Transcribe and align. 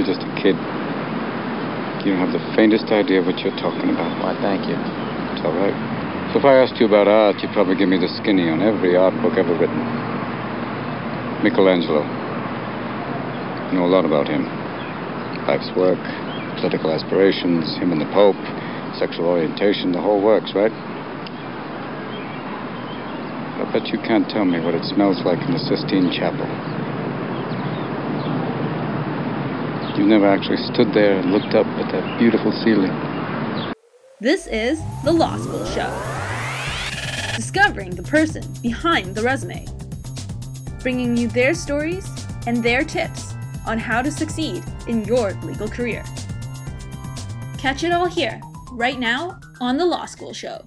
You're 0.00 0.16
just 0.16 0.24
a 0.24 0.32
kid. 0.40 0.56
You 2.00 2.16
don't 2.16 2.24
have 2.24 2.32
the 2.32 2.40
faintest 2.56 2.88
idea 2.88 3.20
what 3.20 3.36
you're 3.44 3.52
talking 3.60 3.92
about. 3.92 4.08
Why, 4.24 4.32
thank 4.40 4.64
you. 4.64 4.72
It's 4.72 5.44
all 5.44 5.52
right. 5.52 5.76
So 6.32 6.40
if 6.40 6.44
I 6.48 6.56
asked 6.56 6.80
you 6.80 6.88
about 6.88 7.04
art, 7.04 7.36
you'd 7.44 7.52
probably 7.52 7.76
give 7.76 7.92
me 7.92 8.00
the 8.00 8.08
skinny 8.16 8.48
on 8.48 8.64
every 8.64 8.96
art 8.96 9.12
book 9.20 9.36
ever 9.36 9.52
written. 9.52 9.76
Michelangelo. 11.44 12.00
I 12.00 13.76
know 13.76 13.84
a 13.84 13.92
lot 13.92 14.08
about 14.08 14.24
him. 14.24 14.48
Life's 15.44 15.68
work, 15.76 16.00
political 16.56 16.96
aspirations, 16.96 17.76
him 17.76 17.92
and 17.92 18.00
the 18.00 18.08
Pope, 18.16 18.40
sexual 18.96 19.28
orientation, 19.28 19.92
the 19.92 20.00
whole 20.00 20.24
works, 20.24 20.56
right? 20.56 20.72
I 23.60 23.68
bet 23.68 23.92
you 23.92 24.00
can't 24.00 24.30
tell 24.32 24.48
me 24.48 24.64
what 24.64 24.72
it 24.72 24.84
smells 24.88 25.20
like 25.28 25.44
in 25.44 25.52
the 25.52 25.60
Sistine 25.60 26.08
Chapel. 26.08 26.48
You've 30.00 30.08
never 30.08 30.28
actually 30.28 30.56
stood 30.72 30.94
there 30.94 31.18
and 31.18 31.30
looked 31.30 31.54
up 31.54 31.66
at 31.66 31.92
that 31.92 32.18
beautiful 32.18 32.52
ceiling. 32.64 32.90
This 34.18 34.46
is 34.46 34.80
The 35.04 35.12
Law 35.12 35.36
School 35.36 35.66
Show. 35.66 35.92
Discovering 37.36 37.90
the 37.90 38.02
person 38.02 38.42
behind 38.62 39.14
the 39.14 39.20
resume. 39.20 39.66
Bringing 40.80 41.18
you 41.18 41.28
their 41.28 41.52
stories 41.52 42.08
and 42.46 42.64
their 42.64 42.82
tips 42.82 43.34
on 43.66 43.76
how 43.76 44.00
to 44.00 44.10
succeed 44.10 44.64
in 44.88 45.04
your 45.04 45.34
legal 45.42 45.68
career. 45.68 46.02
Catch 47.58 47.84
it 47.84 47.92
all 47.92 48.06
here, 48.06 48.40
right 48.72 48.98
now, 48.98 49.38
on 49.60 49.76
The 49.76 49.84
Law 49.84 50.06
School 50.06 50.32
Show. 50.32 50.64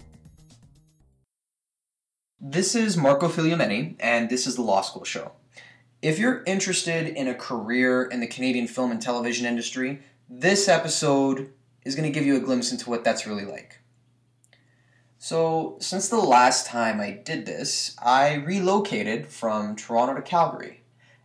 This 2.39 2.75
is 2.75 2.95
Marco 2.97 3.29
Filiomeni, 3.29 3.95
and 3.99 4.29
this 4.29 4.45
is 4.45 4.57
The 4.57 4.61
Law 4.61 4.81
School 4.81 5.05
Show. 5.05 5.31
If 6.03 6.19
you're 6.19 6.43
interested 6.45 7.07
in 7.07 7.29
a 7.29 7.33
career 7.33 8.03
in 8.03 8.19
the 8.19 8.27
Canadian 8.27 8.67
film 8.67 8.91
and 8.91 9.01
television 9.01 9.45
industry, 9.45 10.01
this 10.29 10.67
episode 10.67 11.53
is 11.85 11.95
going 11.95 12.11
to 12.11 12.13
give 12.13 12.25
you 12.25 12.35
a 12.35 12.41
glimpse 12.41 12.73
into 12.73 12.89
what 12.89 13.05
that's 13.05 13.25
really 13.25 13.45
like. 13.45 13.79
So, 15.17 15.77
since 15.79 16.09
the 16.09 16.17
last 16.17 16.65
time 16.65 16.99
I 16.99 17.11
did 17.11 17.45
this, 17.45 17.95
I 18.03 18.33
relocated 18.33 19.27
from 19.27 19.77
Toronto 19.77 20.15
to 20.15 20.21
Calgary, 20.21 20.81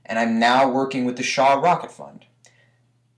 and 0.07 0.17
I'm 0.17 0.39
now 0.39 0.71
working 0.71 1.05
with 1.05 1.17
the 1.17 1.25
Shaw 1.25 1.55
Rocket 1.55 1.91
Fund. 1.91 2.27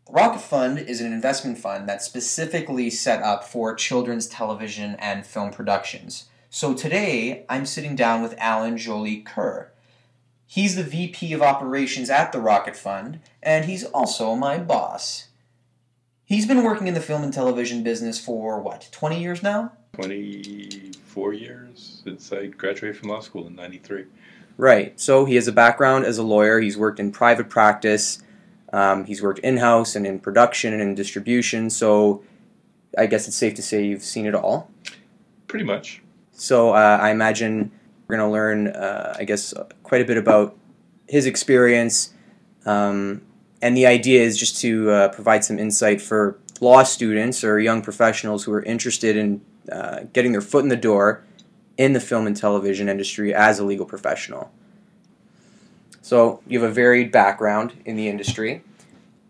The 0.06 0.12
Rocket 0.12 0.41
Fund 0.41 0.78
is 0.78 1.02
an 1.02 1.12
investment 1.12 1.58
fund 1.58 1.86
that's 1.86 2.06
specifically 2.06 2.89
set 2.89 3.22
up 3.22 3.45
for 3.45 3.74
children's 3.74 4.27
television 4.27 4.97
and 4.98 5.27
film 5.27 5.50
productions. 5.50 6.30
So 6.48 6.72
today, 6.72 7.45
I'm 7.50 7.67
sitting 7.67 7.97
down 7.97 8.22
with 8.22 8.34
Allan 8.39 8.78
Jolie-Coeur. 8.78 9.72
He's 10.53 10.75
the 10.75 10.83
VP 10.83 11.33
of 11.33 11.43
Operations 11.43 12.11
at 12.11 12.33
the 12.33 12.41
Rocket 12.41 12.75
Fund, 12.75 13.20
and 13.41 13.67
he's 13.67 13.84
also 13.84 14.34
my 14.34 14.59
boss. 14.59 15.29
He's 16.25 16.45
been 16.45 16.65
working 16.65 16.89
in 16.89 16.95
the 16.95 17.01
film 17.01 17.23
and 17.23 17.33
television 17.33 17.84
business 17.84 18.19
for 18.19 18.59
what, 18.61 18.89
20 18.91 19.20
years 19.20 19.45
now? 19.45 19.70
24 19.92 21.34
years 21.34 22.03
since 22.03 22.33
I 22.33 22.47
graduated 22.47 22.97
from 22.97 23.11
law 23.11 23.20
school 23.20 23.47
in 23.47 23.55
93. 23.55 24.07
Right. 24.57 24.98
So 24.98 25.25
he 25.25 25.37
has 25.37 25.47
a 25.47 25.53
background 25.53 26.05
as 26.05 26.19
a 26.19 26.25
lawyer. 26.25 26.59
He's 26.59 26.77
worked 26.77 26.98
in 26.98 27.12
private 27.12 27.48
practice. 27.48 28.20
Um, 28.73 29.05
he's 29.05 29.23
worked 29.23 29.39
in 29.39 29.59
house 29.59 29.95
and 29.95 30.05
in 30.05 30.19
production 30.19 30.73
and 30.73 30.83
in 30.83 30.97
distribution. 30.97 31.70
So 31.70 32.25
I 32.98 33.07
guess 33.07 33.29
it's 33.29 33.37
safe 33.37 33.55
to 33.55 33.62
say 33.62 33.85
you've 33.85 34.03
seen 34.03 34.27
it 34.27 34.35
all. 34.35 34.69
Pretty 35.47 35.64
much. 35.64 36.03
So 36.33 36.70
uh, 36.70 36.98
I 37.01 37.11
imagine 37.11 37.70
we're 38.11 38.16
going 38.16 38.28
to 38.28 38.33
learn, 38.33 38.66
uh, 38.69 39.14
I 39.16 39.25
guess, 39.25 39.55
quite 39.84 40.00
a 40.00 40.05
bit 40.05 40.16
about 40.16 40.56
his 41.08 41.27
experience. 41.27 42.12
Um, 42.67 43.22
and 43.62 43.77
the 43.77 43.86
idea 43.86 44.22
is 44.22 44.36
just 44.36 44.61
to 44.62 44.91
uh, 44.91 45.08
provide 45.11 45.44
some 45.44 45.58
insight 45.58 46.00
for 46.00 46.39
law 46.61 46.83
students 46.83 47.44
or 47.44 47.61
young 47.61 47.83
professionals 47.83 48.44
who 48.44 48.52
are 48.52 48.62
interested 48.62 49.17
in 49.17 49.41
uh, 49.70 50.00
getting 50.12 50.33
their 50.33 50.41
foot 50.41 50.64
in 50.64 50.69
the 50.69 50.77
door 50.77 51.22
in 51.77 51.92
the 51.92 52.00
film 52.00 52.27
and 52.27 52.36
television 52.36 52.89
industry 52.89 53.33
as 53.33 53.58
a 53.61 53.64
legal 53.64 53.86
professional. 53.86 54.51
So 56.02 56.42
you 56.48 56.61
have 56.61 56.68
a 56.68 56.74
varied 56.74 57.12
background 57.12 57.74
in 57.85 57.95
the 57.95 58.08
industry. 58.08 58.64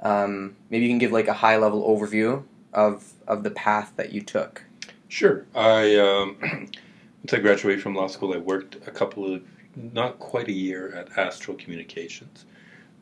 Um, 0.00 0.56
maybe 0.70 0.86
you 0.86 0.90
can 0.90 0.98
give 0.98 1.12
like 1.12 1.28
a 1.28 1.34
high 1.34 1.58
level 1.58 1.86
overview 1.86 2.44
of 2.72 3.12
of 3.26 3.42
the 3.42 3.50
path 3.50 3.92
that 3.96 4.12
you 4.12 4.22
took. 4.22 4.64
Sure. 5.08 5.44
I 5.54 5.96
um, 5.96 6.70
once 7.22 7.34
I 7.34 7.38
graduated 7.38 7.82
from 7.82 7.94
law 7.94 8.06
school, 8.06 8.32
I 8.32 8.38
worked 8.38 8.76
a 8.86 8.90
couple 8.90 9.34
of 9.34 9.42
not 9.76 10.18
quite 10.18 10.48
a 10.48 10.52
year 10.52 10.94
at 10.94 11.16
Astral 11.18 11.56
Communications, 11.56 12.46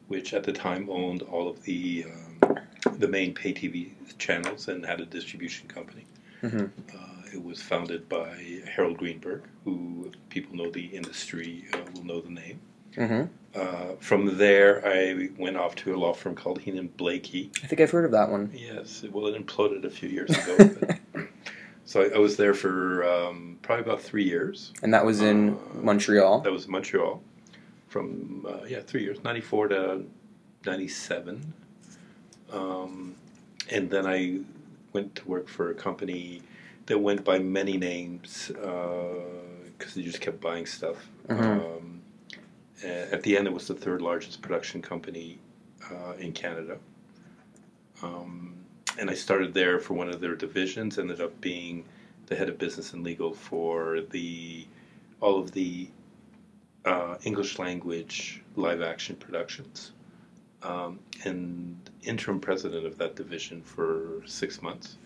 which 0.08 0.34
at 0.34 0.44
the 0.44 0.52
time 0.52 0.90
owned 0.90 1.22
all 1.22 1.48
of 1.48 1.62
the 1.62 2.04
um, 2.04 2.58
the 2.98 3.08
main 3.08 3.34
pay 3.34 3.52
TV 3.52 3.92
channels 4.18 4.68
and 4.68 4.84
had 4.84 5.00
a 5.00 5.06
distribution 5.06 5.68
company. 5.68 6.04
Mm-hmm. 6.42 6.66
Uh, 6.96 7.22
it 7.32 7.42
was 7.42 7.62
founded 7.62 8.08
by 8.08 8.60
Harold 8.74 8.98
Greenberg, 8.98 9.42
who 9.64 10.10
people 10.30 10.56
know 10.56 10.70
the 10.70 10.86
industry 10.86 11.66
uh, 11.74 11.78
will 11.94 12.04
know 12.04 12.20
the 12.20 12.30
name. 12.30 12.60
Mm-hmm. 12.96 13.58
Uh, 13.58 13.94
from 14.00 14.38
there, 14.38 14.86
I 14.86 15.28
went 15.38 15.56
off 15.56 15.74
to 15.76 15.94
a 15.94 15.96
law 15.96 16.12
firm 16.12 16.34
called 16.34 16.60
Heenan 16.60 16.90
Blaikie. 16.96 17.50
I 17.62 17.66
think 17.66 17.80
I've 17.80 17.90
heard 17.90 18.04
of 18.04 18.12
that 18.12 18.30
one. 18.30 18.50
Yes, 18.54 19.04
well, 19.10 19.26
it 19.26 19.46
imploded 19.46 19.84
a 19.84 19.90
few 19.90 20.08
years 20.08 20.30
ago. 20.38 21.28
So 21.88 22.02
I, 22.02 22.16
I, 22.16 22.18
was 22.18 22.36
there 22.36 22.52
for 22.52 23.02
um, 23.02 23.58
probably 23.62 23.82
about 23.82 24.02
three 24.02 24.24
years. 24.24 24.74
And 24.82 24.92
that 24.92 25.06
was 25.06 25.22
in 25.22 25.54
Uh, 25.54 25.56
Montreal. 25.80 26.40
That 26.42 26.52
was 26.52 26.66
in 26.66 26.72
Montreal. 26.72 27.22
From 27.88 28.44
uh, 28.46 28.64
yeah, 28.68 28.80
three 28.80 29.02
years, 29.02 29.24
ninety 29.24 29.40
four 29.40 29.68
to 29.68 30.04
ninety 30.66 30.88
seven, 30.88 31.54
um, 32.52 33.14
and 33.70 33.88
then 33.88 34.06
I 34.06 34.40
went 34.92 35.14
to 35.14 35.26
work 35.26 35.48
for 35.48 35.70
a 35.70 35.74
company 35.74 36.42
that 36.84 36.98
went 36.98 37.24
by 37.24 37.38
many 37.38 37.78
names 37.78 38.48
because 38.48 39.94
they 39.94 40.02
just 40.02 40.20
kept 40.20 40.42
buying 40.42 40.66
stuff. 40.66 41.08
Mhm. 41.28 41.40
Um, 41.40 42.02
at 42.84 43.22
the 43.22 43.38
end, 43.38 43.46
it 43.46 43.54
was 43.54 43.66
the 43.66 43.74
third 43.74 44.02
largest 44.02 44.42
production 44.42 44.82
company 44.82 45.38
uh, 45.90 46.12
in 46.18 46.32
Canada. 46.32 46.76
Um, 48.02 48.57
and 48.98 49.10
I 49.10 49.14
started 49.14 49.54
there 49.54 49.78
for 49.78 49.94
one 49.94 50.08
of 50.08 50.20
their 50.20 50.34
divisions. 50.34 50.98
Ended 50.98 51.20
up 51.20 51.38
being 51.40 51.84
the 52.26 52.36
head 52.36 52.48
of 52.48 52.58
business 52.58 52.92
and 52.92 53.02
legal 53.04 53.32
for 53.32 54.00
the 54.10 54.66
all 55.20 55.38
of 55.38 55.52
the 55.52 55.88
uh, 56.84 57.16
English 57.24 57.58
language 57.58 58.42
live 58.56 58.82
action 58.82 59.16
productions, 59.16 59.92
um, 60.62 60.98
and 61.24 61.76
interim 62.02 62.40
president 62.40 62.86
of 62.86 62.96
that 62.98 63.16
division 63.16 63.62
for 63.62 64.22
six 64.26 64.62
months. 64.62 64.96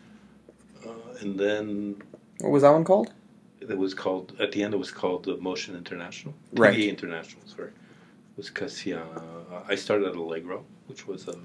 Uh, 0.86 0.91
and 1.20 1.38
then 1.38 1.97
What 2.41 2.50
was 2.50 2.62
that 2.62 2.70
one 2.72 2.84
called? 2.84 3.12
it 3.60 3.78
was 3.78 3.94
called 3.94 4.34
at 4.41 4.50
the 4.53 4.62
end. 4.62 4.74
It 4.74 4.78
was 4.78 4.91
called 4.91 5.24
the 5.24 5.36
Motion 5.36 5.76
International, 5.76 6.34
Right. 6.54 6.76
TVA 6.76 6.88
International. 6.91 7.42
Sorry, 7.47 7.69
it 7.69 8.36
was 8.36 8.48
because 8.48 8.84
uh, 8.86 9.62
I 9.69 9.76
started 9.76 10.09
at 10.09 10.16
Allegro, 10.16 10.64
which 10.88 11.06
was 11.06 11.28
a 11.28 11.36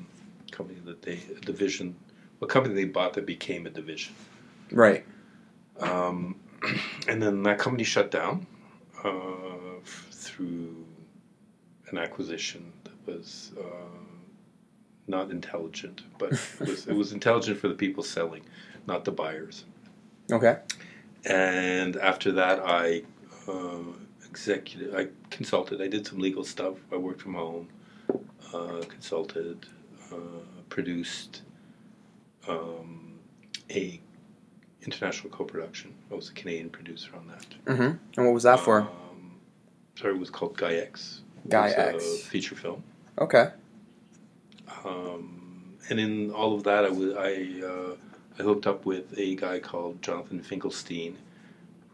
company 0.51 0.79
that 0.85 1.01
they 1.03 1.19
a 1.35 1.39
division, 1.41 1.95
a 2.41 2.45
company 2.47 2.75
they 2.75 2.85
bought 2.85 3.13
that 3.13 3.25
became 3.25 3.65
a 3.65 3.69
division. 3.69 4.13
Right. 4.71 5.05
Um, 5.79 6.35
and 7.07 7.21
then 7.21 7.43
that 7.43 7.59
company 7.59 7.83
shut 7.83 8.11
down 8.11 8.45
uh, 9.03 9.77
f- 9.83 10.07
through 10.11 10.85
an 11.89 11.97
acquisition 11.97 12.71
that 12.83 13.13
was 13.13 13.51
uh, 13.59 13.63
not 15.07 15.31
intelligent, 15.31 16.01
but 16.17 16.33
it 16.33 16.59
was, 16.59 16.87
it 16.87 16.93
was 16.93 17.13
intelligent 17.13 17.59
for 17.59 17.67
the 17.67 17.73
people 17.75 18.03
selling, 18.03 18.43
not 18.87 19.05
the 19.05 19.11
buyers. 19.11 19.65
Okay. 20.31 20.57
And 21.25 21.95
after 21.97 22.31
that, 22.33 22.59
I 22.59 23.03
uh, 23.47 23.79
executive, 24.29 24.93
I 24.93 25.07
consulted. 25.29 25.81
I 25.81 25.87
did 25.87 26.05
some 26.05 26.19
legal 26.19 26.43
stuff. 26.43 26.75
I 26.91 26.97
worked 26.97 27.21
from 27.21 27.35
home, 27.35 27.69
uh, 28.53 28.81
consulted, 28.87 29.65
uh, 30.11 30.15
produced 30.69 31.41
um, 32.47 33.19
a 33.69 33.99
international 34.81 35.29
co-production. 35.29 35.93
I 36.11 36.15
was 36.15 36.29
a 36.29 36.33
Canadian 36.33 36.69
producer 36.69 37.11
on 37.15 37.27
that. 37.27 37.45
Mm-hmm. 37.65 37.81
And 38.17 38.25
what 38.25 38.33
was 38.33 38.43
that 38.43 38.59
for? 38.59 38.81
Um, 38.81 39.35
sorry, 39.95 40.13
it 40.13 40.19
was 40.19 40.29
called 40.29 40.57
Guy 40.57 40.75
X. 40.75 41.21
Guy 41.49 41.69
X. 41.69 42.21
feature 42.23 42.55
film. 42.55 42.83
Okay. 43.19 43.49
Um, 44.85 45.77
and 45.89 45.99
in 45.99 46.31
all 46.31 46.53
of 46.55 46.63
that, 46.63 46.85
I 46.85 46.89
was 46.89 47.13
I 47.15 47.65
uh, 47.65 47.95
I 48.39 48.43
hooked 48.43 48.67
up 48.67 48.85
with 48.85 49.17
a 49.17 49.35
guy 49.35 49.59
called 49.59 50.01
Jonathan 50.01 50.41
Finkelstein, 50.41 51.17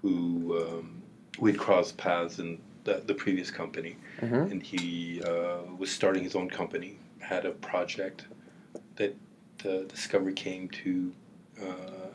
who 0.01 0.57
um, 0.61 1.01
we'd 1.39 1.57
crossed 1.57 1.97
paths 1.97 2.39
in 2.39 2.59
the, 2.83 3.01
the 3.05 3.13
previous 3.13 3.49
company, 3.49 3.95
Mhm. 4.21 4.51
and 4.51 4.61
he 4.63 5.21
uh, 5.23 5.59
was 5.77 5.89
starting 5.91 6.23
his 6.23 6.35
own 6.35 6.49
company. 6.49 6.97
Had 7.19 7.45
a 7.45 7.51
project 7.51 8.25
that 8.97 9.15
uh, 9.65 9.83
Discovery 9.87 10.33
came 10.33 10.69
to 10.69 11.11
uh, 11.61 11.65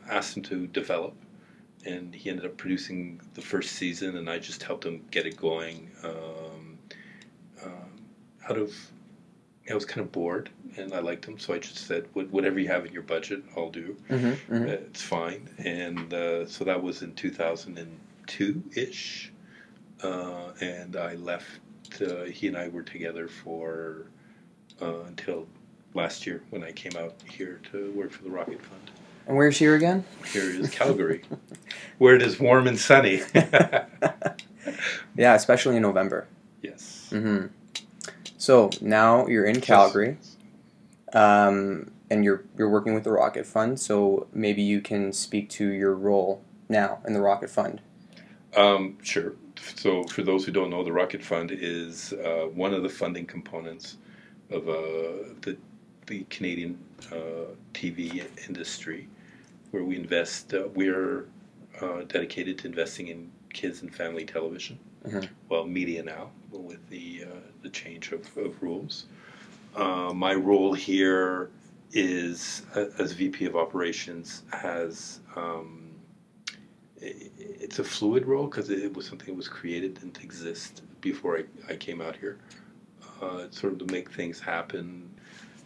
ask 0.09 0.35
him 0.37 0.43
to 0.43 0.67
develop, 0.67 1.13
and 1.85 2.13
he 2.13 2.29
ended 2.29 2.45
up 2.45 2.57
producing 2.57 3.21
the 3.33 3.41
first 3.41 3.71
season, 3.73 4.17
and 4.17 4.29
I 4.29 4.37
just 4.39 4.63
helped 4.63 4.85
him 4.85 5.03
get 5.11 5.25
it 5.25 5.37
going. 5.37 5.89
Um, 6.03 6.77
um, 7.63 7.91
out 8.49 8.57
of 8.57 8.73
I 9.69 9.75
was 9.75 9.85
kind 9.85 10.01
of 10.01 10.11
bored, 10.11 10.49
and 10.77 10.93
I 10.93 10.99
liked 10.99 11.25
him, 11.25 11.37
so 11.37 11.53
I 11.53 11.59
just 11.59 11.77
said, 11.77 12.07
"What- 12.13 12.31
"Whatever 12.31 12.59
you 12.59 12.67
have 12.69 12.85
in 12.87 12.91
your 12.93 13.03
budget, 13.03 13.43
I'll 13.55 13.69
do. 13.69 13.95
Mm-hmm, 14.09 14.53
Uh, 14.53 14.57
It's 14.71 15.01
fine." 15.03 15.47
And 15.59 16.11
uh, 16.13 16.47
so 16.47 16.63
that 16.63 16.81
was 16.81 17.01
in 17.03 17.13
two 17.13 17.29
thousand 17.29 17.77
and 17.77 17.99
two 18.25 18.63
ish, 18.75 19.31
uh, 20.03 20.53
and 20.59 20.95
I 20.95 21.13
left. 21.15 21.59
Uh, 22.01 22.23
he 22.25 22.47
and 22.47 22.57
I 22.57 22.67
were 22.69 22.81
together 22.83 23.27
for 23.27 24.07
uh, 24.81 25.01
until 25.07 25.47
last 25.93 26.25
year 26.25 26.43
when 26.49 26.63
I 26.63 26.71
came 26.71 26.93
out 26.97 27.15
here 27.29 27.59
to 27.71 27.91
work 27.91 28.11
for 28.11 28.23
the 28.23 28.29
Rocket 28.29 28.61
Fund. 28.61 28.91
And 29.27 29.37
where's 29.37 29.57
here 29.57 29.75
again? 29.75 30.03
Here 30.31 30.43
is 30.43 30.69
Calgary, 30.71 31.23
where 31.97 32.15
it 32.15 32.21
is 32.21 32.39
warm 32.39 32.67
and 32.67 32.77
sunny. 32.79 33.21
Yeah, 35.15 35.33
especially 35.35 35.75
in 35.75 35.81
November. 35.81 36.27
yes. 36.61 37.09
Mm-hmm. 37.11 37.47
So 38.37 38.69
now 38.81 39.27
you're 39.27 39.45
in 39.45 39.59
Calgary, 39.61 40.17
um, 41.13 41.91
and 42.09 42.23
you're 42.23 42.43
you're 42.57 42.69
working 42.69 42.93
with 42.93 43.03
the 43.03 43.11
Rocket 43.11 43.45
Fund. 43.45 43.79
So 43.79 44.27
maybe 44.33 44.61
you 44.61 44.79
can 44.81 45.11
speak 45.11 45.49
to 45.51 45.67
your 45.67 45.95
role 45.95 46.43
now 46.69 46.99
in 47.05 47.13
the 47.13 47.21
Rocket 47.21 47.49
Fund. 47.49 47.81
Um, 48.55 48.97
sure. 49.01 49.33
So, 49.75 50.03
for 50.03 50.21
those 50.21 50.45
who 50.45 50.51
don't 50.51 50.69
know, 50.69 50.83
the 50.83 50.93
Rocket 50.93 51.21
Fund 51.23 51.51
is 51.51 52.13
uh, 52.13 52.47
one 52.53 52.73
of 52.73 52.81
the 52.83 52.89
funding 52.89 53.25
components 53.25 53.97
of 54.49 54.69
uh, 54.69 55.33
the 55.41 55.57
the 56.09 56.25
Canadian 56.29 56.77
uh, 57.11 57.53
TV 57.73 58.25
industry, 58.47 59.07
where 59.71 59.83
we 59.83 59.95
invest. 59.95 60.53
Uh, 60.53 60.67
we're 60.73 61.27
uh, 61.81 62.01
dedicated 62.07 62.57
to 62.57 62.67
investing 62.67 63.07
in 63.07 63.31
kids 63.53 63.81
and 63.83 63.95
family 63.95 64.25
television. 64.25 64.77
Mhm. 65.07 65.29
Well, 65.47 65.65
media 65.65 66.03
now 66.03 66.31
with 66.51 66.89
the 66.89 67.23
uh, 67.23 67.39
the 67.61 67.69
change 67.69 68.11
of, 68.11 68.21
of 68.37 68.61
rules. 68.61 69.05
Uh, 69.75 70.11
my 70.13 70.33
role 70.33 70.73
here 70.73 71.51
is 71.93 72.63
uh, 72.75 72.85
as 72.97 73.13
VP 73.13 73.45
of 73.45 73.55
Operations 73.55 74.43
has. 74.51 75.21
Um, 75.35 75.85
it's 77.01 77.79
a 77.79 77.83
fluid 77.83 78.25
role 78.25 78.47
because 78.47 78.69
it 78.69 78.93
was 78.93 79.05
something 79.05 79.27
that 79.27 79.35
was 79.35 79.47
created 79.47 79.93
didn't 79.93 80.21
exist 80.21 80.81
before 80.99 81.37
I, 81.37 81.43
I 81.71 81.75
came 81.77 82.01
out 82.01 82.17
here. 82.17 82.39
Uh, 83.21 83.49
sort 83.51 83.71
of 83.73 83.79
to 83.79 83.93
make 83.93 84.11
things 84.11 84.39
happen, 84.39 85.09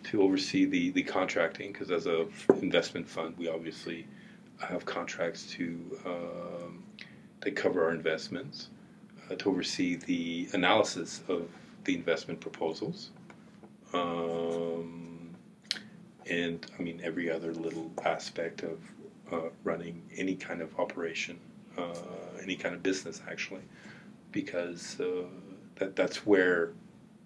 to 0.03 0.21
oversee 0.21 0.65
the, 0.65 0.91
the 0.91 1.03
contracting 1.03 1.71
because 1.71 1.91
as 1.91 2.07
a 2.07 2.27
investment 2.61 3.07
fund, 3.07 3.35
we 3.37 3.47
obviously 3.47 4.05
have 4.59 4.85
contracts 4.85 5.47
to 5.51 5.99
um, 6.05 6.83
that 7.41 7.55
cover 7.55 7.83
our 7.83 7.91
investments, 7.91 8.69
uh, 9.29 9.35
to 9.35 9.49
oversee 9.49 9.95
the 9.95 10.47
analysis 10.53 11.21
of 11.27 11.49
the 11.83 11.95
investment 11.95 12.39
proposals, 12.39 13.11
um, 13.93 15.29
and 16.29 16.65
I 16.77 16.81
mean 16.81 17.01
every 17.03 17.29
other 17.29 17.53
little 17.53 17.91
aspect 18.05 18.63
of 18.63 18.79
uh, 19.31 19.49
running 19.63 20.01
any 20.15 20.35
kind 20.35 20.61
of 20.61 20.77
operation, 20.79 21.39
uh, 21.77 21.93
any 22.41 22.55
kind 22.55 22.73
of 22.73 22.81
business 22.83 23.21
actually, 23.29 23.63
because 24.31 24.99
uh, 25.01 25.23
that 25.75 25.95
that's 25.95 26.25
where 26.25 26.71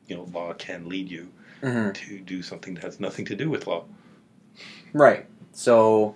you 0.08 0.16
know 0.16 0.24
law 0.34 0.54
can 0.54 0.90
lead 0.90 1.12
you 1.12 1.32
Mm-hmm. 1.62 1.92
to 1.92 2.20
do 2.20 2.42
something 2.42 2.76
that 2.76 2.84
has 2.84 3.00
nothing 3.00 3.26
to 3.26 3.36
do 3.36 3.50
with 3.50 3.68
law. 3.68 3.86
Right. 4.94 5.26
So 5.52 6.16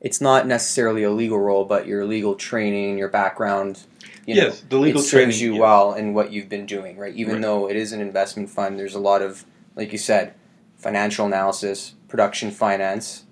it's 0.00 0.20
not 0.20 0.46
necessarily 0.46 1.02
a 1.02 1.10
legal 1.10 1.38
role, 1.38 1.64
but 1.64 1.86
your 1.86 2.04
legal 2.04 2.34
training, 2.34 2.98
your 2.98 3.08
background. 3.08 3.82
You 4.26 4.36
know, 4.36 4.42
yes, 4.44 4.62
the 4.68 4.78
legal 4.78 5.02
it 5.02 5.08
training 5.08 5.38
you 5.38 5.54
yeah. 5.54 5.60
well 5.60 5.94
in 5.94 6.14
what 6.14 6.32
you've 6.32 6.48
been 6.48 6.66
doing, 6.66 6.96
right? 6.96 7.14
Even 7.14 7.34
Right. 7.34 7.42
though 7.42 7.68
it 7.68 7.76
is 7.76 7.92
an 7.92 8.00
investment 8.00 8.50
fund, 8.50 8.78
there's 8.78 8.94
a 8.94 8.98
lot 9.00 9.22
of, 9.22 9.44
like 9.76 9.92
you 9.92 9.98
said, 9.98 10.34
financial 10.76 11.26
analysis, 11.26 11.94
production 12.08 12.50
finance. 12.50 13.24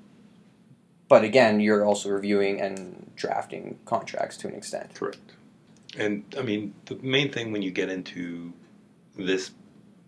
But 1.09 1.25
again, 1.25 1.61
you're 1.61 1.85
also 1.85 2.09
reviewing 2.11 2.61
and 2.61 3.11
drafting 3.17 3.79
contracts 3.85 4.37
to 4.39 4.49
an 4.49 4.55
extent. 4.55 4.95
Correct. 4.95 5.19
And 5.99 6.25
I 6.39 6.43
mean, 6.43 6.75
the 6.87 6.97
main 6.97 7.31
thing 7.31 7.53
when 7.53 7.61
you 7.63 7.71
get 7.71 7.91
into 7.91 8.53
this 9.17 9.51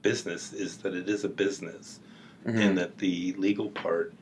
business 0.09 0.53
is 0.53 0.77
that 0.79 0.95
it 0.95 1.09
is 1.09 1.25
a 1.25 1.29
business, 1.29 1.99
Mhm. 2.47 2.61
and 2.61 2.79
that 2.79 2.99
the 2.99 3.33
legal 3.39 3.71
part 3.71 4.13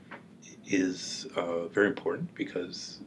is 0.64 1.26
uh, 1.37 1.67
very 1.69 1.88
important 1.88 2.32
because 2.34 3.00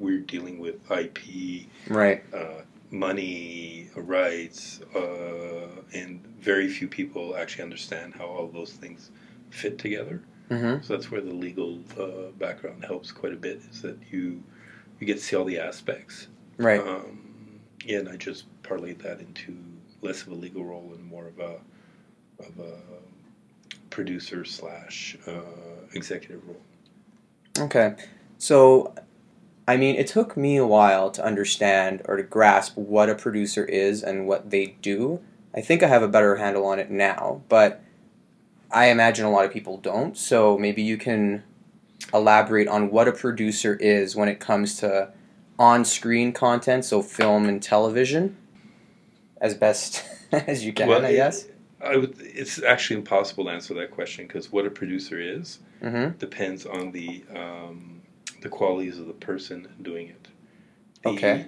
we're 0.00 0.20
dealing 0.20 0.58
with 0.58 0.76
IP, 0.90 1.68
Right. 1.88 2.24
uh, 2.34 2.62
money, 2.90 3.88
rights, 3.94 4.80
uh, 4.94 5.68
and 5.92 6.20
very 6.40 6.68
few 6.68 6.88
people 6.88 7.36
actually 7.36 7.64
understand 7.64 8.14
how 8.14 8.26
all 8.26 8.48
those 8.48 8.72
things 8.72 9.10
fit 9.50 9.78
together. 9.78 10.22
Mm-hmm. 10.50 10.82
So 10.82 10.94
that's 10.94 11.10
where 11.10 11.20
the 11.20 11.34
legal 11.34 11.80
uh, 11.98 12.30
background 12.38 12.84
helps 12.84 13.12
quite 13.12 13.32
a 13.34 13.36
bit. 13.36 13.60
Is 13.70 13.82
that 13.82 13.96
you 14.10 14.42
you 14.98 15.06
get 15.06 15.16
to 15.18 15.22
see 15.22 15.34
all 15.36 15.46
the 15.46 15.58
aspects. 15.58 16.28
Right. 16.58 16.80
Um, 16.80 17.60
yeah, 17.86 18.00
and 18.00 18.08
I 18.08 18.16
just 18.16 18.44
parlayed 18.62 18.98
that 19.02 19.18
into 19.20 19.56
less 20.02 20.22
of 20.22 20.28
a 20.28 20.34
legal 20.34 20.62
role 20.64 20.92
and 20.94 21.02
more 21.04 21.26
of 21.26 21.38
a 21.38 21.58
of 22.40 22.58
a 22.58 22.78
producer 23.90 24.44
slash 24.44 25.16
uh, 25.26 25.40
executive 25.92 26.46
role. 26.46 26.60
Okay. 27.58 27.94
So, 28.38 28.94
I 29.68 29.76
mean, 29.76 29.96
it 29.96 30.06
took 30.06 30.36
me 30.36 30.56
a 30.56 30.66
while 30.66 31.10
to 31.10 31.24
understand 31.24 32.02
or 32.06 32.16
to 32.16 32.22
grasp 32.22 32.76
what 32.76 33.08
a 33.10 33.14
producer 33.14 33.64
is 33.64 34.02
and 34.02 34.26
what 34.26 34.50
they 34.50 34.76
do. 34.80 35.20
I 35.54 35.60
think 35.60 35.82
I 35.82 35.88
have 35.88 36.02
a 36.02 36.08
better 36.08 36.36
handle 36.36 36.64
on 36.66 36.78
it 36.78 36.90
now, 36.90 37.42
but 37.48 37.82
I 38.70 38.86
imagine 38.86 39.26
a 39.26 39.30
lot 39.30 39.44
of 39.44 39.52
people 39.52 39.76
don't. 39.78 40.16
So 40.16 40.56
maybe 40.56 40.82
you 40.82 40.96
can 40.96 41.42
elaborate 42.14 42.68
on 42.68 42.90
what 42.90 43.08
a 43.08 43.12
producer 43.12 43.74
is 43.76 44.16
when 44.16 44.28
it 44.28 44.40
comes 44.40 44.76
to 44.76 45.12
on 45.58 45.84
screen 45.84 46.32
content, 46.32 46.86
so 46.86 47.02
film 47.02 47.46
and 47.46 47.62
television, 47.62 48.36
as 49.40 49.54
best 49.54 50.02
as 50.32 50.64
you 50.64 50.72
can, 50.72 50.88
Well, 50.88 51.04
I 51.04 51.12
guess. 51.12 51.44
I 51.44 51.48
would, 51.96 52.16
it's 52.20 52.62
actually 52.62 52.96
impossible 52.96 53.44
to 53.44 53.50
answer 53.50 53.74
that 53.74 53.90
question 53.90 54.26
because 54.26 54.52
what 54.52 54.66
a 54.66 54.70
producer 54.70 55.18
is 55.20 55.58
Mm-hmm. 55.82 56.18
depends 56.18 56.66
on 56.66 56.92
the 56.92 57.24
um, 57.34 58.02
the 58.42 58.50
qualities 58.50 58.98
of 58.98 59.06
the 59.06 59.14
person 59.14 59.66
doing 59.80 60.08
it. 60.08 60.28
The, 61.02 61.08
Okay. 61.10 61.46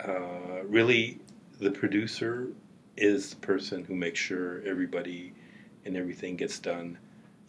Uh, 0.00 0.62
really, 0.66 1.18
the 1.60 1.70
producer 1.72 2.48
is 2.96 3.30
the 3.30 3.36
person 3.36 3.84
who 3.84 3.94
makes 3.96 4.20
sure 4.20 4.62
everybody 4.66 5.32
and 5.84 5.96
everything 5.96 6.36
gets 6.36 6.58
done, 6.60 6.98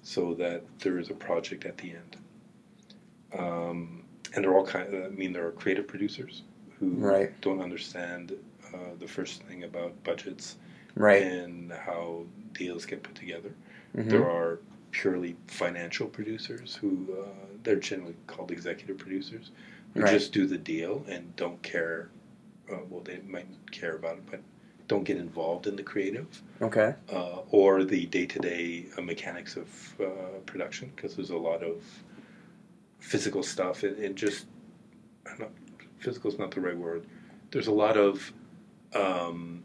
so 0.02 0.34
that 0.36 0.64
there 0.80 0.98
is 1.00 1.10
a 1.12 1.14
project 1.14 1.66
at 1.66 1.78
the 1.78 1.92
end. 1.92 2.18
Um, 3.38 4.04
and 4.34 4.44
they're 4.44 4.54
all 4.56 4.66
kind. 4.66 4.94
Of, 4.94 5.06
I 5.06 5.10
mean, 5.10 5.34
there 5.34 5.46
are 5.46 5.52
creative 5.52 5.88
producers 5.88 6.44
who 6.80 6.90
Right. 6.92 7.40
don't 7.42 7.62
understand 7.62 8.34
uh, 8.74 8.78
the 9.00 9.08
first 9.08 9.44
thing 9.44 9.64
about 9.64 10.04
budgets 10.04 10.58
Right. 10.96 11.24
and 11.24 11.72
how 11.72 12.26
deals 12.54 12.86
get 12.86 13.04
put 13.04 13.16
together. 13.16 13.52
Mhm. 13.96 14.10
There 14.10 14.30
are 14.30 14.60
purely 14.92 15.36
financial 15.48 16.08
producers 16.08 16.76
who 16.76 17.08
uh, 17.22 17.28
they're 17.64 17.76
generally 17.76 18.16
called 18.28 18.52
executive 18.52 18.98
producers 18.98 19.52
who 19.94 20.02
Right. 20.02 20.12
just 20.12 20.32
do 20.32 20.46
the 20.48 20.58
deal 20.58 21.06
and 21.10 21.36
don't 21.36 21.62
care. 21.62 22.10
Uh, 22.72 22.78
well, 22.90 23.02
they 23.02 23.20
might 23.28 23.48
care 23.72 23.96
about 23.96 24.18
it, 24.18 24.24
but 24.32 24.40
don't 24.88 25.04
get 25.04 25.18
involved 25.18 25.68
in 25.68 25.76
the 25.76 25.84
creative 25.84 26.42
Okay. 26.62 26.96
uh, 27.12 27.42
or 27.52 27.84
the 27.84 28.06
day-to-day 28.06 28.86
uh, 28.98 29.02
mechanics 29.02 29.58
of 29.58 29.96
uh, 30.00 30.06
production 30.46 30.92
because 30.96 31.16
there's 31.16 31.30
a 31.32 31.38
lot 31.38 31.62
of 31.62 31.84
physical 33.00 33.44
stuff 33.44 33.84
and, 33.84 33.98
and 33.98 34.16
just 34.16 34.46
physical 36.00 36.32
is 36.32 36.40
not 36.40 36.52
the 36.52 36.62
right 36.62 36.78
word. 36.78 37.06
There's 37.52 37.68
a 37.68 37.72
lot 37.74 37.98
of 37.98 38.32
um, 38.94 39.64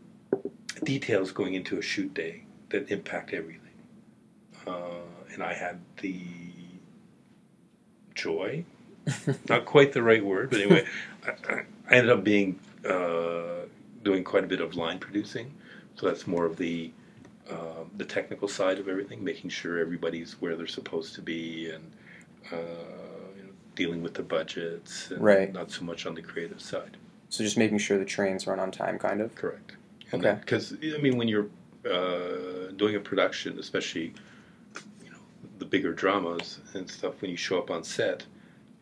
details 0.85 1.33
going 1.33 1.55
into 1.55 1.79
a 1.79 1.83
shoot 1.83 2.13
day 2.15 2.45
that 2.71 2.91
impact 2.91 3.33
everything. 3.33 3.61
Uh, 4.67 5.01
and 5.33 5.43
I 5.43 5.55
had 5.55 5.81
the 5.99 6.21
joy, 8.15 8.65
not 9.49 9.65
quite 9.65 9.93
the 9.93 10.03
right 10.03 10.25
word, 10.25 10.51
but 10.51 10.61
anyway, 10.61 10.87
I, 11.27 11.63
I 11.91 11.95
ended 11.95 12.11
up 12.11 12.25
being 12.25 12.59
uh, 12.89 13.67
doing 14.03 14.25
quite 14.25 14.45
a 14.45 14.47
bit 14.47 14.61
of 14.61 14.75
line 14.75 14.99
producing. 14.99 15.55
So 15.97 16.07
that's 16.07 16.27
more 16.27 16.45
of 16.47 16.57
the 16.57 16.93
um, 17.51 17.91
the 17.97 18.05
technical 18.05 18.47
side 18.47 18.79
of 18.79 18.89
everything, 18.89 19.25
making 19.25 19.51
sure 19.51 19.79
everybody's 19.79 20.41
where 20.41 20.55
they're 20.55 20.69
supposed 20.69 21.15
to 21.17 21.23
be, 21.23 21.71
and 21.71 21.91
uh, 22.53 22.57
you 23.37 23.43
know, 23.43 23.49
dealing 23.75 24.03
with 24.03 24.15
the 24.15 24.23
budgets, 24.23 25.11
and 25.11 25.21
Right. 25.21 25.53
not 25.53 25.71
so 25.73 25.85
much 25.85 26.07
on 26.07 26.15
the 26.15 26.23
creative 26.23 26.61
side. 26.61 26.97
So 27.29 27.43
just 27.43 27.59
making 27.59 27.79
sure 27.79 27.99
the 27.99 28.05
trains 28.05 28.47
run 28.47 28.61
on 28.61 28.71
time, 28.71 28.99
kind 28.99 29.21
of. 29.21 29.35
Correct. 29.35 29.73
Okay. 30.13 30.37
Because 30.41 30.75
I 30.83 30.99
mean, 30.99 31.17
when 31.17 31.29
you're 31.29 31.49
uh, 31.85 32.73
doing 32.77 32.97
a 32.97 33.01
production, 33.01 33.59
especially 33.59 34.13
you 35.05 35.11
know 35.11 35.19
the 35.59 35.65
bigger 35.65 35.93
dramas 35.93 36.61
and 36.75 36.89
stuff, 36.89 37.21
when 37.21 37.31
you 37.31 37.37
show 37.37 37.59
up 37.59 37.71
on 37.71 37.85
set, 37.85 38.25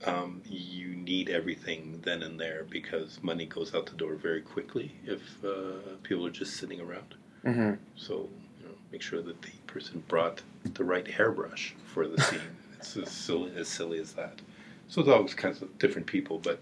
um, 0.04 0.42
you 0.46 0.88
need 0.88 1.28
everything 1.28 2.00
then 2.02 2.22
and 2.22 2.38
there 2.38 2.64
because 2.70 3.18
money 3.22 3.46
goes 3.46 3.74
out 3.74 3.86
the 3.86 3.96
door 3.96 4.14
very 4.14 4.40
quickly 4.40 4.92
if 5.04 5.22
uh, 5.44 5.96
people 6.02 6.26
are 6.26 6.30
just 6.30 6.56
sitting 6.56 6.80
around. 6.80 7.14
Mm-hmm. 7.44 7.74
So 7.96 8.28
you 8.60 8.66
know, 8.66 8.74
make 8.92 9.02
sure 9.02 9.22
that 9.22 9.42
the 9.42 9.50
person 9.66 10.02
brought 10.08 10.42
the 10.74 10.84
right 10.84 11.06
hairbrush 11.06 11.74
for 11.84 12.06
the 12.06 12.20
scene. 12.22 12.40
it's 12.78 12.96
as 12.96 13.10
silly, 13.10 13.52
as 13.56 13.68
silly 13.68 13.98
as 13.98 14.12
that. 14.14 14.40
So 14.88 15.00
it's 15.00 15.10
always 15.10 15.34
kinds 15.34 15.60
of 15.62 15.78
different 15.78 16.06
people, 16.06 16.38
but 16.38 16.60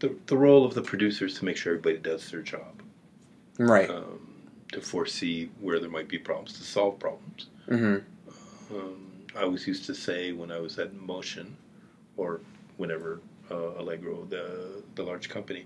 the 0.00 0.14
the 0.26 0.36
role 0.36 0.64
of 0.64 0.74
the 0.74 0.82
producer 0.82 1.26
is 1.26 1.34
to 1.38 1.44
make 1.44 1.56
sure 1.56 1.74
everybody 1.74 1.98
does 1.98 2.30
their 2.30 2.42
job, 2.42 2.82
Right. 3.58 3.90
um, 3.90 4.20
to 4.72 4.80
foresee 4.80 5.50
where 5.60 5.78
there 5.80 5.90
might 5.90 6.08
be 6.08 6.18
problems, 6.18 6.52
to 6.54 6.62
solve 6.62 6.98
problems. 6.98 7.46
hmm 7.68 7.96
Um, 8.70 9.12
I 9.36 9.42
always 9.42 9.66
used 9.66 9.86
to 9.86 9.94
say 9.94 10.32
when 10.32 10.50
I 10.50 10.58
was 10.58 10.78
at 10.78 10.94
Motion, 10.94 11.56
or 12.16 12.40
whenever 12.76 13.20
uh, 13.50 13.80
Allegro, 13.80 14.24
the 14.28 14.82
the 14.94 15.02
large 15.02 15.28
company, 15.28 15.64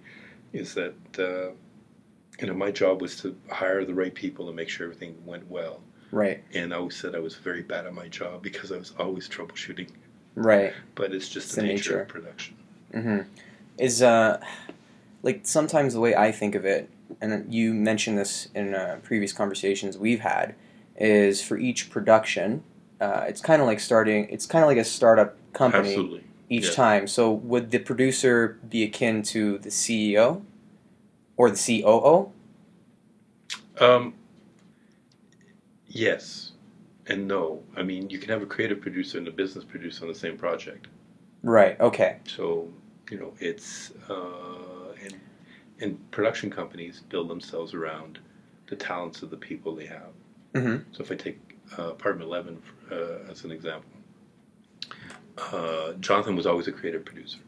is 0.52 0.74
that 0.74 0.94
uh, 1.18 1.50
you 2.40 2.46
know 2.46 2.54
my 2.54 2.70
job 2.70 3.00
was 3.00 3.16
to 3.22 3.36
hire 3.50 3.84
the 3.84 3.94
right 3.94 4.14
people 4.14 4.46
and 4.48 4.56
make 4.56 4.68
sure 4.68 4.84
everything 4.86 5.14
went 5.26 5.50
well. 5.50 5.80
Right. 6.12 6.42
And 6.54 6.72
I 6.72 6.76
always 6.76 6.96
said 6.96 7.14
I 7.14 7.18
was 7.20 7.34
very 7.36 7.62
bad 7.62 7.86
at 7.86 7.94
my 7.94 8.08
job 8.08 8.42
because 8.42 8.70
I 8.70 8.76
was 8.76 8.92
always 8.98 9.28
troubleshooting. 9.28 9.88
Right. 10.34 10.72
But 10.94 11.12
it's 11.14 11.28
just 11.28 11.46
It's 11.46 11.54
the 11.56 11.60
the 11.62 11.66
nature, 11.68 11.90
nature. 11.92 12.02
of 12.02 12.08
production. 12.08 12.54
Mm-hmm. 12.94 13.20
Is 13.78 14.02
uh, 14.02 14.38
like 15.22 15.40
sometimes 15.44 15.94
the 15.94 16.00
way 16.00 16.14
I 16.14 16.30
think 16.30 16.54
of 16.54 16.64
it, 16.66 16.88
and 17.20 17.52
you 17.52 17.74
mentioned 17.74 18.18
this 18.18 18.48
in 18.54 18.74
uh, 18.74 18.98
previous 19.02 19.32
conversations 19.32 19.98
we've 19.98 20.20
had, 20.20 20.54
is 20.96 21.42
for 21.42 21.56
each 21.56 21.90
production, 21.90 22.62
uh, 23.00 23.24
it's 23.26 23.40
kind 23.40 23.60
of 23.60 23.66
like 23.66 23.80
starting. 23.80 24.28
It's 24.28 24.46
kind 24.46 24.64
of 24.64 24.68
like 24.68 24.78
a 24.78 24.84
startup 24.84 25.36
company 25.52 25.88
Absolutely. 25.88 26.24
each 26.48 26.68
yeah. 26.68 26.74
time. 26.74 27.06
So 27.06 27.32
would 27.32 27.70
the 27.70 27.78
producer 27.78 28.58
be 28.68 28.84
akin 28.84 29.22
to 29.24 29.58
the 29.58 29.70
CEO 29.70 30.42
or 31.36 31.50
the 31.50 31.82
COO? 31.82 32.30
Um, 33.80 34.14
yes, 35.88 36.52
and 37.06 37.26
no. 37.26 37.62
I 37.76 37.82
mean, 37.82 38.08
you 38.10 38.18
can 38.18 38.28
have 38.28 38.42
a 38.42 38.46
creative 38.46 38.80
producer 38.80 39.18
and 39.18 39.26
a 39.26 39.32
business 39.32 39.64
producer 39.64 40.04
on 40.04 40.08
the 40.12 40.18
same 40.18 40.36
project. 40.36 40.86
Right. 41.42 41.80
Okay. 41.80 42.18
So 42.24 42.68
you 43.10 43.18
know, 43.18 43.34
it's 43.40 43.92
uh, 44.08 44.71
and 45.82 46.10
production 46.10 46.50
companies 46.50 47.00
build 47.08 47.28
themselves 47.28 47.74
around 47.74 48.18
the 48.68 48.76
talents 48.76 49.22
of 49.22 49.30
the 49.30 49.36
people 49.36 49.74
they 49.74 49.86
have. 49.86 50.12
hmm 50.54 50.76
So 50.92 51.02
if 51.02 51.10
I 51.12 51.16
take 51.16 51.38
uh, 51.78 51.90
Apartment 51.90 52.28
Eleven 52.28 52.62
uh, 52.90 53.30
as 53.30 53.44
an 53.44 53.50
example, 53.50 53.90
uh, 55.38 55.92
Jonathan 56.00 56.36
was 56.36 56.46
always 56.46 56.68
a 56.68 56.72
creative 56.72 57.04
producer. 57.04 57.38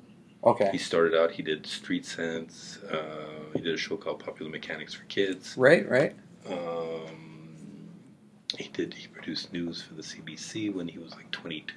Okay. 0.45 0.69
He 0.73 0.79
started 0.79 1.15
out. 1.19 1.31
He 1.31 1.43
did 1.43 1.67
Street 1.67 2.05
Cents. 2.05 2.79
Uh, 2.91 3.45
he 3.55 3.61
did 3.63 3.75
a 3.75 3.79
show 3.79 3.97
called 3.97 4.19
Popular 4.23 4.51
Mechanics 4.51 4.93
for 4.93 5.05
Kids. 5.05 5.55
Right. 5.57 5.89
Right. 5.89 6.15
Um, 6.47 7.89
he 8.59 8.69
did. 8.69 8.93
He 8.95 9.07
produced 9.09 9.53
news 9.53 9.81
for 9.83 9.95
the 9.95 10.03
CBC 10.03 10.73
when 10.75 10.87
he 10.89 10.99
was 10.99 11.13
like 11.15 11.31
22. 11.31 11.75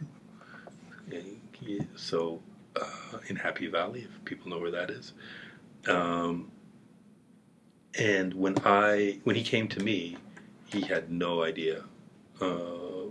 Yeah, 1.09 1.19
he- 1.53 1.87
so 1.95 2.41
uh, 2.75 3.19
in 3.29 3.37
Happy 3.37 3.67
Valley, 3.67 4.01
if 4.01 4.25
people 4.25 4.49
know 4.49 4.59
where 4.59 4.71
that 4.71 4.89
is. 4.89 5.13
Um, 5.87 6.51
and 7.97 8.33
when 8.33 8.55
I 8.65 9.19
when 9.23 9.35
he 9.35 9.43
came 9.43 9.67
to 9.69 9.83
me, 9.83 10.17
he 10.65 10.81
had 10.81 11.11
no 11.11 11.43
idea 11.43 11.83
uh, 12.41 12.45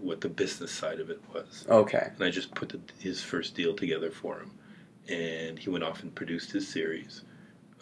what 0.00 0.20
the 0.20 0.28
business 0.28 0.70
side 0.70 1.00
of 1.00 1.10
it 1.10 1.20
was 1.34 1.66
Okay. 1.68 2.10
and 2.14 2.22
I 2.24 2.30
just 2.30 2.54
put 2.54 2.68
the, 2.68 2.80
his 2.98 3.22
first 3.22 3.54
deal 3.56 3.74
together 3.74 4.10
for 4.10 4.38
him, 4.40 4.52
and 5.08 5.58
he 5.58 5.70
went 5.70 5.82
off 5.84 6.02
and 6.02 6.14
produced 6.14 6.52
his 6.52 6.68
series. 6.68 7.22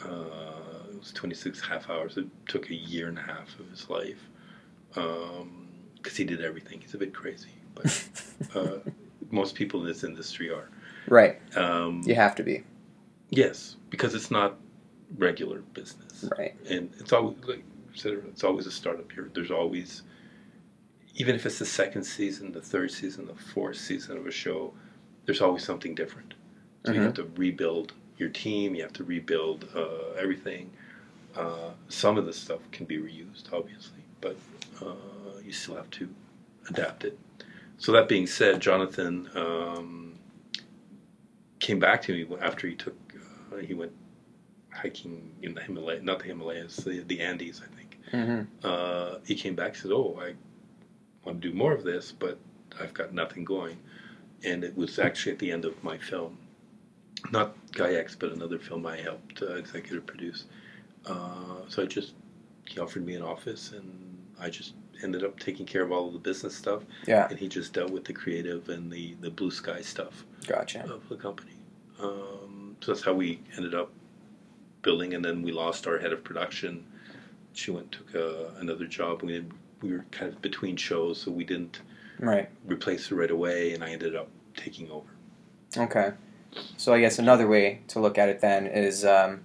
Uh, 0.02 0.88
it 0.90 0.98
was 0.98 1.12
26 1.12 1.60
half 1.60 1.90
hours. 1.90 2.16
It 2.16 2.26
took 2.48 2.70
a 2.70 2.74
year 2.74 3.08
and 3.08 3.18
a 3.18 3.22
half 3.22 3.58
of 3.60 3.68
his 3.70 3.88
life 3.90 4.22
because 4.88 6.16
he 6.16 6.24
did 6.24 6.40
everything. 6.42 6.80
He's 6.80 6.94
a 6.94 6.98
bit 6.98 7.12
crazy, 7.14 7.50
but 7.74 8.08
uh, 8.54 8.78
most 9.30 9.54
people 9.54 9.80
in 9.80 9.86
this 9.86 10.04
industry 10.04 10.50
are. 10.50 10.68
Right. 11.08 11.38
Um, 11.56 12.02
You 12.06 12.14
have 12.14 12.34
to 12.36 12.42
be. 12.42 12.64
Yes, 13.30 13.76
because 13.90 14.14
it's 14.14 14.30
not 14.30 14.56
regular 15.16 15.60
business 15.74 16.24
Right. 16.36 16.54
and 16.68 16.90
it's 16.98 17.12
always 17.12 17.36
like 17.46 17.64
it's 17.94 18.42
always 18.42 18.66
a 18.66 18.72
startup 18.72 19.10
here. 19.12 19.30
There's 19.32 19.52
always, 19.52 20.02
even 21.14 21.36
if 21.36 21.46
it's 21.46 21.60
the 21.60 21.64
second 21.66 22.02
season, 22.02 22.50
the 22.50 22.60
third 22.60 22.90
season, 22.90 23.26
the 23.26 23.34
fourth 23.34 23.76
season 23.76 24.16
of 24.16 24.26
a 24.26 24.32
show, 24.32 24.74
there's 25.26 25.40
always 25.40 25.62
something 25.62 25.94
different. 25.94 26.34
So 26.84 26.92
you 26.92 26.98
Mhm. 27.00 27.04
have 27.04 27.14
to 27.14 27.30
rebuild 27.36 27.92
your 28.18 28.30
team. 28.30 28.74
You 28.74 28.82
have 28.82 28.92
to 28.94 29.04
rebuild 29.04 29.68
uh, 29.76 30.12
everything. 30.18 30.72
Uh, 31.36 31.70
some 31.88 32.18
of 32.18 32.26
the 32.26 32.32
stuff 32.32 32.60
can 32.72 32.84
be 32.86 32.98
reused, 32.98 33.52
obviously, 33.52 34.02
but 34.20 34.36
uh, 34.82 35.38
you 35.44 35.52
still 35.52 35.76
have 35.76 35.90
to 35.90 36.08
adapt 36.68 37.04
it. 37.04 37.16
So 37.78 37.92
that 37.92 38.08
being 38.08 38.26
said, 38.26 38.60
Jonathan 38.60 39.28
um, 39.36 40.14
came 41.60 41.78
back 41.78 42.02
to 42.02 42.12
me 42.12 42.36
after 42.40 42.66
he 42.66 42.74
took 42.74 42.96
uh, 43.52 43.56
he 43.58 43.74
went 43.74 43.92
hiking 44.84 45.30
in 45.42 45.54
the 45.54 45.60
Himalaya, 45.62 46.00
not 46.02 46.18
the 46.18 46.24
Himalayas, 46.26 46.76
the, 46.76 47.00
the 47.00 47.20
Andes, 47.20 47.62
I 47.64 47.74
think. 47.76 47.98
hmm 48.10 48.66
Uh, 48.66 49.18
he 49.26 49.34
came 49.34 49.54
back 49.54 49.68
and 49.74 49.76
said, 49.76 49.92
"Oh, 49.92 50.18
I 50.20 50.34
want 51.24 51.40
to 51.40 51.48
do 51.50 51.54
more 51.54 51.72
of 51.72 51.84
this, 51.84 52.12
but 52.12 52.38
I've 52.80 52.94
got 52.94 53.12
nothing 53.14 53.44
going." 53.44 53.78
And 54.44 54.62
it 54.64 54.76
was 54.76 54.98
actually 54.98 55.32
at 55.32 55.38
the 55.38 55.50
end 55.50 55.64
of 55.64 55.82
my 55.82 55.96
film, 55.96 56.36
not 57.30 57.56
Guy 57.72 57.94
X, 57.94 58.14
but 58.14 58.32
another 58.32 58.58
film 58.58 58.86
I 58.86 58.98
helped 59.00 59.42
uh, 59.42 59.54
executive 59.54 60.04
produce. 60.06 60.44
Uh, 61.06 61.62
so 61.68 61.82
I 61.82 61.86
just 61.86 62.14
he 62.66 62.80
offered 62.80 63.04
me 63.06 63.14
an 63.14 63.22
office, 63.22 63.72
and 63.72 64.18
I 64.38 64.50
just 64.50 64.74
ended 65.02 65.24
up 65.24 65.38
taking 65.38 65.66
care 65.66 65.82
of 65.82 65.92
all 65.92 66.06
of 66.08 66.12
the 66.12 66.18
business 66.18 66.54
stuff, 66.56 66.82
Yeah. 67.06 67.26
and 67.28 67.38
he 67.38 67.48
just 67.48 67.72
dealt 67.72 67.90
with 67.90 68.04
the 68.04 68.12
creative 68.12 68.68
and 68.68 68.90
the 68.90 69.14
the 69.20 69.30
blue 69.30 69.50
sky 69.50 69.80
stuff 69.82 70.24
Gotcha. 70.46 70.84
of 70.92 71.08
the 71.08 71.16
company. 71.16 71.52
Um, 72.00 72.76
so 72.80 72.92
that's 72.92 73.04
how 73.04 73.14
we 73.14 73.40
ended 73.56 73.74
up 73.74 73.90
building, 74.84 75.14
and 75.14 75.24
then 75.24 75.42
we 75.42 75.50
lost 75.50 75.88
our 75.88 75.98
head 75.98 76.12
of 76.12 76.22
production. 76.22 76.84
She 77.54 77.72
went 77.72 77.96
and 77.96 78.06
took 78.06 78.14
a, 78.14 78.52
another 78.60 78.86
job. 78.86 79.22
We 79.22 79.32
did, 79.32 79.52
we 79.82 79.90
were 79.92 80.04
kind 80.12 80.32
of 80.32 80.40
between 80.40 80.76
shows, 80.76 81.20
so 81.22 81.32
we 81.32 81.42
didn't 81.44 81.80
Right. 82.20 82.48
replace 82.64 83.08
her 83.08 83.16
right 83.16 83.30
away, 83.30 83.72
and 83.74 83.82
I 83.82 83.90
ended 83.90 84.14
up 84.14 84.28
taking 84.56 84.88
over. 84.90 85.08
Okay. 85.76 86.12
So 86.76 86.94
I 86.94 87.00
guess 87.00 87.18
another 87.18 87.48
way 87.48 87.80
to 87.88 87.98
look 87.98 88.16
at 88.18 88.28
it 88.28 88.40
then 88.40 88.66
is 88.68 89.04
um, 89.04 89.40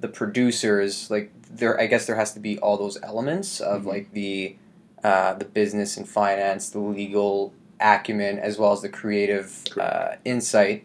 the 0.00 0.08
producers 0.08 1.08
like 1.08 1.30
there. 1.48 1.80
I 1.80 1.86
guess 1.86 2.06
there 2.06 2.16
has 2.16 2.32
to 2.34 2.40
be 2.40 2.58
all 2.58 2.76
those 2.76 3.00
elements 3.04 3.60
of 3.60 3.82
Mhm. 3.82 3.86
like 3.86 4.12
the 4.12 4.56
uh, 5.04 5.34
the 5.34 5.44
business 5.44 5.96
and 5.96 6.08
finance, 6.08 6.70
the 6.70 6.80
legal 6.80 7.54
acumen, 7.80 8.40
as 8.40 8.58
well 8.58 8.72
as 8.72 8.82
the 8.82 8.88
creative 8.88 9.62
uh, 9.80 10.16
insight. 10.24 10.84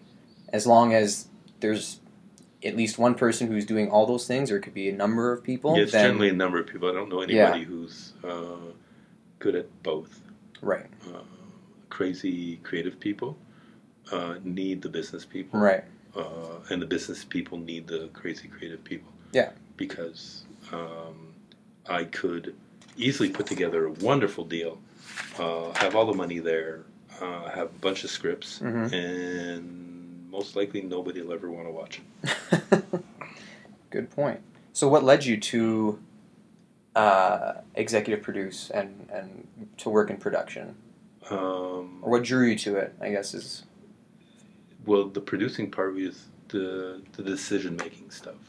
As 0.50 0.68
long 0.68 0.94
as 0.94 1.28
there's 1.62 2.00
at 2.66 2.76
least 2.76 2.98
one 2.98 3.16
person 3.16 3.48
who's 3.48 3.66
doing 3.66 3.90
all 3.90 4.06
those 4.06 4.26
things, 4.28 4.50
or 4.52 4.58
it 4.58 4.62
could 4.62 4.74
be 4.74 4.90
a 4.90 4.94
number 4.94 5.32
of 5.32 5.44
people. 5.44 5.76
yeah, 5.76 5.84
it's 5.84 5.92
then, 5.92 6.06
generally 6.12 6.30
a 6.30 6.34
number 6.34 6.60
of 6.60 6.68
people. 6.68 6.90
I 6.90 6.94
don't 6.94 7.10
know 7.10 7.22
anybody 7.22 7.64
who's 7.64 8.14
uh, 8.24 8.72
good 9.40 9.56
at 9.56 9.84
both. 9.84 10.22
right, 10.62 10.86
Uh, 11.08 11.20
crazy 11.90 12.58
creative 12.64 13.00
people 13.00 13.38
uh, 14.12 14.36
need 14.44 14.82
the 14.82 14.90
business 14.90 15.26
people. 15.26 15.60
right, 15.60 15.84
uh, 16.16 16.60
and 16.70 16.82
the 16.82 16.86
business 16.86 17.24
people 17.26 17.58
need 17.58 17.88
the 17.88 18.10
crazy 18.14 18.48
creative 18.48 18.84
people. 18.84 19.12
Yeah. 19.34 19.52
Because 19.78 20.46
um, 20.72 21.34
I 21.90 22.06
could 22.06 22.56
easily 22.96 23.30
put 23.30 23.46
together 23.48 23.88
a 23.88 23.92
wonderful 23.92 24.46
deal, 24.46 24.78
uh, 25.40 25.72
have 25.74 25.96
all 25.96 26.06
the 26.06 26.14
money 26.14 26.40
there, 26.40 26.84
uh, 27.22 27.50
have 27.50 27.68
a 27.68 27.80
bunch 27.82 28.04
of 28.04 28.10
scripts, 28.12 28.60
Mhm. 28.60 28.94
and 28.94 29.93
most 30.34 30.56
likely 30.58 30.82
nobody 30.82 31.22
will 31.22 31.32
ever 31.32 31.50
want 31.50 31.68
to 31.68 31.72
watch 31.72 32.02
it. 32.24 32.84
Good 33.92 34.10
point. 34.10 34.42
So, 34.74 34.88
what 34.90 35.04
led 35.04 35.24
you 35.24 35.40
to 35.40 36.00
uh, 36.96 37.54
executive 37.76 38.24
produce 38.24 38.72
and, 38.72 39.08
and 39.14 39.48
to 39.78 39.90
work 39.90 40.10
in 40.10 40.18
production? 40.18 40.76
Um, 41.30 42.00
Or 42.02 42.10
what 42.12 42.24
drew 42.24 42.48
you 42.48 42.58
to 42.58 42.76
it, 42.78 42.96
I 43.00 43.12
guess, 43.12 43.34
is. 43.36 43.64
well, 44.86 45.06
the 45.08 45.22
producing 45.22 45.70
part 45.72 45.96
is 45.98 46.26
the 46.50 47.02
the 47.14 47.24
decision 47.24 47.76
making 47.78 48.10
stuff. 48.10 48.42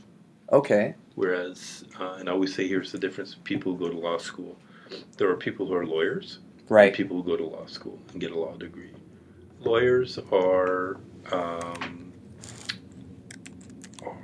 Okay. 0.50 0.94
Whereas, 1.14 1.84
uh, 2.00 2.14
and 2.18 2.28
I 2.28 2.32
always 2.32 2.54
say 2.54 2.66
here's 2.66 2.90
the 2.90 2.98
difference: 2.98 3.36
people 3.44 3.72
who 3.76 3.78
go 3.86 3.90
to 3.92 3.98
law 3.98 4.18
school, 4.18 4.56
there 5.18 5.28
are 5.28 5.36
people 5.36 5.66
who 5.66 5.74
are 5.74 5.86
lawyers, 5.86 6.38
Right. 6.68 6.94
people 6.94 7.16
who 7.18 7.24
go 7.32 7.36
to 7.36 7.44
law 7.44 7.66
school 7.66 7.98
and 8.12 8.20
get 8.20 8.32
a 8.32 8.38
law 8.38 8.54
degree. 8.56 8.90
Lawyers 9.60 10.18
are 10.32 10.98
um, 11.32 12.12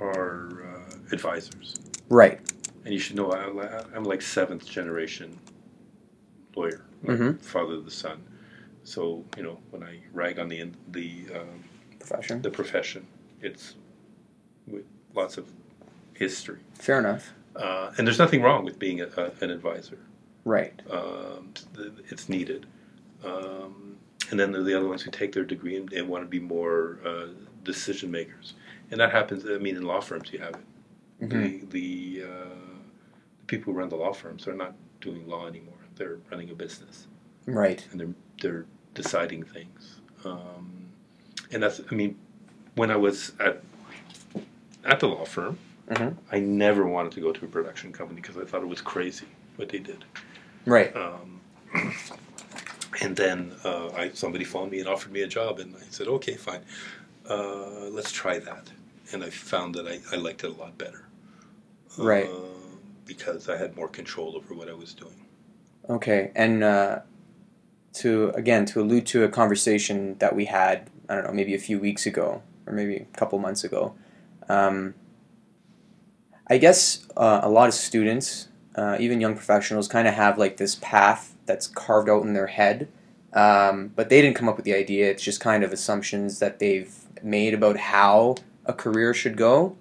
are 0.01 0.63
uh, 0.75 0.95
advisors, 1.11 1.75
Right. 2.09 2.39
and 2.85 2.93
you 2.93 2.99
should 2.99 3.15
know 3.15 3.31
I, 3.31 3.83
I'm 3.95 4.03
like 4.03 4.21
seventh 4.21 4.65
generation 4.65 5.37
lawyer, 6.55 6.81
my 7.03 7.13
Mhm. 7.13 7.39
father 7.41 7.75
of 7.75 7.85
the 7.85 7.91
son. 7.91 8.21
So 8.83 9.23
you 9.37 9.43
know 9.43 9.57
when 9.71 9.83
I 9.83 9.99
rag 10.13 10.39
on 10.39 10.49
the 10.49 10.71
the 10.91 11.25
um, 11.35 11.63
Profession. 11.99 12.41
the 12.41 12.49
profession, 12.49 13.05
it's 13.41 13.75
with 14.67 14.85
lots 15.13 15.37
of 15.37 15.47
history. 16.13 16.59
Fair 16.75 16.99
enough. 16.99 17.33
Uh, 17.55 17.91
and 17.97 18.07
there's 18.07 18.17
nothing 18.19 18.41
wrong 18.41 18.63
with 18.65 18.79
being 18.79 19.01
a, 19.01 19.07
a, 19.17 19.31
an 19.41 19.51
advisor. 19.51 19.99
Right. 20.45 20.73
Um, 20.89 21.53
it's 22.09 22.27
needed. 22.29 22.65
Um, 23.23 23.90
and 24.31 24.39
then 24.39 24.51
there 24.51 24.61
are 24.61 24.63
the 24.63 24.73
other 24.73 24.87
ones 24.87 25.01
who 25.03 25.11
take 25.11 25.33
their 25.33 25.43
degree 25.43 25.75
and, 25.75 25.91
and 25.93 26.07
want 26.07 26.23
to 26.23 26.27
be 26.27 26.39
more 26.39 26.97
uh, 27.05 27.27
decision 27.63 28.09
makers. 28.09 28.53
And 28.89 28.99
that 28.99 29.11
happens. 29.11 29.45
I 29.45 29.57
mean, 29.57 29.75
in 29.75 29.83
law 29.83 29.99
firms, 30.01 30.31
you 30.33 30.39
have 30.39 30.55
it. 30.55 31.29
Mhm. 31.29 31.69
The 31.69 32.19
the, 32.19 32.23
uh, 32.25 32.55
the 33.39 33.45
people 33.47 33.71
who 33.73 33.79
run 33.79 33.89
the 33.89 33.95
law 33.95 34.13
firms 34.13 34.47
are 34.47 34.53
not 34.55 34.73
doing 35.01 35.27
law 35.27 35.47
anymore. 35.47 35.75
They're 35.95 36.17
running 36.31 36.49
a 36.49 36.55
business 36.55 37.07
Right. 37.45 37.85
and 37.91 37.99
they're 37.99 38.15
they're 38.41 38.65
deciding 38.95 39.43
things. 39.43 39.99
Um, 40.25 40.71
and 41.51 41.61
that's. 41.61 41.79
I 41.91 41.95
mean, 41.95 42.17
when 42.75 42.89
I 42.89 42.95
was 42.95 43.33
at 43.39 43.61
at 44.85 44.99
the 44.99 45.07
law 45.07 45.25
firm, 45.25 45.57
Mhm. 45.89 46.15
I 46.31 46.39
never 46.39 46.87
wanted 46.87 47.11
to 47.13 47.21
go 47.21 47.31
to 47.33 47.45
a 47.45 47.47
production 47.47 47.91
company 47.91 48.21
because 48.21 48.37
I 48.37 48.45
thought 48.45 48.61
it 48.63 48.67
was 48.67 48.81
crazy 48.81 49.27
what 49.57 49.69
they 49.69 49.79
did. 49.79 50.05
Right. 50.65 50.95
Um, 50.95 51.41
and 52.99 53.15
then 53.15 53.53
uh, 53.63 53.89
I, 53.91 54.09
somebody 54.09 54.43
phoned 54.43 54.71
me 54.71 54.79
and 54.79 54.87
offered 54.87 55.11
me 55.11 55.21
a 55.21 55.27
job, 55.27 55.59
and 55.59 55.75
I 55.75 55.83
said, 55.89 56.07
okay, 56.07 56.35
fine, 56.35 56.61
uh, 57.29 57.89
let's 57.89 58.11
try 58.11 58.39
that. 58.39 58.69
And 59.13 59.23
I 59.23 59.29
found 59.29 59.75
that 59.75 59.87
I, 59.87 59.99
I 60.11 60.17
liked 60.17 60.43
it 60.43 60.51
a 60.51 60.53
lot 60.53 60.77
better. 60.77 61.05
Right. 61.97 62.27
Uh, 62.27 62.61
because 63.05 63.49
I 63.49 63.57
had 63.57 63.75
more 63.75 63.87
control 63.87 64.35
over 64.35 64.53
what 64.53 64.69
I 64.69 64.73
was 64.73 64.93
doing. 64.93 65.25
Okay, 65.89 66.31
and 66.35 66.63
uh, 66.63 66.99
to 67.93 68.29
again 68.35 68.65
to 68.67 68.81
allude 68.81 69.05
to 69.07 69.23
a 69.23 69.29
conversation 69.29 70.17
that 70.19 70.35
we 70.35 70.45
had, 70.45 70.89
I 71.09 71.15
don't 71.15 71.25
know, 71.25 71.33
maybe 71.33 71.53
a 71.53 71.59
few 71.59 71.79
weeks 71.79 72.05
ago 72.05 72.41
or 72.65 72.73
maybe 72.73 72.95
a 72.97 73.17
couple 73.17 73.39
months 73.39 73.63
ago. 73.63 73.95
Um, 74.47 74.93
I 76.47 76.57
guess 76.57 77.07
uh, 77.17 77.39
a 77.43 77.49
lot 77.49 77.67
of 77.67 77.73
students, 77.73 78.47
uh, 78.75 78.97
even 78.99 79.19
young 79.21 79.35
professionals, 79.35 79.87
kind 79.87 80.07
of 80.07 80.13
have 80.13 80.37
like 80.37 80.57
this 80.57 80.75
path 80.75 81.30
that's 81.45 81.67
carved 81.67 82.09
out 82.09 82.23
in 82.23 82.33
their 82.33 82.47
head, 82.47 82.87
um, 83.33 83.91
but 83.95 84.09
they 84.09 84.21
didn't 84.21 84.35
come 84.35 84.49
up 84.49 84.55
with 84.55 84.65
the 84.65 84.73
idea. 84.73 85.09
It's 85.09 85.23
just 85.23 85.39
kind 85.39 85.63
of 85.63 85.71
assumptions 85.71 86.39
that 86.39 86.59
they've 86.59 86.93
made 87.23 87.53
about 87.53 87.77
how 87.77 88.35
a 88.65 88.73
career 88.73 89.13
should 89.13 89.37
go. 89.37 89.75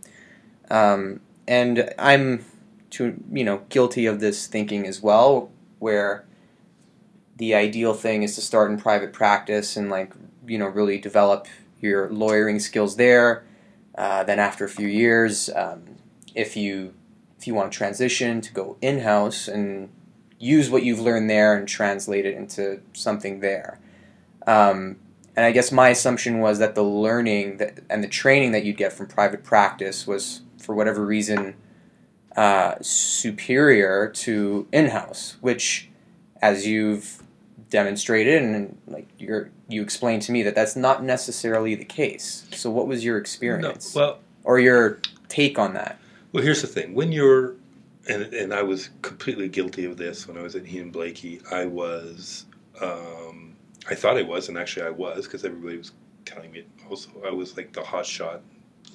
Um, 0.71 1.21
and 1.47 1.93
I'm, 1.99 2.45
to 2.91 3.23
you 3.33 3.45
know, 3.45 3.63
guilty 3.69 4.07
of 4.07 4.21
this 4.21 4.47
thinking 4.47 4.87
as 4.87 5.03
well 5.03 5.51
where 5.81 6.25
the 7.41 7.55
ideal 7.55 7.95
thing 7.95 8.23
is 8.23 8.35
to 8.35 8.41
start 8.43 8.71
in 8.71 8.77
private 8.77 9.13
practice 9.15 9.77
and 9.77 9.89
like 9.89 10.13
you 10.47 10.59
know 10.59 10.67
really 10.67 10.99
develop 10.99 11.49
your 11.81 12.11
lawyering 12.11 12.61
skills 12.61 12.97
there 12.97 13.45
uh, 13.97 14.23
then 14.23 14.39
after 14.39 14.65
a 14.65 14.69
few 14.69 14.87
years 14.87 15.49
um, 15.57 15.83
if 16.35 16.55
you 16.55 16.93
if 17.39 17.47
you 17.47 17.55
want 17.55 17.73
to 17.73 17.77
transition 17.77 18.43
to 18.43 18.53
go 18.53 18.77
in-house 18.83 19.49
and 19.49 19.89
use 20.41 20.69
what 20.69 20.83
you've 20.83 20.99
learned 21.01 21.31
there 21.31 21.57
and 21.57 21.69
translate 21.69 22.27
it 22.27 22.35
into 22.35 22.81
something 22.95 23.39
there 23.41 23.79
um, 24.49 24.97
and 25.37 25.47
i 25.47 25.53
guess 25.53 25.71
my 25.71 25.91
assumption 25.91 26.41
was 26.41 26.59
that 26.59 26.75
the 26.75 26.83
learning 26.83 27.59
that, 27.59 27.79
and 27.89 28.03
the 28.03 28.09
training 28.09 28.51
that 28.51 28.65
you'd 28.65 28.77
get 28.77 28.93
from 28.93 29.07
private 29.07 29.45
practice 29.45 30.07
was 30.07 30.41
for 30.59 30.75
whatever 30.75 31.05
reason 31.05 31.55
uh, 32.37 32.75
superior 32.81 34.09
to 34.09 34.67
in-house, 34.73 35.37
which, 35.41 35.89
as 36.41 36.67
you've 36.67 37.23
demonstrated 37.69 38.43
and 38.43 38.77
like 38.89 39.07
you're 39.19 39.51
you 39.69 39.81
explained 39.83 40.23
to 40.23 40.33
me 40.33 40.43
that 40.43 40.55
that's 40.55 40.75
not 40.75 41.03
necessarily 41.05 41.75
the 41.75 41.85
case. 41.85 42.47
So, 42.53 42.71
what 42.71 42.87
was 42.87 43.05
your 43.05 43.19
experience 43.19 43.95
No, 43.95 44.01
well, 44.01 44.19
or 44.45 44.59
your 44.59 45.01
take 45.29 45.59
on 45.59 45.75
that? 45.75 45.99
well, 46.33 46.43
here's 46.43 46.63
the 46.63 46.69
thing: 46.69 46.95
when 46.95 47.13
you're, 47.13 47.55
and 48.11 48.35
and 48.35 48.53
I 48.55 48.63
was 48.63 48.91
completely 49.03 49.49
guilty 49.49 49.85
of 49.85 49.97
this 49.97 50.27
when 50.27 50.37
I 50.37 50.43
was 50.43 50.55
at 50.57 50.67
Heenan 50.67 50.93
Blaikie. 50.93 51.41
I 51.53 51.65
was, 51.67 52.47
um, 52.81 53.55
I 53.89 53.95
thought 53.95 54.17
I 54.17 54.23
was, 54.23 54.49
and 54.49 54.59
actually 54.59 54.87
I 54.87 54.91
was, 54.91 55.25
because 55.25 55.45
everybody 55.45 55.79
was 55.79 55.93
telling 56.25 56.51
me. 56.53 56.65
Also, 56.89 57.11
I 57.27 57.31
was 57.31 57.57
like 57.57 57.73
the 57.73 57.83
hot 57.83 58.07
shot 58.07 58.43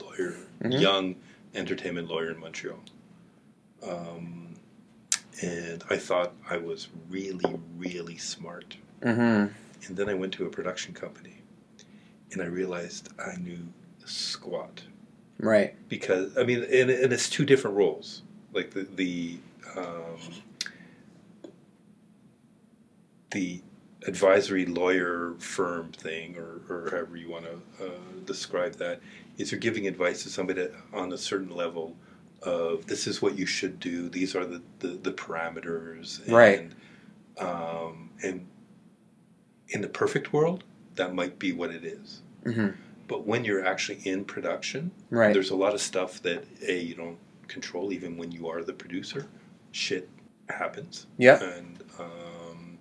lawyer, 0.02 0.36
Mhm. 0.64 0.82
young 0.82 1.16
entertainment 1.54 2.08
lawyer 2.10 2.32
in 2.32 2.40
Montreal. 2.40 2.80
Um, 3.84 4.56
and 5.42 5.84
I 5.90 5.98
thought 5.98 6.34
I 6.50 6.58
was 6.58 6.88
really, 7.10 7.60
really 7.78 8.18
smart. 8.18 8.78
Mm-hmm. 9.02 9.54
And 9.88 9.98
then 9.98 10.10
I 10.10 10.14
went 10.14 10.34
to 10.34 10.46
a 10.46 10.50
production 10.50 10.94
company, 10.94 11.42
and 12.32 12.42
I 12.42 12.46
realized 12.46 13.10
I 13.20 13.36
knew 13.38 13.60
squat 14.06 14.84
Right. 15.40 15.76
because 15.90 16.38
I 16.38 16.44
mean, 16.44 16.64
and, 16.64 16.90
and 16.90 17.12
it's 17.14 17.30
two 17.30 17.46
different 17.46 17.76
roles. 17.78 18.24
Like 18.56 18.72
the 18.72 18.88
the 18.96 19.38
um, 19.78 20.18
the 23.32 23.62
advisory 24.08 24.66
lawyer 24.66 25.34
firm 25.40 25.92
thing, 25.92 26.38
or, 26.38 26.62
or 26.70 26.90
however 26.92 27.18
you 27.18 27.30
want 27.30 27.46
to 27.46 27.86
uh, 27.86 27.90
describe 28.26 28.76
that, 28.76 29.02
is 29.38 29.52
you're 29.52 29.60
giving 29.60 29.88
advice 29.88 30.24
to 30.24 30.30
somebody 30.30 30.68
on 30.94 31.12
a 31.12 31.18
certain 31.18 31.50
level 31.56 31.96
of 32.44 32.86
this 32.86 33.08
is 33.08 33.22
what 33.22 33.38
you 33.38 33.46
should 33.46 33.80
do. 33.80 34.08
These 34.10 34.36
are 34.36 34.46
the 34.46 34.62
the, 34.80 34.88
the 34.90 35.12
parameters. 35.12 36.24
And, 36.26 36.34
Right. 36.34 36.72
Um, 37.38 38.12
and 38.24 38.48
in 39.70 39.82
the 39.82 39.90
perfect 39.90 40.32
world, 40.32 40.64
that 40.96 41.14
might 41.14 41.38
be 41.38 41.52
what 41.52 41.72
it 41.72 41.84
is. 41.84 42.22
Mm-hmm. 42.46 42.70
But 43.08 43.28
when 43.28 43.44
you're 43.44 43.66
actually 43.66 44.00
in 44.06 44.24
production, 44.24 44.92
Right. 45.10 45.34
there's 45.34 45.50
a 45.50 45.56
lot 45.56 45.74
of 45.74 45.82
stuff 45.82 46.22
that 46.22 46.46
a 46.66 46.80
you 46.80 46.96
don't 46.96 47.18
control 47.48 47.94
even 47.94 48.18
when 48.18 48.32
you 48.32 48.48
are 48.50 48.64
the 48.64 48.74
producer. 48.74 49.28
Shit 49.72 50.10
happens. 50.50 51.08
Yeah. 51.18 51.42
And 51.42 51.84
um, 52.00 52.78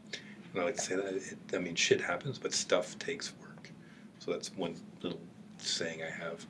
and 0.53 0.63
I 0.63 0.65
like 0.65 0.77
to 0.77 0.81
say 0.83 0.97
that 0.97 1.15
it, 1.15 1.37
I 1.53 1.59
mean 1.59 1.75
shit 1.75 2.01
happens, 2.01 2.39
but 2.39 2.53
stuff 2.53 2.99
takes 2.99 3.33
work. 3.41 3.71
So 4.19 4.31
that's 4.31 4.55
one 4.55 4.77
little 5.03 5.21
saying 5.59 6.01
I 6.03 6.11
have. 6.11 6.47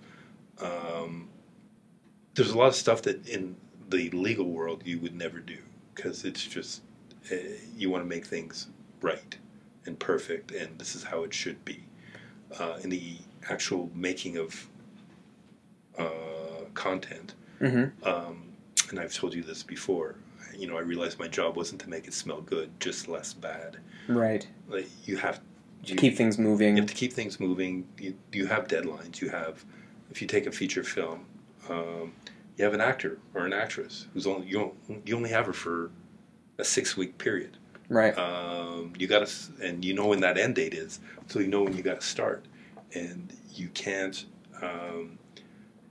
Um, 0.61 1.29
there's 2.35 2.50
a 2.50 2.59
lot 2.59 2.68
of 2.68 2.74
stuff 2.74 3.03
that 3.03 3.27
in 3.29 3.57
the 3.88 4.11
legal 4.11 4.46
world 4.46 4.83
you 4.85 4.98
would 5.00 5.14
never 5.14 5.38
do 5.38 5.59
because 5.94 6.24
it's 6.24 6.44
just 6.44 6.83
uh, 7.31 7.37
you 7.77 7.90
want 7.90 8.03
to 8.03 8.09
make 8.09 8.27
things 8.27 8.68
right 9.00 9.37
and 9.87 9.98
perfect, 9.98 10.53
and 10.53 10.79
this 10.79 10.94
is 10.94 11.03
how 11.03 11.22
it 11.24 11.35
should 11.35 11.64
be. 11.64 11.85
Uh, 12.59 12.79
in 12.83 12.90
the 12.90 13.16
actual 13.50 13.90
making 13.94 14.37
of 14.37 14.68
uh, 15.98 16.64
content, 16.74 17.35
Mm-hmm. 17.61 18.07
um, 18.09 18.43
and 18.90 18.99
I've 19.01 19.14
told 19.14 19.35
you 19.35 19.43
this 19.43 19.62
before. 19.62 20.17
You 20.57 20.69
know, 20.69 20.77
I 20.77 20.81
realized 20.81 21.19
my 21.19 21.27
job 21.29 21.57
wasn't 21.57 21.81
to 21.83 21.90
make 21.90 22.07
it 22.07 22.14
smell 22.14 22.40
good, 22.40 22.71
just 22.81 23.09
less 23.09 23.33
bad. 23.35 23.79
Right. 24.09 24.47
Like 24.69 24.88
you 25.05 25.17
have 25.17 25.40
you, 25.85 25.97
Keep 25.97 26.17
things 26.17 26.38
moving. 26.38 26.77
you 26.77 26.83
have 26.83 26.88
to 26.90 26.95
keep 26.97 27.12
things 27.12 27.40
moving. 27.40 27.87
You, 27.99 28.14
you 28.33 28.47
have 28.47 28.69
deadlines. 28.69 29.21
You 29.21 29.29
have, 29.31 29.64
if 30.11 30.23
you 30.23 30.29
take 30.29 30.47
a 30.47 30.53
feature 30.53 30.85
film, 30.85 31.27
um, 31.69 32.12
you 32.57 32.64
have 32.64 32.73
an 32.75 32.81
actor 32.81 33.19
or 33.35 33.47
an 33.47 33.53
actress 33.53 34.07
who's 34.14 34.27
only 34.27 34.47
you, 34.47 34.73
you 35.05 35.17
only 35.17 35.31
have 35.31 35.47
her 35.47 35.53
for 35.53 35.90
a 36.59 36.64
six 36.64 36.97
week 36.97 37.19
period. 37.19 37.57
Right. 37.88 38.17
Um, 38.17 38.93
you 38.99 39.07
got 39.07 39.27
to, 39.27 39.53
and 39.62 39.85
you 39.85 39.93
know 39.93 40.07
when 40.07 40.21
that 40.21 40.38
end 40.38 40.55
date 40.55 40.73
is, 40.73 41.01
so 41.27 41.38
you 41.40 41.49
know 41.49 41.62
when 41.64 41.77
you 41.77 41.83
got 41.83 42.01
to 42.01 42.07
start, 42.07 42.45
and 42.95 43.31
you 43.53 43.69
can't, 43.75 44.25
um, 44.62 45.19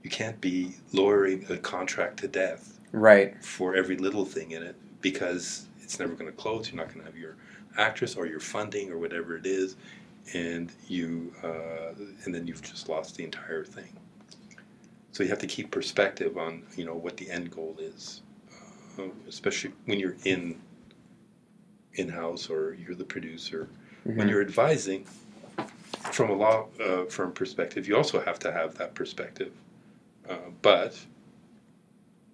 you 0.04 0.10
can't 0.10 0.38
be 0.40 0.72
lowering 0.92 1.44
a 1.48 1.56
contract 1.56 2.18
to 2.18 2.28
death 2.28 2.78
Right. 2.92 3.42
for 3.42 3.74
every 3.74 3.96
little 3.96 4.24
thing 4.24 4.52
in 4.52 4.62
it 4.62 4.76
because 5.00 5.66
it's 5.82 5.98
never 5.98 6.12
going 6.14 6.30
to 6.30 6.36
close. 6.36 6.70
You're 6.70 6.76
not 6.76 6.88
going 6.94 7.00
to 7.00 7.06
have 7.10 7.18
your 7.18 7.36
actress 7.76 8.14
or 8.14 8.26
your 8.26 8.38
funding 8.38 8.92
or 8.92 8.98
whatever 8.98 9.36
it 9.36 9.46
is, 9.46 9.76
and 10.34 10.70
you, 10.86 11.34
uh, 11.42 11.94
and 12.24 12.32
then 12.34 12.46
you've 12.46 12.62
just 12.62 12.88
lost 12.88 13.16
the 13.16 13.24
entire 13.24 13.64
thing. 13.64 13.88
So 15.12 15.22
you 15.22 15.28
have 15.30 15.38
to 15.40 15.46
keep 15.46 15.70
perspective 15.70 16.36
on 16.38 16.62
you 16.76 16.84
know 16.84 16.94
what 16.94 17.16
the 17.16 17.30
end 17.30 17.50
goal 17.50 17.76
is, 17.80 18.22
uh, 18.98 19.02
especially 19.26 19.72
when 19.86 19.98
you're 19.98 20.16
in 20.24 20.60
in 21.94 22.08
house 22.08 22.50
or 22.50 22.74
you're 22.74 22.94
the 22.96 23.04
producer. 23.04 23.68
When 24.04 24.26
Mhm. 24.26 24.30
you're 24.30 24.40
advising 24.42 25.06
from 26.12 26.30
a 26.30 26.34
law 26.34 26.66
uh, 26.80 27.04
firm 27.06 27.32
perspective, 27.32 27.88
you 27.88 27.96
also 27.96 28.20
have 28.20 28.38
to 28.40 28.52
have 28.52 28.76
that 28.78 28.94
perspective, 28.94 29.52
uh, 30.28 30.36
but 30.62 30.98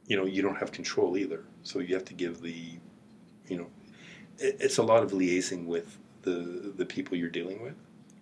you 0.06 0.16
know 0.16 0.24
you 0.26 0.42
don't 0.42 0.56
have 0.56 0.72
control 0.72 1.16
either. 1.16 1.44
So 1.62 1.78
you 1.78 1.94
have 1.94 2.04
to 2.06 2.14
give 2.14 2.40
the, 2.40 2.78
you 3.48 3.56
know, 3.58 3.66
it, 4.38 4.56
it's 4.60 4.78
a 4.78 4.82
lot 4.82 5.02
of 5.02 5.12
liaising 5.12 5.66
with 5.66 5.98
the 6.22 6.72
the 6.76 6.84
people 6.86 7.16
you're 7.16 7.30
dealing 7.30 7.62
with 7.62 7.74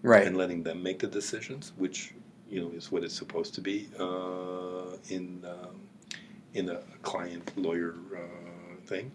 Right. 0.03 0.27
and 0.27 0.37
letting 0.37 0.63
them 0.63 0.83
make 0.83 0.99
the 1.01 1.07
decisions, 1.09 1.73
which 1.77 2.15
you 2.51 2.61
know 2.61 2.71
is 2.71 2.91
what 2.93 3.05
it's 3.05 3.15
supposed 3.15 3.55
to 3.55 3.61
be 3.61 3.89
uh, 3.99 4.97
in 5.09 5.45
um, 5.45 5.81
in 6.55 6.69
a 6.71 6.81
client 7.03 7.51
lawyer 7.57 7.95
uh, 8.17 8.81
thing. 8.87 9.13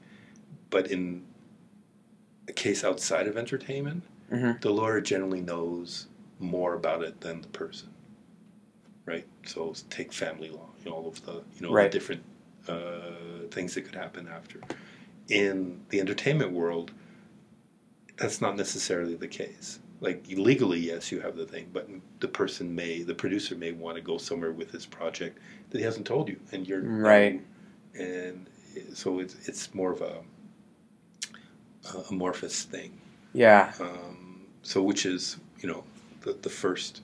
But 0.69 0.91
in 0.91 1.23
a 2.47 2.51
case 2.53 2.83
outside 2.83 3.27
of 3.27 3.37
entertainment, 3.37 4.03
Mhm. 4.31 4.59
the 4.61 4.69
lawyer 4.71 4.99
generally 5.01 5.41
knows 5.41 6.07
more 6.39 6.73
about 6.73 7.03
it 7.03 7.21
than 7.21 7.41
the 7.41 7.47
person, 7.49 7.89
right? 9.05 9.25
So 9.45 9.73
take 9.89 10.13
family 10.13 10.49
law, 10.49 10.69
you 10.83 10.89
know, 10.89 10.97
all 10.97 11.07
of 11.07 11.23
the 11.25 11.33
you 11.55 11.61
know 11.61 11.71
Right. 11.73 11.91
the 11.91 11.97
different 11.97 12.23
uh, 12.67 13.47
things 13.51 13.73
that 13.75 13.81
could 13.81 13.95
happen 13.95 14.27
after, 14.27 14.59
in 15.29 15.81
the 15.89 15.99
entertainment 15.99 16.51
world, 16.51 16.91
that's 18.17 18.39
not 18.41 18.55
necessarily 18.55 19.15
the 19.15 19.27
case. 19.27 19.79
Like 19.99 20.25
legally, 20.27 20.79
yes, 20.79 21.11
you 21.11 21.21
have 21.21 21.35
the 21.37 21.45
thing, 21.45 21.69
but 21.71 21.89
the 22.19 22.27
person 22.27 22.73
may, 22.75 23.03
the 23.03 23.15
producer 23.15 23.55
may 23.55 23.71
want 23.71 23.95
to 23.95 24.01
go 24.01 24.17
somewhere 24.17 24.51
with 24.51 24.71
his 24.71 24.85
project 24.85 25.39
that 25.69 25.77
he 25.77 25.83
hasn't 25.83 26.05
told 26.07 26.27
you, 26.29 26.37
and 26.51 26.67
you're 26.67 26.81
Right. 26.81 27.41
And 27.97 28.47
so 28.93 29.19
it's 29.19 29.35
it's 29.47 29.73
more 29.73 29.91
of 29.91 30.01
a, 30.01 30.15
a 31.93 31.97
amorphous 32.09 32.63
thing. 32.63 32.99
Yeah. 33.33 33.71
Um, 33.79 34.41
so 34.61 34.81
which 34.81 35.05
is 35.05 35.37
you 35.59 35.69
know 35.69 35.83
the 36.21 36.33
the 36.41 36.49
first 36.49 37.01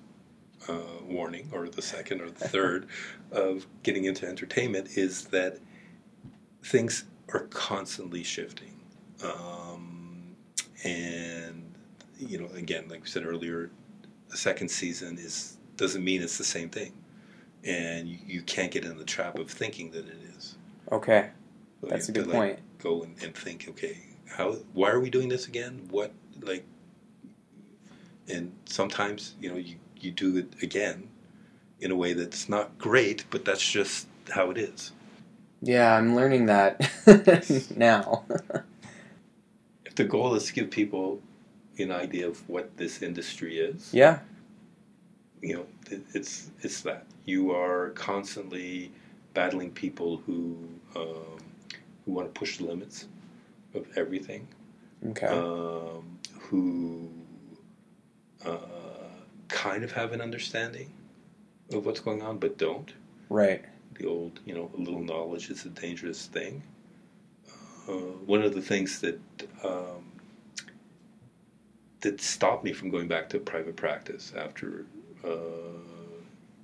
uh, 0.69 1.03
warning 1.03 1.49
or 1.51 1.67
the 1.67 1.81
second 1.81 2.21
or 2.21 2.29
the 2.29 2.47
third 2.47 2.87
of 3.31 3.65
getting 3.83 4.05
into 4.05 4.27
entertainment 4.27 4.97
is 4.97 5.25
that 5.25 5.59
things 6.63 7.05
are 7.33 7.47
constantly 7.49 8.23
shifting, 8.23 8.79
um, 9.23 10.35
and 10.83 11.73
you 12.17 12.39
know 12.39 12.47
again 12.55 12.87
like 12.89 13.01
we 13.01 13.07
said 13.07 13.25
earlier, 13.25 13.69
the 14.29 14.37
second 14.37 14.69
season 14.69 15.17
is 15.17 15.57
doesn't 15.77 16.03
mean 16.03 16.21
it's 16.21 16.37
the 16.37 16.43
same 16.43 16.69
thing, 16.69 16.93
and 17.63 18.07
you, 18.07 18.17
you 18.25 18.41
can't 18.41 18.71
get 18.71 18.85
in 18.85 18.97
the 18.97 19.05
trap 19.05 19.37
of 19.39 19.49
thinking 19.49 19.91
that 19.91 20.07
it 20.07 20.19
is. 20.37 20.55
Okay. 20.91 21.29
So 21.81 21.87
That's 21.87 22.09
a 22.09 22.11
good 22.11 22.27
like, 22.27 22.35
point. 22.35 22.59
Go 22.79 23.03
and, 23.03 23.15
and 23.23 23.35
think, 23.35 23.67
okay, 23.69 23.97
how 24.27 24.53
why 24.73 24.89
are 24.89 24.99
we 24.99 25.09
doing 25.09 25.29
this 25.29 25.47
again? 25.47 25.87
What 25.89 26.11
like 26.41 26.65
and 28.29 28.53
sometimes, 28.65 29.35
you 29.41 29.49
know, 29.49 29.57
you, 29.57 29.75
you 30.03 30.11
do 30.11 30.37
it 30.37 30.53
again 30.61 31.09
in 31.81 31.91
a 31.91 31.95
way 31.95 32.13
that's 32.13 32.49
not 32.49 32.77
great, 32.77 33.25
but 33.29 33.45
that's 33.45 33.67
just 33.69 34.07
how 34.31 34.51
it 34.51 34.57
is. 34.57 34.91
Yeah, 35.61 35.95
I'm 35.95 36.15
learning 36.15 36.47
that 36.47 36.89
now. 37.77 38.25
If 39.85 39.95
the 39.95 40.05
goal 40.05 40.35
is 40.35 40.45
to 40.45 40.53
give 40.53 40.71
people 40.71 41.21
an 41.79 41.91
idea 41.91 42.27
of 42.27 42.47
what 42.49 42.77
this 42.77 43.01
industry 43.01 43.59
is, 43.59 43.93
yeah. 43.93 44.19
you 45.41 45.55
know, 45.55 45.65
it, 45.91 46.01
it's 46.13 46.51
it's 46.61 46.81
that 46.81 47.05
you 47.25 47.51
are 47.51 47.89
constantly 47.91 48.91
battling 49.33 49.71
people 49.71 50.17
who 50.25 50.57
um, 50.95 51.39
who 52.05 52.11
want 52.13 52.33
to 52.33 52.39
push 52.39 52.57
the 52.59 52.65
limits 52.65 53.07
of 53.73 53.87
everything, 53.97 54.47
Okay. 55.09 55.27
um, 55.27 56.19
who 56.39 57.09
uh, 58.45 58.88
kind 59.49 59.83
of 59.83 59.91
have 59.91 60.13
an 60.13 60.21
understanding 60.21 60.91
of 61.73 61.85
what's 61.85 61.99
going 61.99 62.21
on, 62.21 62.37
but 62.37 62.57
don't. 62.57 62.93
right. 63.29 63.63
The 63.95 64.07
old, 64.07 64.39
you 64.45 64.53
know, 64.53 64.71
a 64.77 64.79
little 64.79 65.03
knowledge 65.03 65.49
is 65.49 65.65
a 65.65 65.69
dangerous 65.69 66.27
thing. 66.27 66.63
Uh, 67.87 67.91
one 68.25 68.41
of 68.41 68.53
the 68.53 68.61
things 68.61 69.01
that 69.01 69.19
um, 69.63 70.05
that 72.01 72.21
stopped 72.21 72.63
me 72.63 72.71
from 72.71 72.89
going 72.89 73.07
back 73.07 73.27
to 73.29 73.39
private 73.39 73.75
practice 73.75 74.31
after 74.37 74.85
uh, 75.25 75.29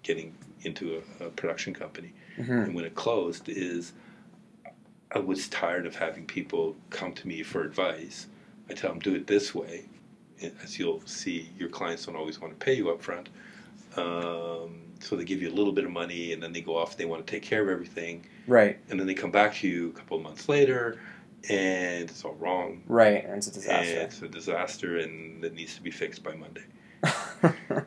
getting 0.03 0.33
into 0.61 1.01
a, 1.19 1.25
a 1.25 1.29
production 1.29 1.73
company 1.73 2.13
hmm 2.37 2.51
and 2.51 2.73
when 2.73 2.85
it 2.85 2.95
closed 2.95 3.49
is 3.49 3.93
I 5.11 5.19
was 5.19 5.47
tired 5.47 5.85
of 5.85 5.95
having 5.95 6.25
people 6.25 6.75
come 6.89 7.13
to 7.13 7.27
me 7.27 7.43
for 7.43 7.63
advice. 7.63 8.27
I 8.69 8.73
tell 8.73 8.91
them 8.91 8.99
do 8.99 9.15
it 9.15 9.27
this 9.27 9.53
way. 9.55 9.85
And 10.41 10.51
As 10.63 10.77
you'll 10.77 11.01
see, 11.05 11.49
your 11.57 11.69
clients 11.69 12.05
don't 12.05 12.15
always 12.15 12.39
want 12.41 12.57
to 12.59 12.65
pay 12.65 12.73
you 12.75 12.89
up 12.89 13.01
front. 13.01 13.29
Um, 13.97 14.81
so 14.99 15.15
they 15.15 15.23
give 15.23 15.41
you 15.41 15.49
a 15.49 15.55
little 15.55 15.71
bit 15.73 15.85
of 15.85 15.91
money 15.91 16.33
and 16.33 16.41
then 16.43 16.51
they 16.51 16.61
go 16.61 16.75
off 16.77 16.91
and 16.91 16.99
they 16.99 17.05
want 17.05 17.25
to 17.25 17.31
take 17.31 17.43
care 17.43 17.61
of 17.61 17.69
everything. 17.69 18.25
Right. 18.47 18.77
And 18.89 18.99
then 18.99 19.07
they 19.07 19.13
come 19.13 19.31
back 19.31 19.53
to 19.55 19.67
you 19.67 19.89
a 19.89 19.93
couple 19.93 20.17
of 20.17 20.23
months 20.23 20.49
later 20.49 20.99
and 21.49 22.09
it's 22.09 22.25
all 22.25 22.33
wrong. 22.35 22.81
Right. 22.87 23.23
And 23.25 23.37
it's 23.37 23.47
a 23.47 23.51
And 23.51 23.61
disaster. 23.61 23.99
it's 24.01 24.21
a 24.21 24.27
disaster 24.27 24.97
and 24.99 25.43
it 25.43 25.53
needs 25.53 25.75
to 25.75 25.81
be 25.81 25.91
fixed 25.91 26.23
by 26.23 26.33
Monday. 26.35 26.63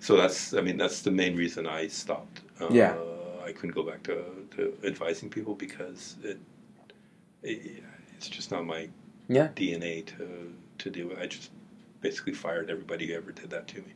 So 0.00 0.16
that's, 0.18 0.52
I 0.52 0.60
mean, 0.60 0.76
that's 0.76 1.00
the 1.00 1.10
main 1.10 1.34
reason 1.34 1.66
I 1.66 1.86
stopped. 1.86 2.42
Uh, 2.60 2.68
Yeah. 2.70 2.94
I 3.42 3.52
couldn't 3.52 3.74
go 3.74 3.82
back 3.82 4.02
to, 4.02 4.22
to 4.56 4.74
advising 4.84 5.30
people 5.30 5.54
because 5.54 6.16
it, 6.22 6.38
it, 7.42 7.82
it's 8.14 8.28
just 8.28 8.50
not 8.50 8.66
my 8.66 8.88
Yeah. 9.28 9.48
DNA 9.56 10.04
to, 10.18 10.52
to 10.84 10.90
do 10.90 11.10
it. 11.10 11.18
I 11.20 11.26
just 11.26 11.50
basically 12.00 12.34
fired 12.34 12.70
everybody 12.70 13.08
who 13.08 13.14
ever 13.14 13.32
did 13.32 13.50
that 13.50 13.66
to 13.68 13.78
me. 13.78 13.92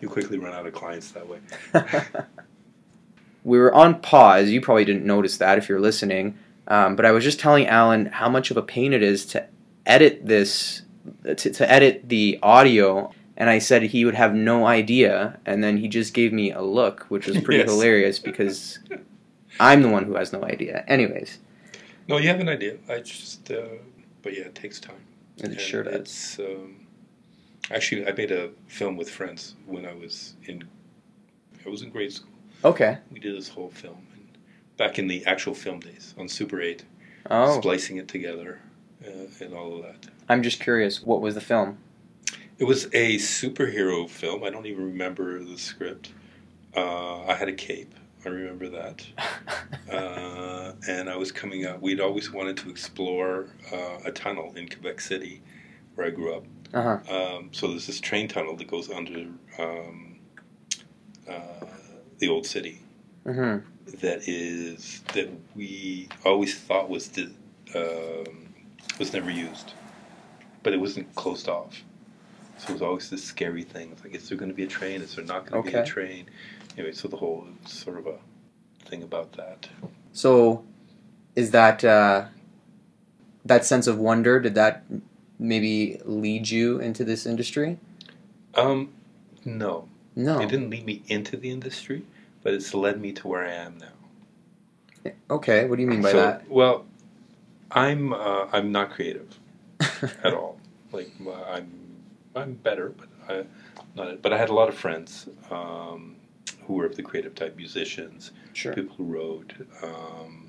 You 0.00 0.08
quickly 0.08 0.38
run 0.38 0.52
out 0.54 0.66
of 0.66 0.72
clients 0.72 1.10
that 1.12 1.28
way. 1.28 1.38
we 3.44 3.58
were 3.58 3.72
on 3.74 4.00
pause. 4.00 4.48
You 4.50 4.60
probably 4.60 4.84
didn't 4.84 5.04
notice 5.04 5.36
that 5.38 5.58
if 5.58 5.68
you're 5.68 5.80
listening. 5.80 6.38
Um, 6.68 6.96
but 6.96 7.04
I 7.04 7.10
was 7.12 7.24
just 7.24 7.38
telling 7.40 7.66
Allan 7.66 8.06
how 8.06 8.28
much 8.28 8.50
of 8.50 8.56
a 8.56 8.62
pain 8.62 8.92
it 8.92 9.02
is 9.02 9.26
to 9.26 9.46
edit 9.84 10.24
this, 10.26 10.82
to, 11.24 11.34
to 11.34 11.70
edit 11.70 12.08
the 12.08 12.38
audio. 12.42 13.12
And 13.36 13.50
I 13.50 13.58
said 13.58 13.82
he 13.82 14.04
would 14.04 14.14
have 14.14 14.34
no 14.34 14.66
idea. 14.66 15.38
And 15.44 15.62
then 15.62 15.76
he 15.78 15.88
just 15.88 16.14
gave 16.14 16.32
me 16.32 16.52
a 16.52 16.62
look, 16.62 17.06
which 17.08 17.26
was 17.26 17.40
pretty 17.40 17.60
Yes. 17.60 17.70
hilarious 17.70 18.18
because 18.18 18.78
I'm 19.60 19.82
the 19.82 19.88
one 19.88 20.04
who 20.04 20.14
has 20.14 20.32
no 20.32 20.42
idea. 20.44 20.84
Anyways, 20.86 21.38
No, 22.08 22.18
you 22.18 22.28
have 22.28 22.40
an 22.40 22.48
idea. 22.48 22.76
I 22.88 22.98
just, 23.00 23.50
uh, 23.50 23.62
but 24.22 24.34
yeah, 24.34 24.44
it 24.44 24.54
takes 24.54 24.78
time. 24.80 24.96
It 25.38 25.44
And 25.44 25.60
sure 25.60 25.82
does. 25.82 26.38
Um, 26.40 26.86
actually 27.70 28.06
I 28.06 28.12
made 28.12 28.30
a 28.32 28.50
film 28.66 28.96
with 28.96 29.10
friends 29.10 29.56
when 29.66 29.86
I 29.86 29.94
was 29.94 30.34
in 30.44 30.64
I 31.64 31.68
was 31.68 31.82
in 31.82 31.90
grade 31.90 32.12
school. 32.12 32.30
Okay. 32.64 32.98
We 33.10 33.20
did 33.20 33.36
this 33.36 33.48
whole 33.48 33.70
film 33.70 34.06
and 34.14 34.26
back 34.76 34.98
in 34.98 35.06
the 35.06 35.24
actual 35.26 35.54
film 35.54 35.80
days 35.80 36.14
on 36.18 36.28
Super 36.28 36.60
8, 36.60 36.84
Oh, 37.30 37.60
splicing 37.60 37.98
it 37.98 38.08
together 38.08 38.60
uh, 39.06 39.10
and 39.40 39.54
all 39.54 39.76
of 39.76 39.82
that. 39.82 40.06
I'm 40.28 40.42
just 40.42 40.60
curious. 40.60 41.02
What 41.02 41.20
was 41.20 41.34
the 41.34 41.40
film? 41.40 41.78
It 42.58 42.64
was 42.64 42.86
a 42.92 43.16
superhero 43.16 44.08
film. 44.08 44.44
I 44.44 44.50
don't 44.50 44.66
even 44.66 44.84
remember 44.86 45.42
the 45.42 45.58
script. 45.58 46.12
Uh, 46.76 47.24
I 47.26 47.34
had 47.34 47.48
a 47.48 47.52
cape. 47.52 47.94
I 48.24 48.28
remember 48.28 48.68
that. 48.70 49.06
Uh, 49.90 50.72
and 50.88 51.10
I 51.10 51.16
was 51.16 51.30
coming 51.32 51.66
up. 51.66 51.82
We'd 51.82 52.00
always 52.00 52.32
wanted 52.32 52.56
to 52.58 52.70
explore 52.70 53.48
uh, 53.72 53.98
a 54.06 54.10
tunnel 54.12 54.54
in 54.56 54.68
Quebec 54.68 55.00
City, 55.00 55.42
where 55.94 56.06
I 56.06 56.10
grew 56.10 56.34
up. 56.34 56.44
Uh 56.72 56.98
huh. 56.98 57.14
Um, 57.36 57.50
so 57.52 57.68
there's 57.68 57.86
this 57.86 58.00
train 58.00 58.26
tunnel 58.28 58.56
that 58.56 58.68
goes 58.68 58.90
under 58.90 59.26
um, 59.58 60.18
uh, 61.28 61.66
the 62.18 62.28
old 62.28 62.46
city 62.46 62.80
hmm 63.24 63.58
that 64.00 64.28
is 64.28 65.02
that 65.12 65.28
we 65.54 66.08
always 66.24 66.56
thought 66.58 66.88
was 66.88 67.08
the, 67.08 67.30
um, 67.74 68.54
was 68.98 69.12
never 69.12 69.30
used, 69.30 69.72
but 70.62 70.72
it 70.72 70.80
wasn't 70.80 71.12
closed 71.14 71.48
off. 71.48 71.82
So 72.58 72.68
it 72.68 72.72
was 72.74 72.82
always 72.82 73.10
this 73.10 73.24
scary 73.24 73.64
thing. 73.64 73.90
It's 73.90 74.04
like, 74.04 74.14
is 74.14 74.28
there 74.28 74.38
going 74.38 74.50
to 74.50 74.54
be 74.54 74.62
a 74.62 74.68
train? 74.68 75.02
Is 75.02 75.16
there 75.16 75.24
not 75.24 75.50
going 75.50 75.64
to 75.64 75.70
be 75.70 75.76
a 75.76 75.84
train? 75.84 76.26
Anyway, 76.76 76.92
so 76.92 77.08
the 77.08 77.16
whole 77.16 77.46
sort 77.66 77.98
of 77.98 78.06
a 78.06 78.18
thing 78.84 79.02
about 79.02 79.32
that. 79.32 79.68
So, 80.12 80.64
is 81.36 81.50
that 81.50 81.84
uh, 81.84 82.26
that 83.44 83.64
sense 83.64 83.86
of 83.86 83.98
wonder? 83.98 84.40
Did 84.40 84.54
that 84.54 84.84
maybe 85.38 86.00
lead 86.04 86.48
you 86.50 86.78
into 86.80 87.04
this 87.04 87.26
industry? 87.26 87.78
Um, 88.54 88.92
no, 89.44 89.88
No. 90.14 90.40
it 90.40 90.48
didn't 90.48 90.70
lead 90.70 90.84
me 90.84 91.02
into 91.08 91.36
the 91.36 91.50
industry, 91.50 92.04
but 92.42 92.54
it's 92.54 92.74
led 92.74 93.00
me 93.00 93.12
to 93.12 93.28
where 93.28 93.44
I 93.44 93.52
am 93.52 93.78
now. 93.78 95.12
Okay. 95.30 95.66
What 95.66 95.76
do 95.76 95.82
you 95.82 95.88
mean 95.88 96.02
by 96.02 96.12
so, 96.12 96.18
that? 96.18 96.48
Well, 96.48 96.84
I'm 97.70 98.12
uh, 98.12 98.46
I'm 98.52 98.70
not 98.70 98.90
creative 98.90 99.38
at 99.80 100.32
all. 100.34 100.58
Like 100.92 101.10
uh, 101.26 101.32
I'm 101.44 101.70
I'm 102.36 102.54
better, 102.54 102.90
but 102.90 103.08
I 103.28 103.44
not. 103.96 104.22
But 104.22 104.32
I 104.32 104.38
had 104.38 104.50
a 104.50 104.54
lot 104.54 104.68
of 104.68 104.74
friends 104.76 105.28
um, 105.50 106.16
who 106.72 106.78
were 106.78 106.86
of 106.86 106.96
the 106.96 107.02
creative 107.02 107.34
type, 107.34 107.54
musicians, 107.56 108.30
Sure. 108.54 108.72
people 108.72 108.96
who 108.96 109.04
wrote, 109.04 109.52
um, 109.82 110.48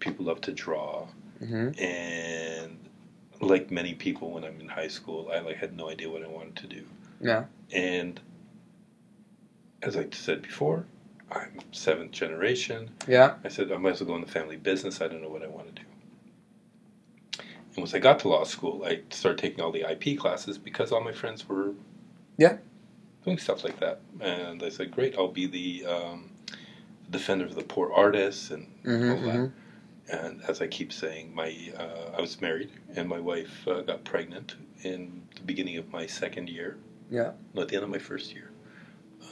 people 0.00 0.24
love 0.26 0.40
to 0.42 0.52
draw, 0.52 1.06
hmm 1.38 1.70
and 1.78 2.78
like 3.40 3.70
many 3.72 3.94
people 3.94 4.30
when 4.30 4.44
I'm 4.44 4.60
in 4.60 4.68
high 4.68 4.88
school, 4.88 5.30
I 5.32 5.40
like 5.40 5.56
had 5.56 5.76
no 5.76 5.88
idea 5.88 6.08
what 6.08 6.22
I 6.22 6.28
wanted 6.28 6.54
to 6.56 6.66
do. 6.68 6.84
Yeah. 7.20 7.44
And 7.72 8.20
as 9.82 9.96
I 9.96 10.06
said 10.12 10.42
before, 10.42 10.86
I'm 11.30 11.58
seventh 11.72 12.12
generation. 12.12 12.90
Yeah. 13.08 13.34
I 13.44 13.48
said, 13.48 13.72
I 13.72 13.78
might 13.78 13.90
as 13.94 14.00
well 14.00 14.08
go 14.10 14.14
in 14.16 14.20
the 14.20 14.30
family 14.30 14.56
business. 14.56 15.00
I 15.00 15.08
don't 15.08 15.22
know 15.22 15.28
what 15.28 15.42
I 15.42 15.48
want 15.48 15.74
to 15.74 15.82
do. 15.82 15.88
And 17.74 17.78
once 17.78 17.94
I 17.94 17.98
got 17.98 18.20
to 18.20 18.28
law 18.28 18.44
school, 18.44 18.84
I 18.84 19.00
started 19.10 19.38
taking 19.38 19.60
all 19.60 19.72
the 19.72 19.84
IP 19.90 20.16
classes 20.16 20.56
because 20.58 20.92
all 20.92 21.00
my 21.02 21.12
friends 21.12 21.48
were 21.48 21.72
Yeah. 22.36 22.58
Doing 23.24 23.38
stuff 23.38 23.64
like 23.64 23.78
that. 23.80 24.00
And 24.20 24.62
I 24.62 24.68
said, 24.68 24.90
great, 24.90 25.16
I'll 25.16 25.28
be 25.28 25.46
the 25.46 25.86
um, 25.86 26.30
defender 27.10 27.44
of 27.44 27.54
the 27.54 27.62
poor 27.62 27.92
artists 27.92 28.50
and 28.50 28.66
hmm 28.84 29.10
all 29.10 29.20
that. 29.22 29.50
And 30.10 30.42
as 30.48 30.60
I 30.60 30.66
keep 30.66 30.92
saying, 30.92 31.34
my 31.34 31.56
uh, 31.78 32.16
I 32.18 32.20
was 32.20 32.40
married 32.40 32.70
and 32.96 33.08
my 33.08 33.20
wife 33.20 33.66
uh, 33.68 33.82
got 33.82 34.04
pregnant 34.04 34.56
in 34.82 35.22
the 35.36 35.42
beginning 35.42 35.76
of 35.76 35.90
my 35.92 36.06
second 36.06 36.48
year. 36.48 36.76
Yeah. 37.10 37.32
No, 37.54 37.62
at 37.62 37.68
the 37.68 37.76
end 37.76 37.84
of 37.84 37.90
my 37.90 37.98
first 37.98 38.34
year. 38.34 38.50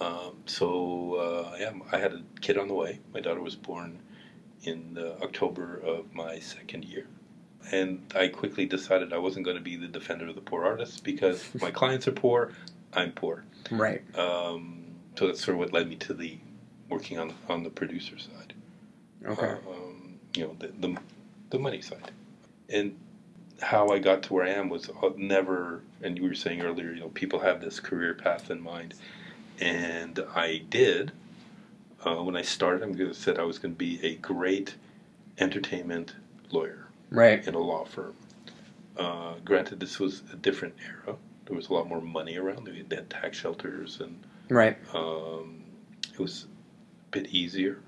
Um, 0.00 0.36
so 0.46 1.14
uh, 1.16 1.56
yeah, 1.58 1.72
I 1.92 1.98
had 1.98 2.12
a 2.12 2.22
kid 2.40 2.56
on 2.56 2.68
the 2.68 2.74
way. 2.74 3.00
My 3.12 3.20
daughter 3.20 3.40
was 3.42 3.56
born 3.56 3.98
in 4.62 4.96
uh, 4.98 5.22
October 5.24 5.78
of 5.84 6.14
my 6.14 6.38
second 6.38 6.84
year. 6.84 7.06
and 7.72 8.00
I 8.14 8.28
quickly 8.28 8.64
decided 8.66 9.12
I 9.12 9.18
wasn't 9.18 9.44
going 9.44 9.56
to 9.56 9.62
be 9.62 9.76
the 9.76 9.88
defender 9.88 10.28
of 10.28 10.34
the 10.34 10.40
poor 10.40 10.64
artists 10.64 11.00
because 11.00 11.44
my 11.60 11.70
clients 11.70 12.06
are 12.08 12.12
poor, 12.12 12.52
I'm 12.92 13.12
poor. 13.12 13.44
Right. 13.70 14.02
Um, 14.18 14.84
so 15.16 15.26
that's 15.26 15.44
sort 15.44 15.54
of 15.54 15.58
what 15.60 15.72
led 15.72 15.88
me 15.88 15.96
to 15.96 16.14
the 16.14 16.38
working 16.88 17.18
on 17.18 17.34
on 17.48 17.62
the 17.62 17.70
producer 17.70 18.18
side. 18.18 18.54
Okay. 19.24 19.46
Um, 19.68 20.18
you 20.34 20.44
know, 20.44 20.56
the, 20.58 20.68
the 20.68 20.96
the 21.50 21.58
money 21.58 21.80
side, 21.82 22.10
and 22.68 22.96
how 23.60 23.88
I 23.88 23.98
got 23.98 24.22
to 24.24 24.32
where 24.34 24.44
I 24.44 24.50
am 24.50 24.68
was 24.68 24.88
uh, 24.88 25.10
never. 25.16 25.82
And 26.02 26.16
you 26.16 26.24
were 26.24 26.34
saying 26.34 26.62
earlier, 26.62 26.92
you 26.92 27.00
know, 27.00 27.08
people 27.10 27.40
have 27.40 27.60
this 27.60 27.78
career 27.80 28.14
path 28.14 28.50
in 28.50 28.60
mind, 28.62 28.94
and 29.60 30.18
I 30.34 30.62
did. 30.70 31.12
Uh, 32.02 32.22
when 32.22 32.34
I 32.34 32.40
started, 32.42 32.82
I'm 32.82 32.92
going 32.94 33.10
to 33.10 33.14
said 33.14 33.38
I 33.38 33.42
was 33.44 33.58
going 33.58 33.74
to 33.74 33.78
be 33.78 34.02
a 34.02 34.14
great 34.16 34.76
entertainment 35.38 36.14
lawyer 36.50 36.86
Right. 37.10 37.46
in 37.46 37.54
a 37.54 37.58
law 37.58 37.84
firm. 37.84 38.14
Uh, 38.96 39.34
granted, 39.44 39.80
this 39.80 39.98
was 40.00 40.22
a 40.32 40.36
different 40.36 40.74
era. 40.82 41.16
There 41.50 41.56
was 41.56 41.68
a 41.68 41.72
lot 41.72 41.88
more 41.88 42.00
money 42.00 42.36
around. 42.36 42.68
They 42.88 42.94
had 42.94 43.10
tax 43.10 43.36
shelters, 43.36 44.00
and 44.00 44.24
Right. 44.48 44.78
um, 44.94 45.64
it 46.12 46.20
was 46.20 46.44
a 47.08 47.10
bit 47.10 47.26
easier. 47.30 47.80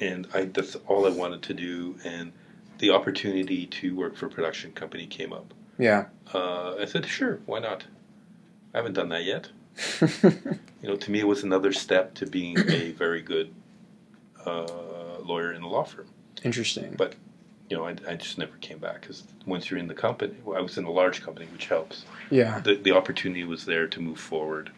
And 0.00 0.28
I, 0.32 0.44
that's 0.44 0.76
all 0.86 1.04
I 1.04 1.10
wanted 1.10 1.42
to 1.42 1.54
do. 1.54 1.96
And 2.04 2.30
the 2.78 2.90
opportunity 2.90 3.66
to 3.66 3.96
work 3.96 4.16
for 4.16 4.26
a 4.26 4.30
production 4.30 4.70
company 4.70 5.08
came 5.08 5.32
up. 5.32 5.52
Yeah. 5.78 6.06
Uh, 6.32 6.76
I 6.76 6.84
said, 6.84 7.06
sure, 7.06 7.40
why 7.46 7.58
not? 7.58 7.86
I 8.72 8.78
haven't 8.78 8.92
done 8.94 9.08
that 9.08 9.24
yet. 9.24 9.48
You 10.84 10.90
know, 10.90 10.96
to 10.96 11.10
me, 11.10 11.18
it 11.20 11.26
was 11.26 11.42
another 11.42 11.72
step 11.72 12.12
to 12.16 12.26
being 12.26 12.58
a 12.70 12.92
very 12.92 13.22
good 13.22 13.54
uh, 14.44 15.18
lawyer 15.24 15.50
in 15.54 15.62
the 15.62 15.66
law 15.66 15.82
firm. 15.84 16.06
Interesting. 16.42 16.94
But 16.98 17.14
you 17.74 17.80
know, 17.80 17.86
I, 17.88 18.12
I 18.12 18.14
just 18.14 18.38
never 18.38 18.56
came 18.58 18.78
back 18.78 19.00
because 19.00 19.24
once 19.46 19.68
you're 19.68 19.80
in 19.80 19.88
the 19.88 19.94
company, 19.94 20.36
well, 20.44 20.56
I 20.56 20.60
was 20.60 20.78
in 20.78 20.84
a 20.84 20.90
large 20.92 21.22
company, 21.22 21.48
which 21.52 21.66
helps. 21.66 22.04
Yeah. 22.30 22.60
The, 22.60 22.76
the 22.76 22.92
opportunity 22.92 23.42
was 23.42 23.64
there 23.64 23.88
to 23.88 24.00
move 24.00 24.20
forward. 24.20 24.70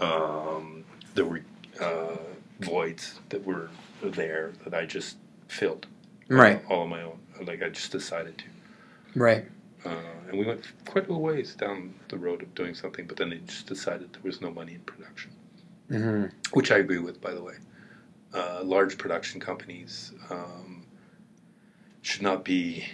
Um, 0.00 0.84
there 1.14 1.24
were 1.24 1.40
uh, 1.80 2.18
voids 2.60 3.20
that 3.30 3.42
were 3.46 3.70
there 4.02 4.52
that 4.64 4.74
I 4.74 4.84
just 4.84 5.16
filled. 5.48 5.86
Right. 6.28 6.62
All, 6.68 6.82
on 6.82 6.90
my 6.90 7.02
own. 7.04 7.18
Like 7.46 7.62
I 7.62 7.70
just 7.70 7.90
decided 7.90 8.36
to. 8.36 8.44
Right. 9.18 9.46
Uh, 9.86 9.94
and 10.28 10.38
we 10.38 10.44
went 10.44 10.60
quite 10.84 11.08
a 11.08 11.14
ways 11.14 11.54
down 11.54 11.94
the 12.08 12.18
road 12.18 12.42
of 12.42 12.54
doing 12.54 12.74
something, 12.74 13.06
but 13.06 13.16
then 13.16 13.30
they 13.30 13.38
just 13.38 13.66
decided 13.66 14.12
there 14.12 14.20
was 14.24 14.42
no 14.42 14.50
money 14.50 14.74
in 14.74 14.80
production, 14.80 15.30
hmm 15.88 16.24
which 16.52 16.70
I 16.70 16.78
agree 16.78 16.98
with, 16.98 17.20
by 17.20 17.32
the 17.32 17.42
way. 17.42 17.54
Uh, 18.34 18.60
large 18.64 18.98
production 18.98 19.40
companies 19.40 20.12
um, 20.28 20.85
should 22.06 22.22
not 22.22 22.44
be 22.44 22.84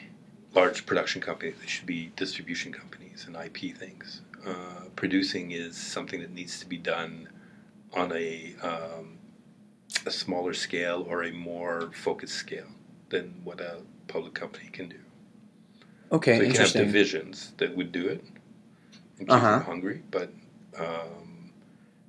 large 0.55 0.87
production 0.87 1.21
companies, 1.21 1.55
they 1.61 1.67
should 1.67 1.85
be 1.85 2.11
distribution 2.17 2.73
companies 2.73 3.27
and 3.27 3.37
IP 3.37 3.77
things. 3.77 4.23
Uh, 4.47 4.87
producing 4.97 5.51
is 5.51 5.77
something 5.77 6.21
that 6.23 6.33
needs 6.33 6.59
to 6.61 6.67
be 6.67 6.79
done 6.79 7.29
on 7.93 8.11
a, 8.13 8.55
um, 8.63 9.19
a 10.07 10.11
smaller 10.11 10.55
scale 10.55 11.05
or 11.09 11.25
a 11.25 11.31
more 11.31 11.91
focused 11.93 12.35
scale 12.37 12.69
than 13.11 13.35
what 13.45 13.61
a 13.61 13.77
public 14.09 14.33
company 14.33 14.71
can 14.73 14.89
do. 14.89 14.97
Okay. 16.11 16.39
So 16.39 16.43
you 16.45 16.53
can 16.53 16.61
have 16.63 16.73
divisions 16.73 17.53
that 17.59 17.77
would 17.77 17.93
do 17.93 18.09
it 18.09 18.25
and 19.19 19.29
keep 19.29 19.31
Uh-huh. 19.31 19.59
them 19.59 19.67
hungry, 19.67 20.03
but 20.11 20.33
um, 20.79 21.51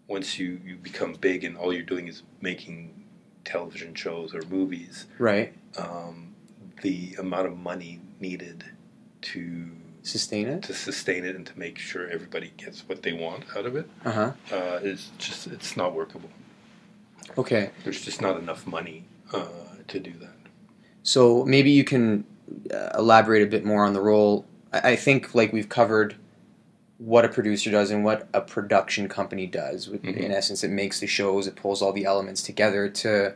once 0.08 0.40
you, 0.40 0.62
you 0.66 0.78
become 0.78 1.14
big 1.20 1.44
and 1.44 1.58
all 1.58 1.74
you're 1.74 1.84
doing 1.84 2.08
is 2.08 2.24
making 2.40 3.04
television 3.44 3.94
shows 3.94 4.34
or 4.34 4.42
movies, 4.44 5.06
Right. 5.20 5.54
um, 5.78 6.33
the 6.82 7.16
amount 7.20 7.48
of 7.48 7.58
money 7.58 8.00
needed 8.20 8.64
to 9.22 9.68
Sustain 10.02 10.48
it. 10.48 10.64
to 10.64 10.74
sustain 10.74 11.24
it 11.24 11.34
and 11.36 11.46
to 11.48 11.58
make 11.58 11.78
sure 11.78 12.10
everybody 12.10 12.52
gets 12.58 12.88
what 12.90 13.04
they 13.04 13.14
want 13.14 13.46
out 13.56 13.66
of 13.66 13.76
it 13.78 13.88
Uh 14.04 14.12
huh. 14.12 14.32
uh, 14.52 14.80
is 14.84 15.12
just 15.18 15.48
it's 15.48 15.78
not 15.78 15.94
workable. 15.96 16.30
Okay. 17.38 17.70
There's 17.86 18.02
just 18.02 18.22
not 18.22 18.38
enough 18.38 18.68
money 18.68 19.06
uh, 19.32 19.46
to 19.88 20.00
do 20.00 20.12
that. 20.20 20.34
So 21.04 21.46
maybe 21.46 21.72
you 21.72 21.86
can 21.86 22.26
uh, 22.74 22.90
elaborate 22.98 23.44
a 23.44 23.46
bit 23.50 23.64
more 23.64 23.86
on 23.86 23.94
the 23.94 24.02
role. 24.02 24.46
I, 24.74 24.92
I 24.92 24.96
think 24.98 25.34
like 25.34 25.54
we've 25.54 25.70
covered 25.70 26.16
what 26.98 27.24
a 27.26 27.30
producer 27.30 27.72
does 27.72 27.90
and 27.90 28.04
what 28.04 28.28
a 28.34 28.42
production 28.42 29.08
company 29.08 29.48
does. 29.48 29.88
Mhm. 29.88 30.18
In 30.18 30.32
essence, 30.32 30.64
it 30.66 30.70
makes 30.72 31.00
the 31.00 31.08
shows, 31.08 31.48
it 31.48 31.56
pulls 31.56 31.82
all 31.82 31.94
the 31.94 32.04
elements 32.06 32.42
together 32.44 32.88
to 32.90 33.36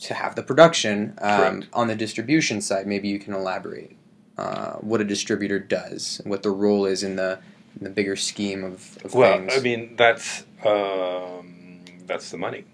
to 0.00 0.14
have 0.14 0.34
the 0.34 0.42
production. 0.42 1.18
Um, 1.20 1.64
on 1.72 1.88
the 1.88 1.94
distribution 1.94 2.60
side, 2.60 2.86
maybe 2.86 3.08
you 3.08 3.18
can 3.18 3.34
elaborate 3.34 3.96
uh, 4.36 4.74
what 4.74 5.00
a 5.00 5.04
distributor 5.04 5.58
does, 5.58 6.20
what 6.24 6.42
the 6.42 6.50
role 6.50 6.86
is 6.86 7.02
in 7.02 7.16
the 7.16 7.40
in 7.78 7.84
the 7.84 7.90
bigger 7.90 8.16
scheme 8.16 8.64
of, 8.64 8.98
of 9.04 9.14
Well, 9.14 9.38
things. 9.38 9.56
I 9.56 9.60
mean 9.60 9.96
that's 9.96 10.44
um, 10.64 11.80
that's 12.06 12.30
the 12.30 12.38
money, 12.38 12.64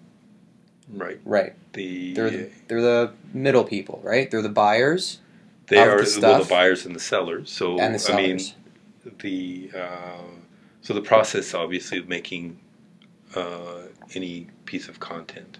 right? 0.92 1.20
right. 1.24 1.54
The 1.72 2.14
They're 2.14 2.30
the, 2.30 2.50
they're 2.68 2.82
the 2.82 3.12
middle 3.32 3.64
people, 3.64 4.00
right? 4.02 4.30
They're 4.30 4.42
the 4.42 4.48
buyers 4.48 5.18
they 5.66 5.78
are 5.78 6.02
the 6.02 6.18
well, 6.20 6.42
the 6.42 6.48
buyers 6.48 6.84
and 6.84 6.94
the 6.94 7.00
sellers. 7.00 7.50
So 7.50 7.78
and 7.78 7.94
the 7.94 8.12
I 8.12 8.16
mean, 8.16 8.40
the 9.20 9.70
uh, 9.74 10.22
so 10.82 10.92
the 10.94 11.00
process 11.00 11.54
obviously 11.54 11.98
of 11.98 12.08
making 12.08 12.58
uh, 13.34 13.82
any 14.14 14.48
piece 14.66 14.88
of 14.88 15.00
content, 15.00 15.58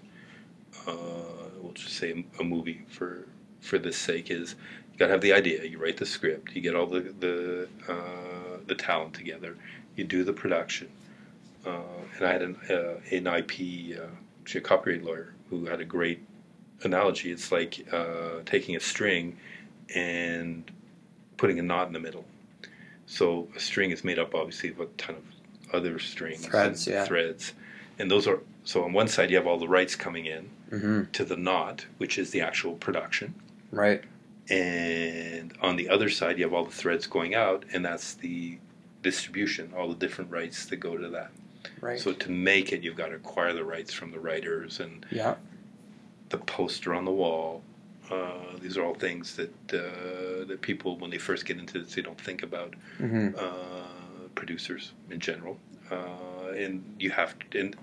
uh, 0.87 0.93
we'll 0.93 1.44
say 1.77 2.25
a 2.39 2.43
movie 2.43 2.85
for 2.89 3.27
for 3.61 3.77
this 3.79 3.97
sake 3.97 4.29
is 4.29 4.55
you 4.93 4.99
got 4.99 5.07
to 5.07 5.11
have 5.11 5.21
the 5.21 5.33
idea. 5.33 5.63
You 5.63 5.77
write 5.77 5.97
the 5.97 6.05
script. 6.05 6.55
You 6.55 6.61
get 6.61 6.75
all 6.75 6.87
the 6.87 7.13
the 7.19 7.67
uh, 7.87 8.57
the 8.67 8.75
talent 8.75 9.13
together. 9.13 9.55
You 9.95 10.03
do 10.03 10.23
the 10.23 10.33
production. 10.33 10.89
Uh, 11.65 11.79
and 12.17 12.25
I 12.25 12.31
had 12.31 12.41
an 12.41 12.57
uh, 12.69 13.15
an 13.15 13.27
IP, 13.27 13.99
uh, 13.99 14.57
a 14.57 14.61
copyright 14.61 15.03
lawyer 15.03 15.33
who 15.49 15.65
had 15.65 15.81
a 15.81 15.85
great 15.85 16.23
analogy. 16.83 17.31
It's 17.31 17.51
like 17.51 17.85
uh, 17.91 18.41
taking 18.45 18.75
a 18.75 18.79
string 18.79 19.37
and 19.93 20.69
putting 21.37 21.59
a 21.59 21.63
knot 21.63 21.87
in 21.87 21.93
the 21.93 21.99
middle. 21.99 22.25
So 23.07 23.47
a 23.55 23.59
string 23.59 23.91
is 23.91 24.03
made 24.03 24.19
up 24.19 24.33
obviously 24.33 24.69
of 24.69 24.79
a 24.79 24.85
ton 24.97 25.15
of 25.15 25.23
other 25.73 25.99
strings, 25.99 26.45
Threads, 26.45 26.87
and 26.87 26.95
yeah. 26.95 27.05
threads, 27.05 27.53
and 27.99 28.09
those 28.09 28.27
are 28.27 28.39
so 28.65 28.83
on 28.83 28.91
one 28.93 29.07
side 29.07 29.29
you 29.31 29.37
have 29.37 29.47
all 29.47 29.57
the 29.59 29.67
rights 29.79 29.95
coming 29.95 30.25
in 30.25 30.49
hmm 30.69 31.03
to 31.13 31.23
the 31.23 31.37
knot, 31.37 31.85
which 31.99 32.17
is 32.17 32.31
the 32.31 32.41
actual 32.41 32.73
production, 32.75 33.33
Right. 33.71 34.03
and 34.49 35.53
on 35.61 35.75
the 35.75 35.87
other 35.89 36.09
side 36.09 36.37
you 36.37 36.43
have 36.45 36.53
all 36.53 36.65
the 36.65 36.71
threads 36.83 37.07
going 37.07 37.33
out, 37.35 37.63
and 37.73 37.83
that's 37.85 38.13
the 38.15 38.57
distribution, 39.01 39.71
all 39.77 39.87
the 39.89 39.95
different 40.05 40.31
rights 40.31 40.65
that 40.65 40.77
go 40.77 40.97
to 40.97 41.09
that. 41.09 41.31
Right. 41.81 41.99
So 41.99 42.11
to 42.13 42.29
make 42.31 42.71
it, 42.73 42.81
you've 42.83 42.95
got 42.95 43.07
to 43.09 43.15
acquire 43.15 43.53
the 43.53 43.63
rights 43.63 43.93
from 43.93 44.11
the 44.11 44.19
writers 44.19 44.79
and 44.79 45.05
yeah. 45.11 45.35
the 46.29 46.37
poster 46.37 46.93
on 46.93 47.05
the 47.05 47.11
wall. 47.11 47.61
Uh, 48.11 48.57
these 48.61 48.77
are 48.77 48.83
all 48.85 48.93
things 48.93 49.35
that 49.35 49.53
uh, 49.73 50.45
that 50.45 50.59
people, 50.61 50.97
when 50.97 51.09
they 51.09 51.17
first 51.17 51.45
get 51.45 51.57
into 51.57 51.79
this, 51.81 51.95
they 51.95 52.01
don't 52.01 52.21
think 52.21 52.41
about. 52.43 52.73
hmm 52.97 53.29
Uh, 53.37 53.83
producers 54.35 54.91
in 55.11 55.19
general, 55.19 55.57
uh, 55.89 56.49
and 56.63 56.83
you 56.99 57.09
have 57.09 57.31
to, 57.39 57.59
and 57.61 57.75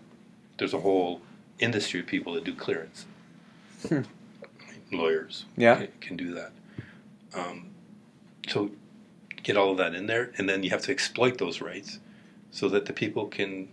there's 0.62 0.75
a 0.75 0.79
whole 0.79 1.20
industry 1.59 1.98
of 1.98 2.07
people 2.07 2.35
that 2.35 2.44
do 2.44 2.55
clearance. 2.55 3.05
Hmm. 3.88 4.03
Lawyers, 4.92 5.46
Yeah. 5.57 5.75
can, 5.75 5.88
can 6.01 6.16
do 6.16 6.35
that. 6.35 6.53
Um, 7.35 7.70
so 8.46 8.70
get 9.42 9.57
all 9.57 9.72
of 9.72 9.79
that 9.79 9.92
in 9.96 10.07
there, 10.07 10.31
and 10.38 10.48
then 10.48 10.62
you 10.62 10.70
have 10.70 10.83
to 10.83 10.92
exploit 10.92 11.38
those 11.38 11.61
rights 11.61 11.98
so 12.53 12.68
that 12.68 12.87
the 12.87 12.92
people 12.92 13.27
can 13.27 13.66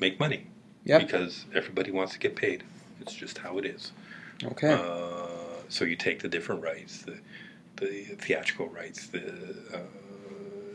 make 0.00 0.18
money 0.18 0.48
Yep. 0.86 1.02
because 1.02 1.44
everybody 1.54 1.92
wants 1.92 2.14
to 2.14 2.18
get 2.18 2.34
paid. 2.34 2.64
It's 3.00 3.14
just 3.14 3.38
how 3.38 3.58
it 3.58 3.64
is. 3.64 3.92
Okay. 4.42 4.72
Uh, 4.72 5.28
so 5.68 5.84
you 5.84 5.94
take 5.94 6.18
the 6.20 6.28
different 6.28 6.62
rights, 6.64 7.02
the, 7.02 7.16
the 7.76 8.02
theatrical 8.18 8.66
rights, 8.68 9.06
the 9.06 9.22
uh, 9.72 9.78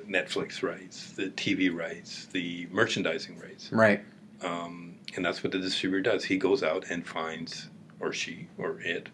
Netflix 0.08 0.64
rights, 0.64 1.12
the 1.12 1.28
TV 1.32 1.76
rights, 1.76 2.28
the 2.28 2.66
merchandising 2.72 3.38
rights, 3.40 3.70
right. 3.74 4.02
um, 4.42 4.89
and 5.16 5.26
that's 5.26 5.44
what 5.44 5.52
the 5.52 5.60
distributor 5.60 6.02
does. 6.12 6.26
He 6.26 6.38
goes 6.38 6.64
out 6.64 6.86
and 6.90 7.06
finds, 7.06 7.70
or 8.00 8.14
she, 8.14 8.48
or 8.58 8.80
it, 8.82 9.10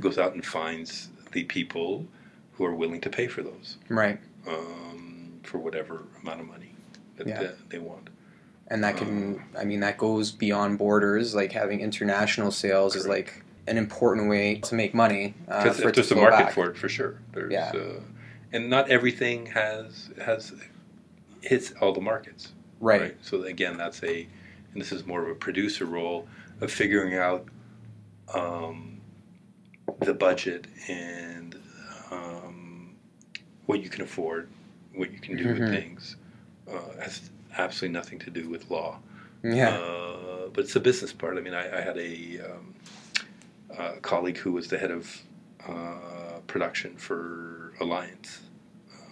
goes 0.00 0.18
out 0.18 0.34
and 0.34 0.44
finds 0.44 1.08
the 1.32 1.44
people 1.44 2.06
who 2.52 2.64
are 2.64 2.74
willing 2.74 3.00
to 3.00 3.10
pay 3.10 3.26
for 3.26 3.42
those 3.42 3.78
Right. 3.88 4.18
um, 4.46 5.40
for 5.42 5.58
whatever 5.58 6.04
amount 6.22 6.40
of 6.40 6.46
money 6.46 6.74
that 7.16 7.26
Yeah. 7.26 7.40
they, 7.42 7.50
they 7.70 7.78
want. 7.78 8.10
And 8.68 8.82
that 8.82 8.96
can, 8.96 9.42
I 9.58 9.64
mean, 9.64 9.80
that 9.80 9.98
goes 9.98 10.30
beyond 10.32 10.78
borders. 10.78 11.34
Like 11.34 11.52
having 11.52 11.80
international 11.80 12.50
sales 12.50 12.96
is 12.96 13.06
like 13.06 13.42
an 13.66 13.76
important 13.76 14.28
way 14.30 14.56
to 14.56 14.74
make 14.74 14.94
money. 14.94 15.34
Uh, 15.48 15.62
Because 15.64 15.76
to 15.78 15.90
there's 15.92 16.10
a 16.12 16.16
market 16.16 16.44
back. 16.46 16.52
for 16.54 16.70
it 16.70 16.76
for 16.76 16.88
sure. 16.88 17.18
There's, 17.32 17.52
Yeah. 17.52 17.72
uh, 17.74 18.00
and 18.52 18.70
not 18.70 18.88
everything 18.90 19.46
has 19.46 20.10
has 20.24 20.52
hits 21.42 21.72
all 21.80 21.92
the 21.92 22.00
markets. 22.00 22.52
Right. 22.80 23.16
So 23.20 23.42
again, 23.42 23.76
that's 23.76 24.02
a, 24.02 24.26
and 24.74 24.82
this 24.82 24.92
is 24.92 25.06
more 25.06 25.22
of 25.22 25.28
a 25.30 25.34
producer 25.34 25.86
role 25.86 26.28
of 26.60 26.70
figuring 26.70 27.14
out 27.14 27.46
um, 28.34 29.00
the 30.00 30.12
budget 30.12 30.66
and 30.88 31.56
um, 32.10 32.94
what 33.66 33.82
you 33.82 33.88
can 33.88 34.02
afford, 34.02 34.48
what 34.94 35.12
you 35.12 35.18
can 35.18 35.36
do 35.36 35.44
Mhm. 35.46 35.60
with 35.60 35.68
things, 35.70 36.16
uh, 36.70 37.00
has 37.00 37.30
absolutely 37.56 37.92
nothing 37.94 38.18
to 38.18 38.30
do 38.30 38.48
with 38.48 38.70
law. 38.70 38.98
Yeah. 39.42 39.70
Uh, 39.70 40.48
but 40.52 40.64
it's 40.64 40.74
the 40.74 40.80
business 40.80 41.12
part. 41.12 41.36
I 41.38 41.40
mean, 41.40 41.54
I, 41.54 41.78
I 41.78 41.80
had 41.80 41.96
a, 41.96 42.40
um, 42.50 42.74
a 43.78 44.00
colleague 44.00 44.38
who 44.38 44.52
was 44.52 44.68
the 44.68 44.78
head 44.78 44.90
of 44.90 45.22
uh, 45.68 46.40
production 46.46 46.96
for 46.96 47.72
Alliance 47.80 48.40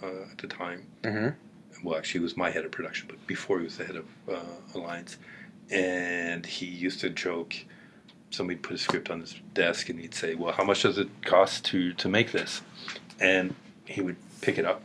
uh, 0.03 0.23
at 0.31 0.37
the 0.39 0.47
time. 0.47 0.85
hmm 1.05 1.29
Well, 1.83 1.97
actually, 1.97 2.19
he 2.19 2.23
was 2.23 2.35
my 2.37 2.49
head 2.51 2.65
of 2.65 2.71
production, 2.71 3.07
but 3.07 3.25
before 3.27 3.59
he 3.59 3.63
was 3.65 3.77
the 3.77 3.85
head 3.85 3.95
of 3.95 4.05
uh, 4.29 4.39
Alliance. 4.75 5.17
And 5.71 6.45
he 6.45 6.65
used 6.65 6.99
to 7.01 7.09
joke. 7.09 7.55
Somebody 8.29 8.57
put 8.57 8.73
a 8.73 8.77
script 8.77 9.09
on 9.11 9.21
his 9.21 9.35
desk, 9.53 9.89
and 9.89 9.99
he'd 9.99 10.15
say, 10.15 10.33
"Well, 10.35 10.53
how 10.53 10.63
much 10.63 10.81
does 10.83 10.97
it 10.97 11.07
cost 11.23 11.65
to 11.65 11.93
to 11.93 12.09
make 12.09 12.31
this?" 12.31 12.61
And 13.19 13.55
he 13.85 14.01
would 14.01 14.15
pick 14.41 14.57
it 14.57 14.65
up, 14.65 14.81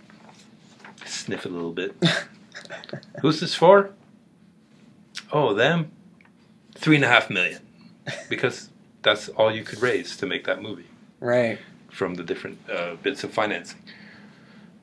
sniff 1.07 1.47
it 1.47 1.51
a 1.51 1.55
little 1.55 1.73
bit. 1.73 1.95
Who's 3.23 3.41
this 3.41 3.55
for? 3.55 3.91
Oh, 5.33 5.55
them. 5.55 5.91
Three 6.75 6.97
and 6.97 7.05
a 7.05 7.09
half 7.09 7.29
million, 7.31 7.61
because 8.29 8.69
that's 9.03 9.29
all 9.31 9.53
you 9.55 9.65
could 9.65 9.81
raise 9.83 10.17
to 10.19 10.27
make 10.27 10.45
that 10.45 10.63
movie 10.63 10.87
Right. 11.21 11.59
from 11.91 12.15
the 12.15 12.23
different 12.23 12.59
uh, 12.71 12.95
bits 13.03 13.25
of 13.25 13.33
financing. 13.33 13.81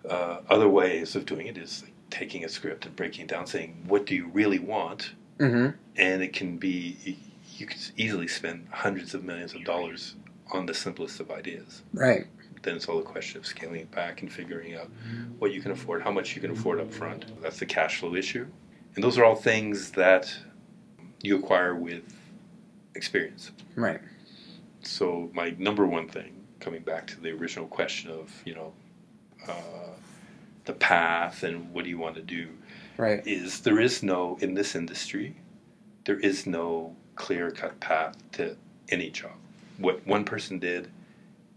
Uh, 0.10 0.40
other 0.50 0.68
ways 0.68 1.16
of 1.16 1.26
doing 1.26 1.48
it 1.48 1.58
is 1.58 1.84
like 1.84 1.94
taking 2.10 2.44
a 2.44 2.50
script 2.50 2.86
and 2.86 2.96
breaking 2.96 3.26
it 3.26 3.28
down, 3.30 3.48
saying 3.48 3.84
what 3.88 4.06
do 4.06 4.14
you 4.16 4.28
really 4.34 4.60
want, 4.60 5.12
hmm 5.40 5.70
and 5.98 6.22
it 6.22 6.34
can 6.34 6.58
be 6.58 7.18
you 7.58 7.66
can 7.66 7.80
easily 7.98 8.28
spend 8.28 8.68
hundreds 8.72 9.14
of 9.14 9.24
millions 9.24 9.54
of 9.54 9.64
dollars 9.64 10.16
on 10.52 10.66
the 10.66 10.74
simplest 10.74 11.20
of 11.20 11.32
ideas. 11.32 11.84
Right. 11.94 12.28
Then 12.62 12.76
it's 12.76 12.88
all 12.88 13.00
a 13.00 13.04
question 13.04 13.40
of 13.40 13.46
scaling 13.46 13.82
it 13.82 13.92
back 13.92 14.22
and 14.22 14.32
figuring 14.32 14.76
out 14.76 14.90
what 15.40 15.54
you 15.54 15.62
can 15.62 15.72
afford, 15.72 16.02
how 16.02 16.12
much 16.12 16.36
you 16.36 16.42
can 16.42 16.52
afford 16.52 16.80
up 16.80 16.92
front. 16.92 17.26
That's 17.42 17.60
the 17.60 17.66
cash 17.66 18.00
flow 18.00 18.16
issue, 18.16 18.48
and 18.96 19.04
those 19.04 19.18
are 19.18 19.24
all 19.24 19.36
things 19.36 19.92
that 19.92 20.36
you 21.22 21.38
acquire 21.38 21.76
with 21.76 22.04
experience. 22.96 23.52
Right. 23.76 24.02
So 24.82 25.30
my 25.34 25.56
number 25.58 25.86
one 25.86 26.08
thing, 26.08 26.44
coming 26.60 26.82
back 26.82 27.08
to 27.08 27.20
the 27.20 27.32
original 27.32 27.68
question 27.68 28.12
of 28.12 28.32
you 28.46 28.56
know 28.56 28.74
uh, 29.48 29.94
the 30.66 30.74
path 30.74 31.44
and 31.44 31.72
what 31.72 31.84
do 31.84 31.90
you 31.90 32.00
want 32.00 32.16
to 32.16 32.22
do, 32.22 32.50
Right. 32.98 33.26
is 33.26 33.62
there 33.62 33.80
is 33.80 34.04
no 34.04 34.38
in 34.42 34.54
this 34.54 34.76
industry, 34.76 35.36
there 36.06 36.20
is 36.20 36.46
no 36.46 36.96
clear 37.16 37.52
cut 37.52 37.80
path 37.80 38.16
to 38.34 38.56
any 38.90 39.10
job. 39.10 39.34
What 39.78 40.06
one 40.08 40.24
person 40.26 40.60
did 40.60 40.90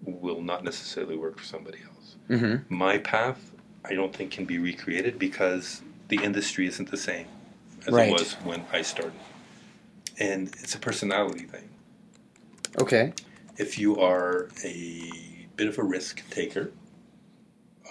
will 0.03 0.41
not 0.43 0.65
necessarily 0.65 1.17
work 1.17 1.39
for 1.39 1.45
somebody 1.45 1.79
else. 1.85 2.17
hmm 2.29 2.57
My 2.69 2.99
path, 2.99 3.53
I 3.85 3.95
don't 3.95 4.15
think 4.15 4.31
can 4.33 4.45
be 4.45 4.59
recreated 4.59 5.19
because 5.19 5.83
the 6.09 6.23
industry 6.23 6.67
isn't 6.67 6.91
the 6.91 6.97
same 6.97 7.27
as 7.87 7.95
Right. 7.95 8.09
it 8.09 8.13
was 8.13 8.35
when 8.45 8.65
I 8.73 8.83
started, 8.83 9.21
and 10.19 10.49
it's 10.61 10.75
a 10.75 10.79
personality 10.79 11.45
thing 11.45 11.69
Okay. 12.81 13.13
if 13.57 13.79
you 13.79 13.99
are 13.99 14.49
a 14.65 15.11
bit 15.57 15.67
of 15.69 15.79
a 15.79 15.83
risk 15.83 16.23
taker 16.31 16.71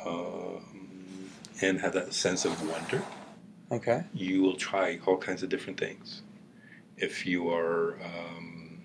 um, 0.06 1.30
and 1.62 1.82
have 1.82 1.94
that 1.94 2.14
sense 2.14 2.46
of 2.46 2.70
wonder, 2.70 3.04
Okay. 3.72 4.04
you 4.14 4.42
will 4.42 4.56
try 4.56 5.00
all 5.06 5.18
kinds 5.18 5.44
of 5.44 5.50
different 5.50 5.80
things. 5.80 6.22
If 6.98 7.26
you 7.26 7.50
are 7.50 7.98
um, 8.04 8.82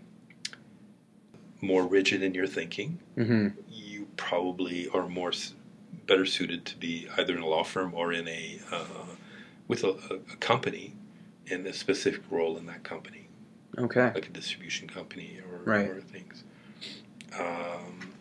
more 1.61 1.87
rigid 1.87 2.23
in 2.23 2.35
your 2.35 2.47
thinking, 2.47 2.99
hmm 3.17 3.49
you 3.69 4.07
probably 4.17 4.89
are 4.89 5.09
more 5.09 5.33
better 6.07 6.27
suited 6.27 6.65
to 6.67 6.77
be 6.77 7.09
either 7.17 7.35
in 7.37 7.43
a 7.43 7.47
law 7.47 7.63
firm 7.65 7.95
or 7.95 8.13
in 8.13 8.27
a 8.29 8.61
uh, 8.71 8.85
with 9.69 9.85
a, 9.85 9.91
a, 10.11 10.15
a 10.33 10.37
company 10.41 10.95
in 11.47 11.67
a 11.67 11.73
specific 11.73 12.23
role 12.31 12.57
in 12.57 12.67
that 12.67 12.83
company 12.83 13.29
Okay. 13.79 14.11
like 14.15 14.27
a 14.27 14.31
distribution 14.31 14.89
company 14.89 15.41
or, 15.51 15.71
Right. 15.71 15.89
or 15.91 16.01
things. 16.01 16.45
Um, 17.39 18.13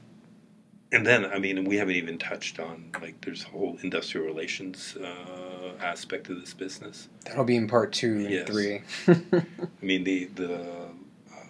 and 0.92 1.06
then, 1.06 1.26
I 1.26 1.40
mean, 1.40 1.64
we 1.66 1.78
haven't 1.78 1.96
even 1.96 2.18
touched 2.18 2.60
on 2.60 2.92
like 3.02 3.22
there's 3.22 3.44
a 3.44 3.48
whole 3.48 3.78
industrial 3.82 4.26
relations 4.28 4.96
uh, 4.98 5.72
aspect 5.82 6.30
of 6.30 6.40
this 6.40 6.54
business. 6.54 7.08
That'll 7.26 7.44
be 7.46 7.56
in 7.56 7.68
part 7.68 7.94
two 7.94 8.14
and 8.18 8.30
Yes. 8.30 8.48
three. 8.48 8.82
I 9.08 9.86
mean, 9.86 10.04
the 10.04 10.26
the 10.36 10.56
uh, 10.56 10.88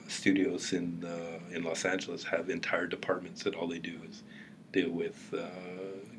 studios 0.08 0.74
in 0.74 1.04
uh, 1.06 1.56
in 1.56 1.64
Los 1.64 1.86
Angeles 1.86 2.24
have 2.26 2.50
entire 2.50 2.88
departments 2.88 3.44
that 3.44 3.56
all 3.56 3.68
they 3.68 3.80
do 3.80 4.00
is 4.10 4.24
deal 4.72 4.90
with 4.90 5.34
uh, 5.38 5.48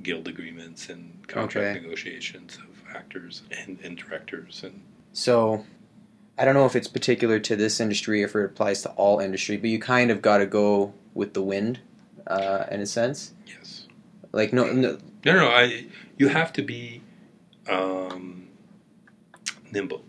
guild 0.03 0.29
agreements 0.29 0.89
and 0.91 1.27
contract 1.27 1.75
Okay. 1.77 1.81
negotiations 1.81 2.57
of 2.59 2.95
actors 2.95 3.43
and, 3.51 3.79
and 3.83 3.97
directors 3.97 4.63
and 4.63 4.83
So, 5.15 5.65
I 6.37 6.45
don't 6.45 6.53
know 6.55 6.67
if 6.67 6.77
it's 6.77 6.89
particular 6.89 7.39
to 7.41 7.57
this 7.57 7.81
industry 7.81 8.23
or 8.23 8.27
if 8.27 8.37
it 8.37 8.45
applies 8.45 8.83
to 8.83 8.91
all 8.91 9.21
industry, 9.21 9.57
but 9.57 9.71
you 9.71 9.79
kind 9.79 10.11
of 10.11 10.21
got 10.21 10.39
to 10.39 10.47
go 10.47 10.93
with 11.15 11.33
the 11.33 11.43
wind, 11.43 11.81
uh, 12.27 12.65
in 12.71 12.81
a 12.81 12.87
sense. 12.87 13.33
yes. 13.47 13.87
Like 14.33 14.53
no, 14.53 14.73
no 14.73 14.99
No, 15.25 15.33
no, 15.35 15.49
I. 15.49 15.87
You 16.19 16.29
have 16.29 16.53
to 16.55 16.63
be 16.63 17.03
um, 17.71 18.49
nimble. 19.73 20.05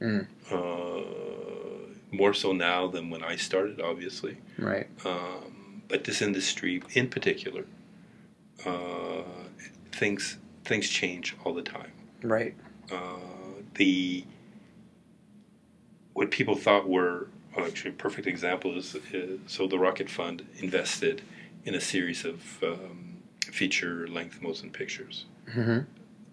Mm. 0.00 0.26
Uh, 0.50 1.94
more 2.12 2.32
so 2.34 2.52
now 2.52 2.86
than 2.86 3.10
when 3.10 3.22
I 3.24 3.36
started, 3.36 3.80
obviously. 3.80 4.36
right, 4.58 4.86
Um, 5.04 5.82
but 5.88 6.04
this 6.04 6.22
industry, 6.22 6.82
in 6.92 7.08
particular, 7.08 7.64
uh, 8.64 9.22
things 9.92 10.38
things 10.64 10.88
change 10.88 11.36
all 11.44 11.52
the 11.54 11.62
time. 11.62 11.92
right, 12.22 12.54
Uh, 12.92 13.60
the 13.74 14.24
what 16.12 16.30
people 16.30 16.54
thought 16.56 16.88
were 16.88 17.28
actually 17.58 17.90
a 17.90 17.94
perfect 17.94 18.26
example 18.26 18.76
is, 18.76 18.94
is 19.12 19.38
so 19.46 19.66
the 19.66 19.78
Rocket 19.78 20.08
Fund 20.10 20.46
invested 20.56 21.22
in 21.64 21.74
a 21.74 21.80
series 21.80 22.24
of 22.24 22.62
um, 22.62 23.16
feature 23.46 24.06
length 24.08 24.42
motion 24.42 24.70
pictures. 24.70 25.24
hmm 25.50 25.80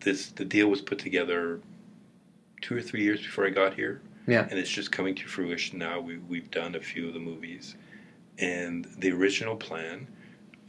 This 0.02 0.28
the 0.32 0.46
deal 0.46 0.68
was 0.68 0.82
put 0.82 1.00
together 1.00 1.60
two 2.62 2.76
or 2.78 2.82
three 2.82 3.04
years 3.04 3.22
before 3.22 3.46
I 3.46 3.50
got 3.50 3.74
here, 3.76 4.02
Yeah. 4.28 4.48
and 4.50 4.60
it's 4.60 4.70
just 4.70 4.92
coming 4.92 5.16
to 5.16 5.28
fruition 5.28 5.78
now. 5.80 6.00
We 6.00 6.18
we've 6.18 6.50
done 6.52 6.76
a 6.76 6.80
few 6.80 7.08
of 7.08 7.14
the 7.14 7.20
movies, 7.20 7.76
and 8.38 8.86
the 8.98 9.12
original 9.12 9.56
plan, 9.56 10.08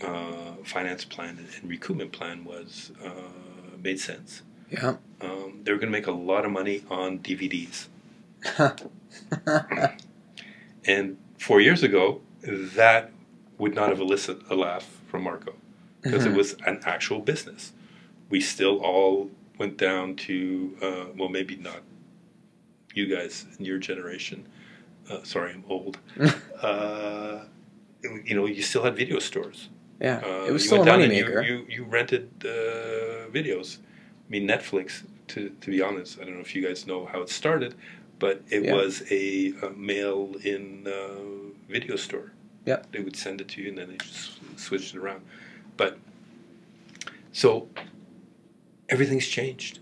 uh, 0.01 0.53
finance 0.65 1.05
plan, 1.05 1.39
and 1.39 1.71
recoupment 1.71 2.13
plan 2.13 2.45
was 2.45 2.93
uh, 3.05 3.11
made 3.83 3.99
sense. 4.01 4.43
yeah, 4.71 4.97
Um, 5.21 5.61
they 5.65 5.73
were 5.73 5.79
going 5.79 5.93
to 5.93 5.99
make 5.99 6.07
a 6.07 6.13
lot 6.33 6.45
of 6.45 6.51
money 6.51 6.83
on 6.91 7.19
DVDs. 7.19 7.87
And 10.87 11.17
four 11.39 11.61
years 11.61 11.83
ago, 11.83 12.21
that 12.43 13.11
would 13.59 13.75
not 13.75 13.89
have 13.91 14.01
elicited 14.01 14.43
a 14.51 14.55
laugh 14.55 15.01
from 15.09 15.23
Marco 15.23 15.55
because 16.03 16.25
Mhm. 16.25 16.33
it 16.33 16.37
was 16.37 16.57
an 16.67 16.81
actual 16.85 17.21
business. 17.21 17.73
We 18.31 18.41
still 18.41 18.79
all 18.79 19.31
went 19.59 19.77
down 19.77 20.17
to, 20.17 20.77
uh, 20.83 21.05
well, 21.17 21.29
maybe 21.29 21.57
not 21.57 21.83
you 22.95 23.07
guys 23.07 23.47
in 23.59 23.65
your 23.65 23.79
generation. 23.79 24.47
Uh, 25.09 25.23
sorry, 25.23 25.53
I'm 25.53 25.65
old. 25.69 25.99
uh, 26.63 27.45
you 28.25 28.35
know, 28.35 28.47
you 28.47 28.63
still 28.63 28.83
had 28.83 28.97
video 28.97 29.19
stores. 29.19 29.69
yeah. 30.01 30.21
Uh, 30.25 30.47
it 30.49 30.53
was 30.53 30.63
you 30.65 30.69
still 30.69 30.79
a 30.79 30.81
went 30.81 30.87
down 30.91 31.03
and 31.03 31.13
you- 31.13 31.43
You, 31.43 31.67
you, 31.69 31.85
rented 31.85 32.29
uh, 32.45 33.29
videos. 33.31 33.79
I 34.27 34.29
mean, 34.31 34.47
Netflix. 34.49 35.03
To 35.29 35.49
to 35.61 35.71
be 35.71 35.81
honest, 35.81 36.19
I 36.21 36.25
don't 36.25 36.35
know 36.35 36.41
if 36.41 36.55
you 36.55 36.63
guys 36.69 36.87
know 36.87 37.07
how 37.07 37.23
it 37.23 37.29
started, 37.31 37.75
but 38.23 38.41
it 38.51 38.63
Yeah. 38.63 38.75
was 38.75 39.03
a, 39.11 39.53
a 39.67 39.71
mail-in 39.71 40.87
uh, 40.87 41.51
video 41.69 41.97
store. 41.97 42.31
Yeah. 42.65 42.81
They 42.93 43.01
would 43.01 43.17
send 43.17 43.41
it 43.41 43.49
to 43.49 43.61
you, 43.61 43.71
and 43.71 43.79
then 43.79 43.89
they 43.91 43.97
just 43.97 44.39
switched 44.57 44.95
it 44.95 44.99
around. 45.01 45.23
But 45.77 45.99
so 47.33 47.69
everything's 48.89 49.27
changed. 49.27 49.81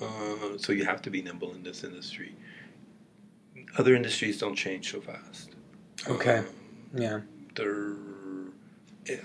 Uh, 0.00 0.56
so 0.56 0.72
you 0.72 0.86
have 0.86 1.02
to 1.02 1.10
be 1.10 1.20
nimble 1.20 1.52
in 1.54 1.62
this 1.62 1.84
industry. 1.84 2.34
Other 3.76 3.94
industries 3.94 4.38
don't 4.38 4.56
change 4.56 4.90
so 4.90 5.02
fast. 5.02 5.50
Okay. 6.08 6.38
Um, 6.38 6.46
yeah, 6.94 7.20
there, 7.54 7.96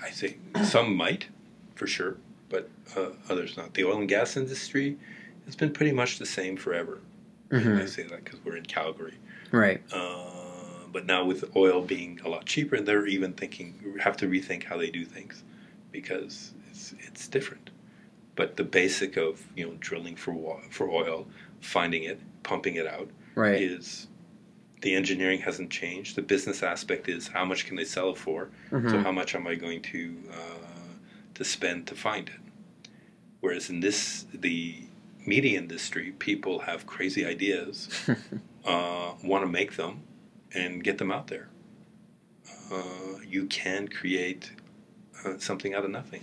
I 0.03 0.09
think 0.09 0.37
some 0.65 0.93
might, 0.97 1.27
for 1.75 1.87
sure, 1.87 2.17
but 2.49 2.69
uh, 2.97 3.11
others 3.29 3.55
not. 3.55 3.73
The 3.73 3.85
oil 3.85 3.99
and 3.99 4.09
gas 4.09 4.35
industry 4.35 4.97
has 5.45 5.55
been 5.55 5.71
pretty 5.71 5.93
much 5.93 6.19
the 6.19 6.25
same 6.25 6.57
forever. 6.57 6.99
Mhm. 7.51 7.81
I 7.81 7.85
say 7.85 8.03
that 8.03 8.23
because 8.23 8.43
we're 8.43 8.57
in 8.57 8.65
Calgary. 8.65 9.15
right, 9.51 9.81
Uh, 9.91 10.87
but 10.91 11.05
now 11.05 11.25
with 11.25 11.55
oil 11.55 11.81
being 11.81 12.19
a 12.23 12.29
lot 12.29 12.45
cheaper, 12.45 12.75
and 12.75 12.87
they're 12.87 13.05
even 13.07 13.33
thinking 13.33 13.97
have 13.99 14.15
to 14.17 14.27
rethink 14.27 14.63
how 14.63 14.77
they 14.77 14.89
do 14.89 15.03
things 15.05 15.43
because 15.91 16.53
it's 16.69 16.93
it's 16.99 17.27
different. 17.27 17.69
But 18.35 18.55
the 18.55 18.63
basic 18.63 19.17
of 19.17 19.45
you 19.55 19.65
know 19.65 19.75
drilling 19.79 20.15
for 20.15 20.33
wa- 20.33 20.61
for 20.69 20.89
oil, 20.89 21.27
finding 21.59 22.03
it, 22.03 22.19
pumping 22.43 22.75
it 22.75 22.87
out, 22.87 23.09
right, 23.35 23.61
is 23.61 24.07
the 24.81 24.95
engineering 24.95 25.39
hasn't 25.41 25.69
changed. 25.69 26.15
The 26.15 26.21
business 26.23 26.63
aspect 26.63 27.07
is 27.09 27.27
how 27.27 27.45
much 27.45 27.65
can 27.65 27.75
they 27.75 27.85
sell 27.85 28.09
it 28.11 28.17
for. 28.17 28.49
So 28.69 28.77
Mhm. 28.77 29.03
how 29.03 29.11
much 29.11 29.35
am 29.35 29.45
I 29.47 29.55
going 29.55 29.81
to 29.83 30.17
uh, 30.31 30.67
to 31.35 31.43
spend 31.43 31.87
to 31.87 31.95
find 31.95 32.29
it? 32.29 32.35
Whereas 33.41 33.69
in 33.69 33.79
this, 33.81 34.25
the 34.33 34.75
media 35.25 35.57
industry, 35.57 36.13
people 36.19 36.59
have 36.59 36.85
crazy 36.87 37.25
ideas, 37.25 37.89
uh, 38.65 39.13
want 39.23 39.43
to 39.43 39.47
make 39.47 39.75
them, 39.75 40.03
and 40.53 40.83
get 40.83 40.97
them 40.97 41.11
out 41.11 41.27
there. 41.27 41.47
Uh, 42.71 42.81
you 43.27 43.45
can 43.47 43.87
create 43.87 44.51
uh, 45.25 45.37
something 45.37 45.73
out 45.73 45.83
of 45.83 45.91
nothing. 45.91 46.21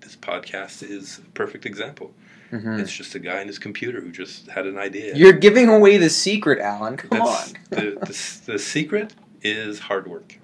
This 0.00 0.16
podcast 0.16 0.88
is 0.88 1.18
a 1.18 1.30
perfect 1.32 1.66
example. 1.66 2.12
Mhm. 2.52 2.78
It's 2.80 2.92
just 2.92 3.14
a 3.14 3.18
guy 3.18 3.42
in 3.42 3.46
his 3.46 3.58
computer 3.58 4.00
who 4.00 4.10
just 4.10 4.46
had 4.48 4.66
an 4.66 4.78
idea. 4.78 5.14
You're 5.14 5.32
giving 5.34 5.68
away 5.68 5.98
the 5.98 6.08
secret, 6.08 6.58
Allan. 6.60 6.96
Come 6.96 7.18
That's, 7.18 7.48
on. 7.52 7.58
the, 7.70 7.76
the, 8.00 8.52
the 8.52 8.58
secret 8.58 9.14
is 9.42 9.78
hard 9.80 10.06
work. 10.08 10.38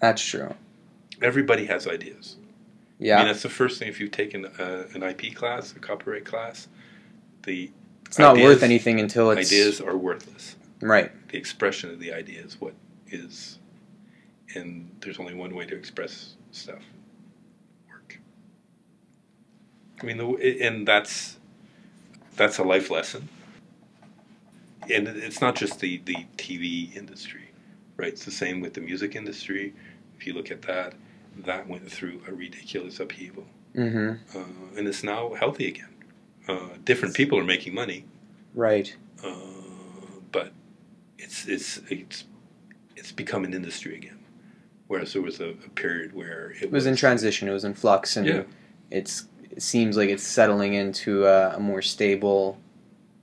That's 0.00 0.24
true. 0.24 0.54
Everybody 1.20 1.66
has 1.66 1.86
ideas. 1.86 2.36
I 2.40 3.04
Yeah. 3.04 3.16
mean, 3.18 3.26
that's 3.26 3.42
the 3.42 3.48
first 3.50 3.78
thing 3.78 3.88
if 3.88 4.00
you've 4.00 4.12
taken 4.12 4.46
uh, 4.46 4.86
an 4.94 5.02
IP 5.02 5.34
class, 5.34 5.72
a 5.76 5.78
copyright 5.78 6.24
class, 6.24 6.68
the 7.44 7.70
it's 8.06 8.18
not 8.18 8.36
worth 8.36 8.62
anything 8.62 9.00
until 9.00 9.30
it's 9.30 9.50
ideas 9.50 9.80
are 9.80 9.96
worthless. 9.96 10.56
right. 10.80 11.10
The 11.28 11.38
expression 11.38 11.90
of 11.90 11.98
the 11.98 12.12
idea 12.12 12.42
is 12.42 12.60
what 12.60 12.74
is, 13.10 13.58
and 14.54 14.94
there's 15.00 15.18
only 15.18 15.34
one 15.34 15.54
way 15.54 15.64
to 15.64 15.74
express 15.74 16.34
stuff 16.50 16.82
work. 17.88 18.20
I 20.00 20.04
mean, 20.04 20.18
the, 20.18 20.58
and 20.60 20.86
that's 20.86 21.38
that's 22.36 22.58
a 22.58 22.62
life 22.62 22.90
lesson. 22.90 23.28
And 24.90 25.06
it's 25.06 25.40
not 25.40 25.54
just 25.54 25.80
the, 25.80 26.02
the 26.04 26.26
TV 26.36 26.94
industry, 26.96 27.50
right? 27.96 28.08
It's 28.08 28.24
the 28.24 28.32
same 28.32 28.60
with 28.60 28.74
the 28.74 28.80
music 28.80 29.14
industry. 29.14 29.74
If 30.18 30.26
you 30.26 30.34
look 30.34 30.50
at 30.50 30.62
that, 30.62 30.94
that 31.44 31.68
went 31.68 31.90
through 31.90 32.20
a 32.26 32.32
ridiculous 32.32 33.00
upheaval. 33.00 33.46
Mm-hmm. 33.76 34.38
Uh, 34.38 34.44
and 34.76 34.88
it's 34.88 35.02
now 35.02 35.34
healthy 35.34 35.68
again. 35.68 35.91
Uh, 36.48 36.68
different 36.84 37.14
people 37.14 37.38
are 37.38 37.44
making 37.44 37.72
money, 37.74 38.04
Right. 38.54 38.94
uh, 39.24 39.30
but 40.32 40.52
it's 41.18 41.46
it's 41.46 41.80
it's 41.88 42.24
it's 42.96 43.12
become 43.12 43.44
an 43.44 43.54
industry 43.54 43.94
again. 43.96 44.18
Whereas 44.88 45.12
there 45.12 45.22
was 45.22 45.40
a, 45.40 45.50
a 45.50 45.70
period 45.74 46.12
where 46.14 46.50
it, 46.50 46.64
It 46.64 46.70
was 46.72 46.86
in 46.86 46.96
transition. 46.96 47.48
It 47.48 47.52
was 47.52 47.64
in 47.64 47.74
flux, 47.74 48.16
and 48.16 48.26
Yeah. 48.26 48.42
it's 48.90 49.24
it 49.50 49.62
seems 49.62 49.96
like 49.96 50.08
it's 50.10 50.22
settling 50.24 50.74
into 50.74 51.26
a, 51.26 51.56
a 51.56 51.60
more 51.60 51.82
stable 51.82 52.58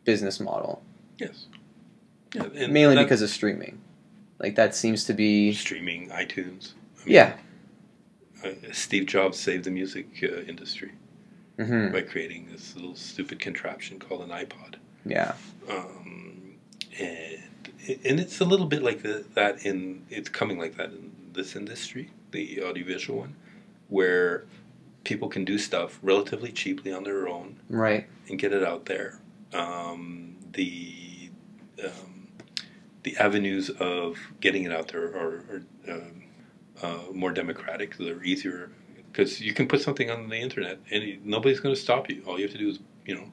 business 0.05 0.39
model, 0.39 0.81
Yes. 1.17 1.47
Yeah, 2.33 2.67
mainly 2.67 2.95
that- 2.95 3.03
because 3.03 3.21
of 3.21 3.29
streaming. 3.29 3.81
Like 4.39 4.55
that 4.55 4.73
seems 4.75 5.03
to 5.05 5.13
be 5.13 5.53
streaming 5.53 6.09
iTunes. 6.09 6.73
I 7.01 7.05
mean, 7.05 7.15
yeah. 7.15 7.33
uh, 8.45 8.51
Steve 8.71 9.05
Jobs 9.07 9.37
saved 9.37 9.65
the 9.65 9.71
music 9.71 10.07
uh, 10.23 10.41
industry 10.47 10.91
hmm 11.59 11.91
by 11.91 12.01
creating 12.01 12.47
this 12.51 12.75
little 12.75 12.95
stupid 12.95 13.39
contraption 13.39 13.99
called 13.99 14.21
an 14.21 14.29
iPod. 14.29 14.75
Yeah. 15.05 15.33
um, 15.69 16.55
and 16.99 17.39
and 18.05 18.19
it's 18.19 18.39
a 18.39 18.45
little 18.45 18.65
bit 18.67 18.83
like 18.83 19.01
the, 19.03 19.25
that 19.33 19.65
in 19.65 20.05
it's 20.09 20.29
coming 20.29 20.57
like 20.59 20.75
that 20.77 20.89
in 20.91 21.11
this 21.33 21.55
industry, 21.55 22.11
the 22.31 22.63
audiovisual 22.63 23.19
one, 23.19 23.35
where 23.87 24.45
people 25.03 25.27
can 25.29 25.45
do 25.45 25.57
stuff 25.57 25.97
relatively 26.01 26.51
cheaply 26.51 26.91
on 26.91 27.03
their 27.03 27.27
own 27.27 27.59
Right. 27.69 28.07
and 28.29 28.37
get 28.37 28.53
it 28.53 28.63
out 28.63 28.85
there. 28.85 29.19
Um, 29.53 30.35
the 30.53 31.29
um, 31.83 32.27
the 33.03 33.15
avenues 33.17 33.69
of 33.69 34.17
getting 34.41 34.63
it 34.63 34.71
out 34.73 34.89
there 34.89 35.05
are, 35.15 35.43
are 35.49 35.63
um, 35.93 36.23
uh, 36.81 37.11
more 37.13 37.31
democratic. 37.31 37.97
They're 37.97 38.23
easier 38.23 38.69
because 39.11 39.41
you 39.41 39.53
can 39.53 39.67
put 39.67 39.81
something 39.81 40.09
on 40.09 40.29
the 40.29 40.37
internet 40.37 40.79
and 40.91 41.03
you- 41.03 41.19
nobody's 41.23 41.59
going 41.59 41.73
to 41.75 41.79
stop 41.81 42.09
you. 42.09 42.23
All 42.25 42.37
you 42.37 42.43
have 42.43 42.51
to 42.53 42.57
do 42.57 42.69
is 42.69 42.79
you 43.05 43.15
know 43.15 43.31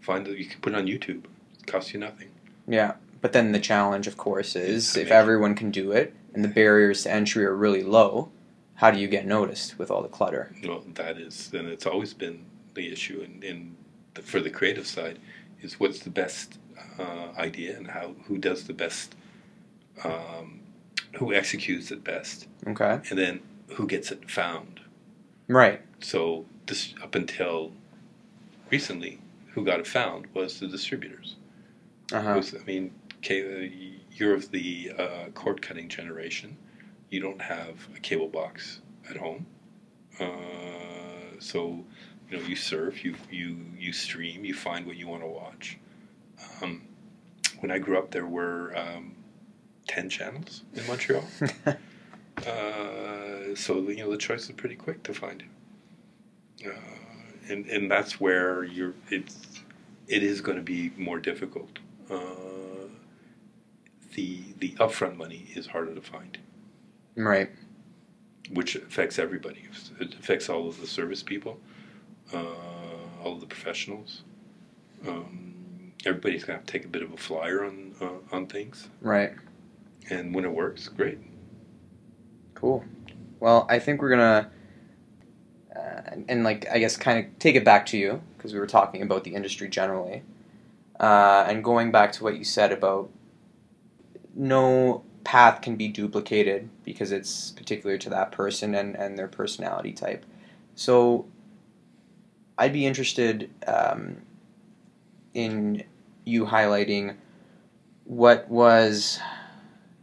find 0.00 0.26
that 0.26 0.38
you 0.38 0.46
can 0.46 0.60
put 0.60 0.72
it 0.72 0.76
on 0.76 0.86
YouTube. 0.86 1.24
It 1.58 1.66
costs 1.66 1.92
you 1.92 2.00
nothing. 2.00 2.28
Yeah. 2.68 2.94
But 3.20 3.32
then 3.32 3.52
the 3.52 3.58
challenge, 3.58 4.06
of 4.06 4.16
course, 4.18 4.54
is 4.54 4.96
if 4.96 5.10
everyone 5.10 5.54
can 5.54 5.70
do 5.70 5.92
it 5.92 6.14
and 6.34 6.44
the 6.44 6.48
barriers 6.48 7.04
to 7.04 7.10
entry 7.12 7.44
are 7.46 7.54
really 7.56 7.82
low, 7.82 8.30
how 8.74 8.90
do 8.90 8.98
you 8.98 9.08
get 9.08 9.24
noticed 9.26 9.78
with 9.78 9.90
all 9.90 10.02
the 10.02 10.08
clutter? 10.08 10.54
Well, 10.62 10.84
that 10.94 11.16
is, 11.16 11.50
and 11.54 11.66
it's 11.68 11.86
always 11.86 12.12
been 12.12 12.44
the 12.74 12.92
issue. 12.92 13.26
And 13.42 13.76
the, 14.12 14.20
for 14.20 14.40
the 14.40 14.50
creative 14.50 14.86
side, 14.86 15.18
is 15.62 15.80
what's 15.80 16.00
the 16.00 16.10
best 16.10 16.58
uh, 16.98 17.28
idea 17.38 17.74
and 17.78 17.86
how 17.88 18.14
who 18.26 18.36
does 18.36 18.64
the 18.66 18.74
best, 18.74 19.14
um, 20.04 20.60
who 21.16 21.32
executes 21.32 21.90
it 21.90 22.04
best, 22.04 22.46
Okay. 22.66 23.00
and 23.08 23.18
then 23.18 23.40
who 23.68 23.86
gets 23.86 24.10
it 24.10 24.30
found. 24.30 24.73
Right. 25.48 25.82
So 26.00 26.46
this 26.66 26.94
up 27.02 27.14
until 27.14 27.72
recently, 28.70 29.20
who 29.48 29.64
got 29.64 29.80
it 29.80 29.86
found 29.86 30.26
was 30.34 30.60
the 30.60 30.66
distributors. 30.66 31.36
Uh 32.12 32.20
huh. 32.20 32.34
Was, 32.36 32.54
I 32.54 32.64
mean, 32.64 32.92
you're 34.12 34.34
of 34.34 34.50
the 34.50 34.92
uh, 34.98 35.24
cord 35.34 35.62
cutting 35.62 35.88
generation. 35.88 36.56
You 37.10 37.20
don't 37.20 37.40
have 37.40 37.88
a 37.96 38.00
cable 38.00 38.28
box 38.28 38.80
at 39.08 39.16
home, 39.16 39.46
uh, 40.20 40.24
so 41.38 41.84
you 42.28 42.36
know 42.36 42.42
you 42.44 42.56
surf, 42.56 43.04
you 43.04 43.14
you 43.30 43.58
you 43.78 43.92
stream, 43.92 44.44
you 44.44 44.54
find 44.54 44.86
what 44.86 44.96
you 44.96 45.06
want 45.06 45.22
to 45.22 45.28
watch. 45.28 45.78
Um, 46.60 46.82
when 47.60 47.70
I 47.70 47.78
grew 47.78 47.98
up, 47.98 48.10
there 48.10 48.26
were 48.26 48.76
um, 48.76 49.14
ten 49.86 50.08
channels 50.08 50.62
in 50.74 50.86
Montreal, 50.86 51.24
uh, 52.38 53.54
so 53.54 53.78
you 53.88 53.96
know 54.04 54.10
the 54.10 54.16
choice 54.18 54.44
is 54.44 54.52
pretty 54.52 54.76
quick 54.76 55.02
to 55.04 55.14
find. 55.14 55.42
Uh, 56.64 56.70
and 57.48 57.66
and 57.66 57.90
that's 57.90 58.20
where 58.20 58.64
you're 58.64 58.94
it's 59.10 59.60
it 60.08 60.22
is 60.22 60.40
going 60.40 60.56
to 60.56 60.62
be 60.62 60.92
more 60.96 61.18
difficult. 61.18 61.78
Uh, 62.10 62.16
the 64.14 64.40
the 64.58 64.70
upfront 64.72 65.16
money 65.16 65.46
is 65.54 65.66
harder 65.66 65.94
to 65.94 66.00
find, 66.00 66.38
right. 67.16 67.50
which 68.52 68.76
affects 68.76 69.18
everybody. 69.18 69.64
It 70.00 70.14
affects 70.14 70.48
all 70.48 70.68
of 70.68 70.80
the 70.80 70.86
service 70.86 71.22
people, 71.22 71.58
uh, 72.32 72.44
all 73.22 73.32
of 73.34 73.40
the 73.40 73.46
professionals. 73.46 74.22
Um, 75.06 75.92
everybody's 76.06 76.44
going 76.44 76.56
to 76.56 76.60
have 76.60 76.66
to 76.66 76.72
take 76.72 76.84
a 76.84 76.88
bit 76.88 77.02
of 77.02 77.12
a 77.12 77.16
flyer 77.16 77.64
on 77.64 77.94
uh, 78.00 78.34
on 78.36 78.46
things, 78.46 78.88
Right. 79.00 79.32
and 80.10 80.34
when 80.34 80.44
it 80.44 80.52
works, 80.52 80.88
great. 80.88 81.18
Cool. 82.64 82.82
Well, 83.40 83.66
I 83.68 83.78
think 83.78 84.00
we're 84.00 84.08
gonna, 84.08 84.50
uh, 85.76 86.00
and, 86.30 86.44
like 86.44 86.66
I 86.72 86.78
guess 86.78 86.96
kind 86.96 87.18
of 87.18 87.38
take 87.38 87.56
it 87.56 87.62
back 87.62 87.84
to 87.86 87.98
you 87.98 88.22
because 88.38 88.54
we 88.54 88.58
were 88.58 88.66
talking 88.66 89.02
about 89.02 89.22
the 89.24 89.34
industry 89.34 89.68
generally, 89.68 90.22
uh, 90.98 91.44
and 91.46 91.62
going 91.62 91.92
back 91.92 92.10
to 92.12 92.24
what 92.24 92.38
you 92.38 92.44
said 92.44 92.72
about 92.72 93.10
no 94.34 95.04
path 95.24 95.60
can 95.60 95.76
be 95.76 95.88
duplicated 95.88 96.70
because 96.84 97.12
it's 97.12 97.50
particular 97.50 97.98
to 97.98 98.08
that 98.08 98.32
person 98.32 98.74
and 98.74 98.96
and 98.96 99.18
their 99.18 99.28
personality 99.28 99.92
type. 99.92 100.24
So, 100.74 101.26
I'd 102.56 102.72
be 102.72 102.86
interested 102.86 103.50
um, 103.66 104.22
in 105.34 105.84
you 106.24 106.46
highlighting 106.46 107.16
what 108.04 108.48
was 108.48 109.20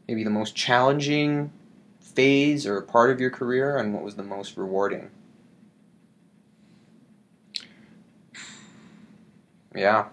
maybe 0.08 0.24
the 0.24 0.30
most 0.30 0.56
challenging 0.56 1.52
phase 2.16 2.66
or 2.66 2.82
part 2.82 3.10
of 3.12 3.20
your 3.20 3.30
career 3.30 3.78
and 3.78 3.94
what 3.94 4.04
was 4.04 4.16
the 4.16 4.24
most 4.24 4.58
rewarding? 4.58 5.10
Yeah. 9.76 10.06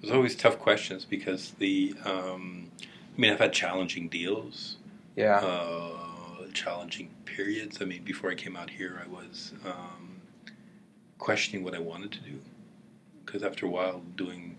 There's 0.00 0.12
always 0.12 0.34
tough 0.34 0.58
questions 0.58 1.04
because 1.04 1.52
the 1.58 1.94
um, 2.04 2.70
I 3.16 3.20
mean 3.20 3.32
I've 3.32 3.38
had 3.38 3.52
challenging 3.52 4.08
deals, 4.08 4.76
Yeah. 5.16 5.36
uh, 5.36 6.46
challenging 6.54 7.10
periods. 7.24 7.78
I 7.80 7.84
mean, 7.84 8.02
before 8.02 8.30
I 8.30 8.34
came 8.34 8.56
out 8.56 8.70
here, 8.70 9.02
I 9.04 9.08
was 9.08 9.52
um, 9.64 10.20
questioning 11.18 11.64
what 11.64 11.74
I 11.74 11.78
wanted 11.80 12.12
to 12.12 12.20
do 12.20 12.40
because 13.24 13.42
after 13.42 13.66
a 13.66 13.68
while, 13.68 14.02
doing 14.16 14.56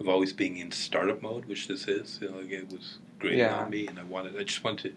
of 0.00 0.08
always 0.08 0.32
being 0.32 0.56
in 0.58 0.70
startup 0.72 1.22
mode, 1.22 1.44
which 1.44 1.68
this 1.68 1.86
is, 1.86 2.18
you 2.20 2.28
know, 2.30 2.38
like, 2.38 2.50
it 2.50 2.70
was 2.72 2.98
great 3.18 3.34
Yeah. 3.36 3.54
on 3.58 3.70
me, 3.70 3.86
and 3.86 3.98
I 3.98 4.02
wanted, 4.02 4.36
I 4.38 4.42
just 4.42 4.64
wanted 4.64 4.90
to 4.90 4.94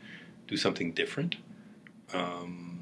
do 0.47 0.57
something 0.57 0.91
different. 0.93 1.35
Um, 2.13 2.79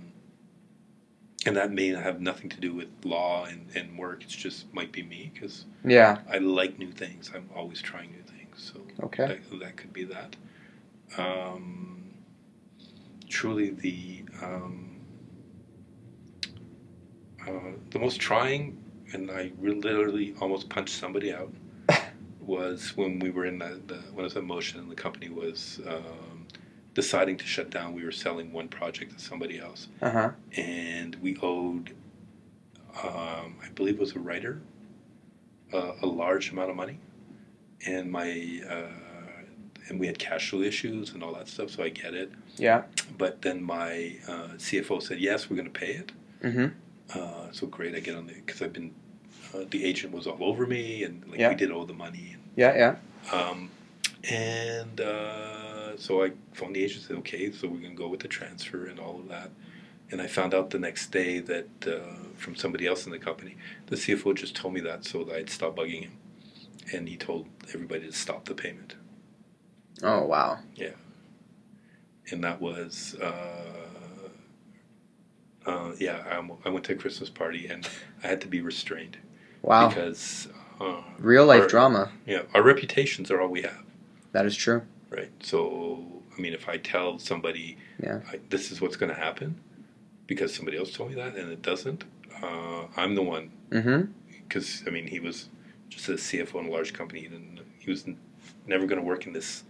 and 1.46 1.56
that 1.56 1.72
may 1.72 1.90
have 1.90 2.22
nothing 2.22 2.50
to 2.50 2.60
do 2.60 2.74
with 2.74 2.88
law 3.04 3.46
and, 3.46 3.68
and 3.76 3.98
work. 3.98 4.24
It's 4.24 4.36
just 4.36 4.74
might 4.74 4.92
be 4.92 5.04
me 5.04 5.32
because 5.34 5.66
yeah. 5.84 6.20
I 6.32 6.40
like 6.40 6.80
new 6.80 6.92
things. 6.92 7.32
I'm 7.36 7.50
always 7.56 7.82
trying 7.82 8.12
new 8.12 8.24
things. 8.24 8.72
So 8.74 8.82
Okay. 9.06 9.28
that, 9.28 9.60
that 9.60 9.78
could 9.78 9.94
be 9.94 10.06
that. 10.06 10.36
Um, 11.18 12.04
truly, 13.30 13.72
the 13.72 14.24
um, 14.42 14.98
uh, 17.48 17.52
the 17.92 18.00
most 18.00 18.20
trying, 18.20 18.78
and 19.14 19.30
I 19.30 19.52
literally 19.60 20.36
almost 20.42 20.70
punched 20.70 20.96
somebody 20.96 21.34
out, 21.34 21.54
was 22.40 22.96
when 22.98 23.20
we 23.20 23.30
were 23.30 23.46
in 23.46 23.60
the, 23.60 23.82
the 23.88 23.96
when 24.14 24.22
I 24.22 24.24
was 24.24 24.36
at 24.36 24.44
Motion 24.44 24.80
and 24.80 24.90
the 24.92 24.96
company 24.96 25.30
was 25.30 25.80
um, 25.88 26.35
deciding 26.96 27.38
to 27.38 27.46
shut 27.46 27.70
down. 27.70 27.94
We 27.94 28.04
were 28.04 28.12
selling 28.12 28.52
one 28.52 28.68
project 28.68 29.14
to 29.18 29.24
somebody 29.24 29.60
else, 29.60 29.88
Uh 30.02 30.10
huh. 30.10 30.30
and 30.58 31.16
we 31.22 31.38
owed, 31.44 31.92
um, 33.04 33.56
I 33.64 33.70
believe, 33.76 33.96
it 33.96 34.00
was 34.00 34.16
a 34.16 34.20
writer 34.20 34.60
uh, 35.74 35.92
a 36.02 36.06
large 36.06 36.52
amount 36.52 36.70
of 36.70 36.76
money, 36.76 36.98
and 37.86 38.10
my 38.12 38.62
uh, 38.70 38.92
and 39.90 40.00
we 40.00 40.08
had 40.08 40.18
cash 40.18 40.50
flow 40.50 40.62
issues 40.62 41.12
and 41.14 41.22
all 41.24 41.34
that 41.34 41.48
stuff. 41.48 41.70
So 41.70 41.84
I 41.84 41.90
get 41.90 42.14
it. 42.14 42.32
Yeah. 42.58 42.84
But 43.18 43.42
then 43.42 43.62
my 43.62 44.16
uh, 44.28 44.50
CFO 44.58 45.02
said, 45.02 45.20
"Yes, 45.20 45.50
we're 45.50 45.58
going 45.58 45.72
to 45.72 45.80
pay 45.80 45.94
it." 46.02 46.12
Mm-hmm. 46.44 46.68
Uh, 47.20 47.52
so 47.52 47.68
great, 47.68 47.94
I 47.96 48.00
get 48.00 48.16
on 48.16 48.28
the 48.28 48.34
because 48.34 48.62
I've 48.62 48.74
been 48.74 48.94
uh, 49.54 49.66
the 49.70 49.84
agent 49.84 50.14
was 50.14 50.28
all 50.28 50.38
over 50.42 50.66
me, 50.66 51.04
and 51.04 51.24
like 51.30 51.40
Yeah. 51.40 51.50
we 51.50 51.56
did 51.56 51.72
owe 51.72 51.84
the 51.86 51.94
money. 51.94 52.32
And, 52.34 52.44
Yeah, 52.56 52.74
yeah. 52.78 53.38
Um, 53.38 53.70
and 54.30 55.02
uh, 55.02 55.65
so 55.98 56.24
I 56.24 56.32
phoned 56.54 56.76
the 56.76 56.84
agent 56.84 57.00
and 57.02 57.08
said, 57.08 57.18
okay, 57.18 57.52
so 57.52 57.68
we're 57.68 57.80
going 57.80 57.92
to 57.92 57.98
go 57.98 58.08
with 58.08 58.20
the 58.22 58.28
transfer 58.28 58.86
and 58.86 59.00
all 59.00 59.20
of 59.20 59.28
that. 59.30 59.52
And 60.12 60.22
I 60.22 60.28
found 60.28 60.54
out 60.54 60.70
the 60.70 60.80
next 60.80 61.12
day 61.12 61.40
that 61.40 61.68
uh, 61.88 62.00
from 62.38 62.56
somebody 62.56 62.86
else 62.88 63.06
in 63.06 63.12
the 63.12 63.20
company, 63.20 63.56
the 63.88 63.96
CFO 63.96 64.36
just 64.36 64.56
told 64.56 64.74
me 64.74 64.82
that 64.82 65.04
so 65.06 65.24
that 65.24 65.36
I'd 65.36 65.50
stop 65.50 65.76
bugging 65.76 66.04
him. 66.04 66.18
And 66.94 67.08
he 67.10 67.18
told 67.18 67.48
everybody 67.74 68.02
to 68.06 68.12
stop 68.12 68.46
the 68.46 68.54
payment. 68.54 68.96
Oh 70.04 70.24
wow. 70.26 70.60
Yeah. 70.76 70.92
And 72.32 72.44
that 72.44 72.62
was, 72.62 73.16
uh, 73.22 73.90
uh, 75.66 75.92
yeah, 76.00 76.24
I, 76.30 76.68
I 76.68 76.70
went 76.70 76.86
to 76.86 76.94
a 76.94 76.96
Christmas 76.96 77.30
party 77.30 77.68
and 77.68 77.88
I 78.24 78.28
had 78.28 78.42
to 78.42 78.48
be 78.48 78.62
restrained 78.62 79.18
Wow. 79.64 79.90
because, 79.90 80.48
uh, 80.80 81.02
Real 81.18 81.46
life 81.46 81.64
our- 81.64 81.68
drama. 81.68 82.12
yeah, 82.28 82.44
our 82.54 82.62
reputations 82.62 83.32
are 83.32 83.42
all 83.42 83.48
we 83.50 83.64
have. 83.64 83.84
That 84.32 84.46
is 84.46 84.56
true. 84.56 84.84
Right? 85.10 85.32
So, 85.42 86.06
I 86.38 86.42
mean, 86.42 86.54
if 86.54 86.68
I 86.68 86.78
tell 86.78 87.20
somebody, 87.20 87.78
Yeah. 88.02 88.20
I, 88.32 88.40
this 88.50 88.72
is 88.72 88.82
what's 88.82 88.96
going 88.96 89.14
to 89.14 89.20
happen, 89.20 89.60
because 90.28 90.54
somebody 90.54 90.78
else 90.78 90.92
told 90.94 91.10
me 91.10 91.16
that 91.16 91.36
and 91.36 91.52
it 91.52 91.62
doesn't, 91.62 92.04
uh, 92.42 92.86
I'm 92.98 93.16
the 93.16 93.22
one. 93.24 93.52
Mm-hmm. 93.70 94.12
Because 94.48 94.84
I 94.86 94.90
mean, 94.90 95.08
he 95.08 95.20
was 95.20 95.50
just 95.90 96.08
a 96.10 96.14
CFO 96.14 96.60
in 96.60 96.66
a 96.68 96.72
large 96.72 96.94
company, 96.94 97.26
and 97.26 97.62
he 97.80 97.90
was 97.90 98.06
n- 98.06 98.18
never 98.68 98.86
going 98.86 99.00
to 99.02 99.06
work 99.06 99.26
in 99.28 99.34
this 99.34 99.64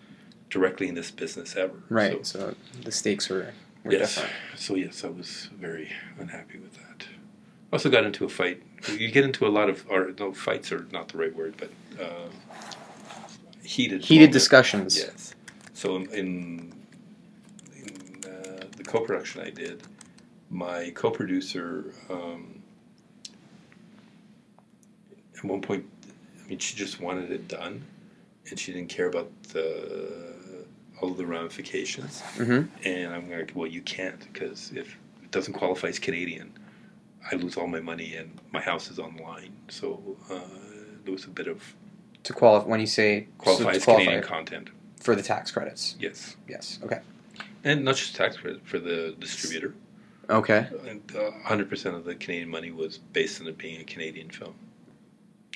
directly 0.49 0.87
in 0.87 0.95
this 0.95 1.11
business 1.11 1.55
ever. 1.55 1.75
Right. 1.89 2.25
So, 2.25 2.39
So, 2.39 2.55
the 2.83 2.91
stakes 2.91 3.29
were, 3.29 3.53
were 3.83 3.91
yes. 3.93 4.15
different. 4.15 4.35
So 4.57 4.75
yes, 4.75 5.03
I 5.03 5.09
was 5.09 5.49
very 5.59 5.91
unhappy 6.19 6.57
with 6.59 6.73
that. 6.75 7.07
Also 7.73 7.89
got 7.89 8.03
into 8.05 8.25
a 8.25 8.29
fight. 8.29 8.61
You 8.97 9.09
get 9.11 9.23
into 9.25 9.45
a 9.47 9.49
lot 9.49 9.69
of, 9.69 9.85
or 9.89 10.11
no, 10.19 10.33
fights 10.33 10.71
are 10.71 10.85
not 10.91 11.09
the 11.09 11.17
right 11.17 11.35
word, 11.35 11.55
but 11.57 11.71
uh, 12.01 12.29
heated. 13.65 14.03
Heated 14.03 14.21
moment. 14.21 14.33
discussions. 14.33 14.97
Yes. 14.97 15.35
So 15.73 15.95
in 15.97 16.05
in, 16.13 16.73
in 17.75 18.23
uh, 18.25 18.65
the 18.77 18.83
co-production 18.83 19.41
I 19.41 19.49
did, 19.49 19.83
my 20.49 20.91
co-producer 20.95 21.93
um, 22.09 22.61
at 25.37 25.43
one 25.43 25.61
point, 25.61 25.85
I 26.43 26.47
mean, 26.49 26.59
she 26.59 26.75
just 26.75 27.01
wanted 27.01 27.31
it 27.31 27.47
done, 27.47 27.83
and 28.49 28.59
she 28.59 28.71
didn't 28.71 28.89
care 28.89 29.07
about 29.07 29.31
the 29.49 30.35
all 31.01 31.11
of 31.11 31.17
the 31.17 31.25
ramifications. 31.25 32.21
Mm-hmm. 32.37 32.87
And 32.87 33.13
I'm 33.13 33.29
like, 33.29 33.51
well, 33.53 33.67
you 33.67 33.81
can't 33.81 34.19
because 34.31 34.71
if 34.71 34.97
it 35.23 35.31
doesn't 35.31 35.53
qualify 35.53 35.89
as 35.89 35.99
Canadian, 35.99 36.53
I 37.31 37.35
lose 37.35 37.57
all 37.57 37.67
my 37.67 37.79
money 37.79 38.15
and 38.15 38.39
my 38.53 38.61
house 38.61 38.89
is 38.91 38.99
on 38.99 39.17
the 39.17 39.23
line. 39.23 39.51
So 39.67 40.01
uh, 40.29 40.39
there 41.03 41.11
was 41.11 41.25
a 41.25 41.29
bit 41.29 41.47
of 41.47 41.61
To 42.25 42.33
qualify, 42.33 42.67
when 42.67 42.79
you 42.79 42.87
say 42.87 43.27
qualify 43.37 43.71
as 43.71 43.83
qualify 43.83 44.03
Canadian 44.05 44.23
content. 44.27 44.69
for 44.99 45.15
the 45.15 45.21
tax 45.23 45.51
credits. 45.51 45.95
Yes. 45.99 46.35
Yes. 46.49 46.79
Okay. 46.83 46.99
And 47.63 47.83
not 47.85 47.95
just 47.95 48.15
tax 48.15 48.37
credit 48.37 48.61
for 48.65 48.79
the 48.79 49.15
distributor. 49.19 49.73
Okay. 50.29 50.67
And 50.87 51.01
uh, 51.15 51.31
100% 51.47 51.95
of 51.95 52.03
the 52.03 52.15
Canadian 52.15 52.49
money 52.49 52.71
was 52.71 52.97
based 52.97 53.39
on 53.41 53.47
it 53.47 53.57
being 53.57 53.79
a 53.79 53.83
Canadian 53.83 54.29
film. 54.29 54.55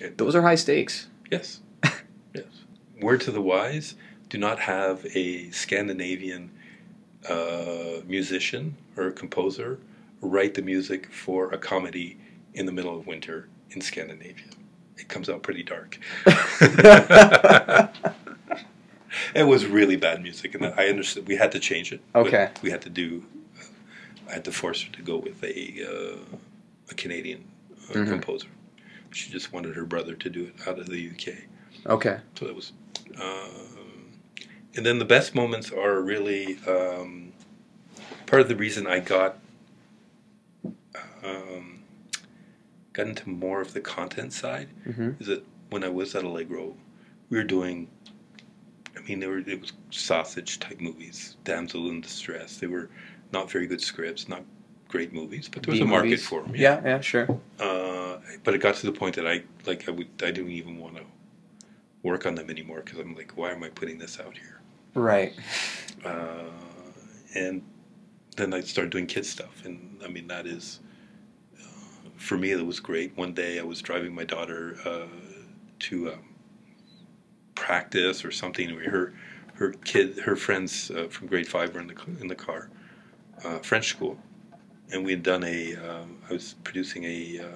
And- 0.01 0.15
Those 0.17 0.35
are 0.35 0.41
high 0.41 0.55
stakes. 0.55 1.07
yes. 1.31 1.59
yes. 2.33 2.45
Word 3.01 3.21
to 3.21 3.31
the 3.31 3.41
wise 3.41 3.95
do 4.29 4.37
not 4.37 4.59
have 4.59 5.05
a 5.15 5.49
Scandinavian 5.51 6.51
uh, 7.27 8.01
musician 8.05 8.75
or 8.95 9.11
composer 9.11 9.79
write 10.21 10.53
the 10.53 10.61
music 10.61 11.11
for 11.11 11.51
a 11.51 11.57
comedy 11.57 12.17
in 12.53 12.65
the 12.65 12.71
middle 12.71 12.95
of 12.97 13.07
winter 13.07 13.47
in 13.71 13.81
Scandinavia. 13.81 14.45
It 14.99 15.07
comes 15.07 15.29
out 15.29 15.41
pretty 15.43 15.63
dark. 15.63 15.97
it 19.33 19.43
was 19.47 19.65
really 19.65 19.95
bad 19.95 20.21
music, 20.21 20.55
and 20.55 20.65
I 20.65 20.87
understood 20.87 21.27
we 21.27 21.35
had 21.35 21.51
to 21.53 21.59
change 21.59 21.91
it. 21.91 22.01
Okay. 22.15 22.49
we 22.61 22.69
had 22.71 22.81
to 22.83 22.89
do. 22.89 23.23
I 24.29 24.33
had 24.33 24.45
to 24.45 24.51
force 24.51 24.83
her 24.83 24.91
to 24.91 25.01
go 25.01 25.17
with 25.17 25.43
a 25.43 25.83
uh, 25.83 26.37
a 26.91 26.93
Canadian 26.93 27.43
uh, 27.89 27.93
Mhm. 27.93 28.07
composer. 28.09 28.47
She 29.11 29.31
just 29.31 29.51
wanted 29.51 29.75
her 29.75 29.85
brother 29.85 30.13
to 30.15 30.29
do 30.29 30.43
it 30.45 30.67
out 30.67 30.77
of 30.79 30.87
the 30.87 31.09
UK. 31.09 31.33
Okay. 31.87 32.19
So 32.37 32.45
that 32.45 32.55
was, 32.55 32.73
um, 33.19 34.11
and 34.75 34.85
then 34.85 34.99
the 34.99 35.05
best 35.05 35.33
moments 35.33 35.71
are 35.71 35.99
really 36.01 36.59
um, 36.67 37.33
part 38.27 38.41
of 38.41 38.47
the 38.49 38.55
reason 38.55 38.85
I 38.85 38.99
got 38.99 39.39
um, 41.23 41.78
got 42.99 43.07
into 43.07 43.29
more 43.29 43.61
of 43.61 43.73
the 43.73 43.81
content 43.81 44.33
side 44.33 44.69
Mm-hmm. 44.87 45.11
is 45.21 45.27
that 45.27 45.43
when 45.69 45.83
I 45.83 45.89
was 45.89 46.15
at 46.15 46.23
Allegro, 46.23 46.75
we 47.29 47.37
were 47.37 47.43
doing. 47.43 47.87
I 48.97 49.01
mean, 49.07 49.19
there 49.19 49.29
were 49.29 49.39
it 49.39 49.61
was 49.61 49.73
sausage 49.91 50.59
type 50.59 50.79
movies, 50.81 51.37
damsel 51.43 51.89
in 51.89 52.01
distress. 52.01 52.57
They 52.57 52.67
were 52.67 52.89
not 53.31 53.49
very 53.51 53.67
good 53.67 53.81
scripts, 53.81 54.27
not 54.27 54.43
great 54.87 55.13
movies, 55.13 55.47
but 55.47 55.63
there 55.63 55.71
was 55.73 55.81
a 55.81 55.85
market 55.85 56.05
movies. 56.09 56.27
for 56.27 56.41
them. 56.43 56.55
Yeah. 56.55 56.81
Yeah. 56.83 56.99
Sure. 57.01 57.27
Uh, 57.59 58.17
but 58.43 58.53
it 58.55 58.59
got 58.61 58.75
to 58.75 58.85
the 58.85 58.91
point 59.01 59.15
that 59.15 59.27
I 59.27 59.43
like 59.65 59.87
I 59.87 59.91
would 59.91 60.07
I 60.23 60.31
didn't 60.31 60.51
even 60.51 60.77
want 60.79 60.95
to 60.97 61.03
work 62.03 62.25
on 62.25 62.35
them 62.35 62.49
anymore 62.49 62.81
because 62.83 62.99
I'm 62.99 63.15
like, 63.15 63.31
why 63.37 63.51
am 63.51 63.63
I 63.63 63.69
putting 63.69 63.97
this 63.99 64.19
out 64.19 64.33
here? 64.35 64.59
Right. 64.95 65.33
Uh, 66.03 66.49
and 67.35 67.61
then 68.37 68.53
I 68.53 68.61
started 68.61 68.89
doing 68.91 69.05
kid 69.05 69.25
stuff, 69.25 69.65
and 69.65 70.01
I 70.03 70.07
mean 70.07 70.27
that 70.27 70.45
is 70.47 70.79
for 72.19 72.37
me 72.37 72.51
it 72.51 72.65
was 72.65 72.79
great. 72.79 73.17
One 73.17 73.33
day 73.33 73.59
I 73.59 73.63
was 73.63 73.81
driving 73.81 74.13
my 74.13 74.25
daughter 74.25 74.77
uh, 74.85 75.07
to 75.79 76.11
um, 76.13 76.35
practice 77.55 78.23
or 78.25 78.31
something. 78.31 78.69
Her 78.69 79.13
her 79.55 79.71
kid 79.85 80.19
her 80.19 80.35
friends 80.35 80.91
uh, 80.91 81.07
from 81.09 81.27
grade 81.27 81.47
five 81.47 81.73
were 81.73 81.81
in 81.81 81.87
the 81.87 81.95
in 82.21 82.27
the 82.27 82.35
car, 82.35 82.69
uh, 83.43 83.59
French 83.59 83.87
school, 83.89 84.17
and 84.91 85.03
we 85.05 85.11
had 85.11 85.23
done 85.23 85.43
a. 85.43 85.75
Um, 85.75 86.17
I 86.29 86.33
was 86.33 86.55
producing 86.63 87.03
a 87.05 87.47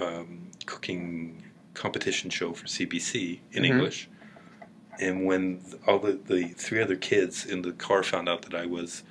uh, 0.00 0.04
um, 0.04 0.50
cooking 0.66 1.42
competition 1.74 2.30
show 2.30 2.52
for 2.52 2.66
CBC 2.66 3.40
in 3.52 3.64
Mhm. 3.64 3.66
English. 3.66 4.08
And 5.00 5.24
when 5.26 5.60
all 5.88 5.98
the, 5.98 6.12
the 6.12 6.48
three 6.48 6.80
other 6.80 6.94
kids 6.96 7.44
in 7.44 7.62
the 7.62 7.72
car 7.72 8.04
found 8.04 8.28
out 8.28 8.42
that 8.42 8.54
I 8.54 8.66
was 8.66 9.02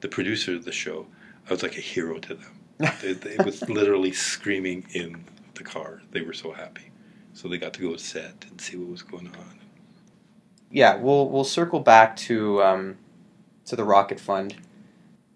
the 0.00 0.08
producer 0.08 0.54
of 0.54 0.64
the 0.64 0.72
show, 0.72 1.08
I 1.48 1.52
was 1.52 1.62
like 1.64 1.76
a 1.76 1.80
hero 1.80 2.18
to 2.20 2.34
them. 2.34 2.61
They, 3.00 3.12
they- 3.12 3.30
it 3.30 3.44
was 3.44 3.68
literally 3.68 4.12
screaming 4.12 4.86
in 4.92 5.24
the 5.54 5.64
car. 5.64 6.02
They 6.12 6.22
were 6.22 6.32
so 6.32 6.52
happy. 6.52 6.90
So 7.34 7.48
they 7.48 7.58
got 7.58 7.72
to 7.74 7.80
go 7.80 7.92
to 7.92 7.98
set 7.98 8.44
and 8.50 8.60
see 8.60 8.76
what 8.76 8.90
was 8.90 9.02
going 9.02 9.28
on. 9.28 9.58
yeah, 10.70 10.96
we'll 10.96 11.28
we'll 11.28 11.44
circle 11.44 11.80
back 11.80 12.16
to 12.16 12.62
um, 12.62 12.98
to 13.66 13.76
the 13.76 13.84
Rocket 13.84 14.20
Fund. 14.20 14.54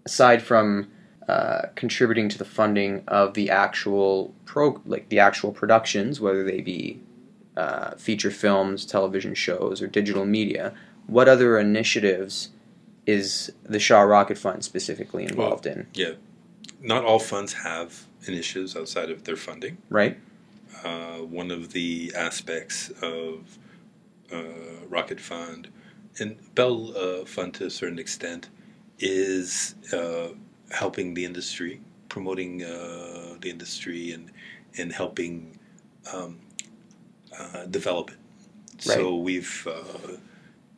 Aside 0.05 0.43
from 0.43 0.89
uh, 1.29 1.63
contributing 1.75 2.29
to 2.29 2.39
the 2.39 2.45
funding 2.45 3.03
of 3.09 3.35
the 3.35 3.51
actual 3.51 4.35
pro, 4.45 4.81
like 4.87 5.09
the 5.09 5.19
actual 5.19 5.53
productions, 5.53 6.21
whether 6.21 6.45
they 6.45 6.61
be 6.61 7.01
uh, 7.57 7.95
feature 7.97 8.31
films, 8.31 8.87
television 8.87 9.35
shows, 9.35 9.83
or 9.83 9.87
digital 9.89 10.25
media, 10.25 10.73
what 11.07 11.29
other 11.29 11.59
initiatives 11.59 12.51
is 13.07 13.51
the 13.65 13.79
Shaw 13.81 14.03
Rocket 14.03 14.37
Fund 14.39 14.65
specifically 14.65 15.25
involved 15.25 15.67
in? 15.67 15.87
Not 16.81 17.05
all 17.05 17.19
funds 17.19 17.53
have 17.55 18.07
initiatives 18.27 18.77
outside 18.77 19.11
of 19.11 19.25
their 19.25 19.37
funding. 19.37 19.79
Right. 19.91 20.19
uh, 20.85 21.19
one 21.19 21.51
of 21.51 21.73
the 21.73 22.13
aspects 22.17 22.91
of 23.03 23.59
uh, 24.33 24.87
Rocket 24.89 25.21
Fund 25.21 25.69
and 26.19 26.37
Bell 26.55 26.97
uh, 26.97 27.25
Fund 27.25 27.55
to 27.55 27.67
a 27.67 27.71
certain 27.71 27.99
extent 27.99 28.49
is 28.99 29.75
uh, 29.93 30.29
helping 30.71 31.15
the 31.15 31.25
industry, 31.25 31.81
promoting 32.09 32.63
uh, 32.65 33.37
the 33.41 33.51
industry, 33.51 34.13
and 34.13 34.31
and 34.79 34.93
helping 34.93 35.59
um, 36.13 36.39
uh, 37.39 37.65
develop 37.67 38.11
it. 38.11 38.17
Right. 38.87 38.97
So 38.97 39.17
we've 39.17 39.67
uh, 39.71 40.17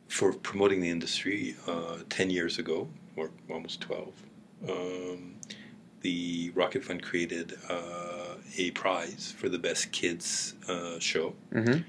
for 0.07 0.33
promoting 0.33 0.81
the 0.81 0.89
industry 0.89 1.55
uh, 1.67 1.97
ten 2.09 2.29
years 2.29 2.59
ago, 2.59 2.89
or 3.15 3.31
almost 3.49 3.81
twelve. 3.81 4.13
Um, 4.67 5.35
the 6.01 6.51
Rocket 6.55 6.83
Fund 6.83 7.01
created 7.03 7.57
uh, 7.69 8.35
a 8.57 8.71
prize 8.71 9.33
for 9.37 9.49
the 9.49 9.59
best 9.59 9.91
kids 9.91 10.55
uh, 10.67 10.99
show, 10.99 11.33
Mm-hmm. 11.53 11.81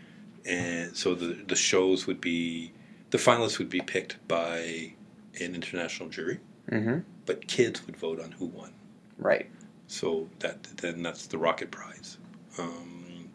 and 0.49 0.97
so 0.97 1.15
the 1.15 1.35
the 1.47 1.57
shows 1.57 2.07
would 2.07 2.21
be 2.21 2.73
the 3.11 3.19
finalists 3.19 3.59
would 3.59 3.71
be 3.71 3.81
picked 3.81 4.17
by 4.29 4.93
an 5.41 5.55
international 5.55 6.09
jury, 6.09 6.39
Mm-hmm. 6.71 7.01
but 7.27 7.47
kids 7.47 7.85
would 7.87 7.97
vote 7.97 8.21
on 8.21 8.33
who 8.33 8.47
won. 8.47 8.73
Right. 9.19 9.51
So 9.87 10.29
that 10.41 10.63
then 10.77 11.03
that's 11.03 11.27
the 11.27 11.39
Rocket 11.39 11.71
Prize, 11.71 12.19
um, 12.59 13.29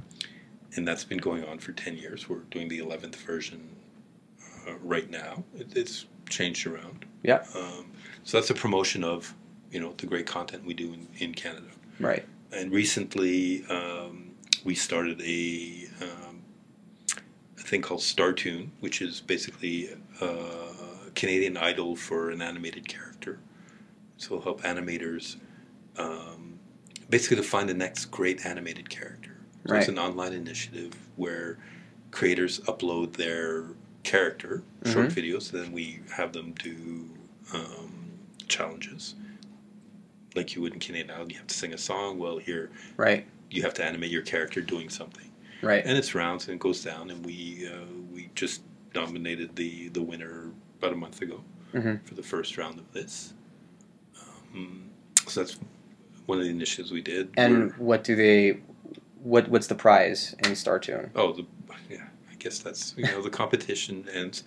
and 0.76 0.88
that's 0.88 1.04
been 1.04 1.18
going 1.20 1.44
on 1.46 1.60
for 1.60 1.72
10 1.74 1.98
years. 1.98 2.30
We're 2.30 2.40
doing 2.52 2.68
the 2.70 2.80
11th 2.80 3.16
version 3.18 3.76
uh, 4.68 4.74
right 4.82 5.10
now. 5.10 5.44
It, 5.58 5.76
it's 5.76 6.06
changed 6.30 6.66
around. 6.68 7.06
Yeah. 7.24 7.44
Um, 7.56 7.92
so 8.24 8.38
that's 8.38 8.50
a 8.50 8.54
promotion 8.54 9.04
of, 9.04 9.34
you 9.72 9.80
know, 9.80 9.94
the 9.98 10.06
great 10.06 10.26
content 10.26 10.66
we 10.66 10.74
do 10.74 10.94
in, 10.94 11.08
in 11.18 11.34
Canada. 11.34 11.68
Right. 12.00 12.26
And 12.52 12.72
recently, 12.72 13.66
um, 13.66 14.32
we 14.64 14.76
started 14.76 15.22
a, 15.22 15.88
um, 16.02 16.42
a 17.58 17.62
thing 17.62 17.82
called 17.82 18.02
StarTune, 18.02 18.70
which 18.80 19.02
is 19.02 19.22
basically 19.22 19.90
a 20.22 20.68
Canadian 21.16 21.58
Idol 21.58 21.96
for 21.96 22.30
an 22.32 22.42
animated 22.42 22.88
character. 22.88 23.40
So 24.18 24.36
it'll 24.36 24.44
help 24.44 24.62
animators 24.64 25.36
um, 25.98 26.60
basically 27.10 27.38
to 27.38 27.44
find 27.44 27.68
the 27.70 27.74
next 27.74 28.06
great 28.06 28.46
animated 28.46 28.90
character. 28.90 29.32
So 29.66 29.74
Right. 29.74 29.80
it's 29.80 29.90
an 29.90 29.98
online 30.00 30.34
initiative 30.34 30.94
where 31.16 31.58
creators 32.12 32.60
upload 32.62 33.14
their 33.14 33.66
character, 34.04 34.62
short 34.86 35.10
videos, 35.10 35.50
then 35.52 35.72
we 35.72 36.00
have 36.16 36.32
them 36.34 36.54
do 36.64 37.10
um, 37.54 38.12
challenges. 38.48 39.16
Like 40.36 40.54
you 40.54 40.62
would 40.62 40.74
in 40.74 40.80
Canadian 40.80 41.12
Idol, 41.12 41.32
you 41.32 41.38
have 41.38 41.48
to 41.48 41.56
sing 41.56 41.74
a 41.74 41.78
song. 41.78 42.20
Well, 42.20 42.38
here 42.38 42.70
Right. 42.98 43.26
you 43.50 43.62
have 43.62 43.74
to 43.76 43.86
animate 43.86 44.12
your 44.12 44.22
character 44.22 44.60
doing 44.62 44.90
something, 44.90 45.32
Right. 45.62 45.84
and 45.86 45.98
it's 45.98 46.14
rounds 46.14 46.46
and 46.48 46.56
it 46.56 46.60
goes 46.60 46.84
down. 46.84 47.10
And 47.10 47.26
we 47.26 47.68
uh, 47.68 47.86
we 48.14 48.30
just 48.36 48.62
nominated 48.94 49.56
the 49.56 49.88
the 49.90 50.02
winner 50.02 50.52
about 50.80 50.92
a 50.92 50.96
month 50.98 51.22
ago 51.22 51.42
Mhm. 51.74 52.04
for 52.06 52.16
the 52.16 52.24
first 52.24 52.58
round 52.58 52.80
of 52.80 52.92
this. 52.92 53.34
Um, 54.54 54.90
so 55.26 55.42
that's 55.42 55.58
one 56.26 56.38
of 56.40 56.44
the 56.44 56.50
initiatives 56.50 56.92
we 56.92 57.02
did. 57.02 57.30
And 57.38 57.58
We're- 57.58 57.70
what 57.78 58.04
do 58.04 58.16
they? 58.16 58.60
What 59.24 59.48
What's 59.48 59.68
the 59.68 59.76
prize 59.76 60.36
in 60.40 60.52
StarTune? 60.52 61.12
Oh, 61.16 61.32
the 61.32 61.46
yeah. 61.90 62.08
I 62.30 62.36
guess 62.36 62.60
that's 62.60 62.94
you 62.98 63.06
know 63.06 63.22
the 63.22 63.30
competition, 63.30 64.06
and 64.14 64.42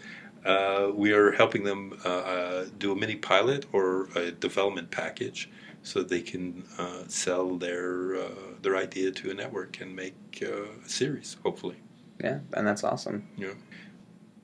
uh, 0.45 0.91
we 0.95 1.12
are 1.12 1.32
helping 1.32 1.64
them 1.64 1.99
uh, 2.05 2.09
uh, 2.09 2.66
do 2.78 2.93
a 2.93 2.95
mini 2.95 3.16
pilot 3.16 3.64
or 3.72 4.09
a 4.14 4.30
development 4.30 4.91
package, 4.91 5.49
so 5.89 6.03
they 6.03 6.20
can 6.20 6.64
uh, 6.78 7.05
sell 7.09 7.57
their 7.57 8.16
uh, 8.16 8.28
their 8.62 8.76
idea 8.76 9.11
to 9.11 9.30
a 9.30 9.34
network 9.34 9.80
and 9.80 9.97
make 9.97 10.14
uh, 10.43 10.84
a 10.84 10.89
series, 10.89 11.36
hopefully. 11.43 11.76
Yeah, 12.22 12.41
and 12.53 12.66
that's 12.66 12.84
awesome. 12.84 13.26
Yeah. 13.36 13.55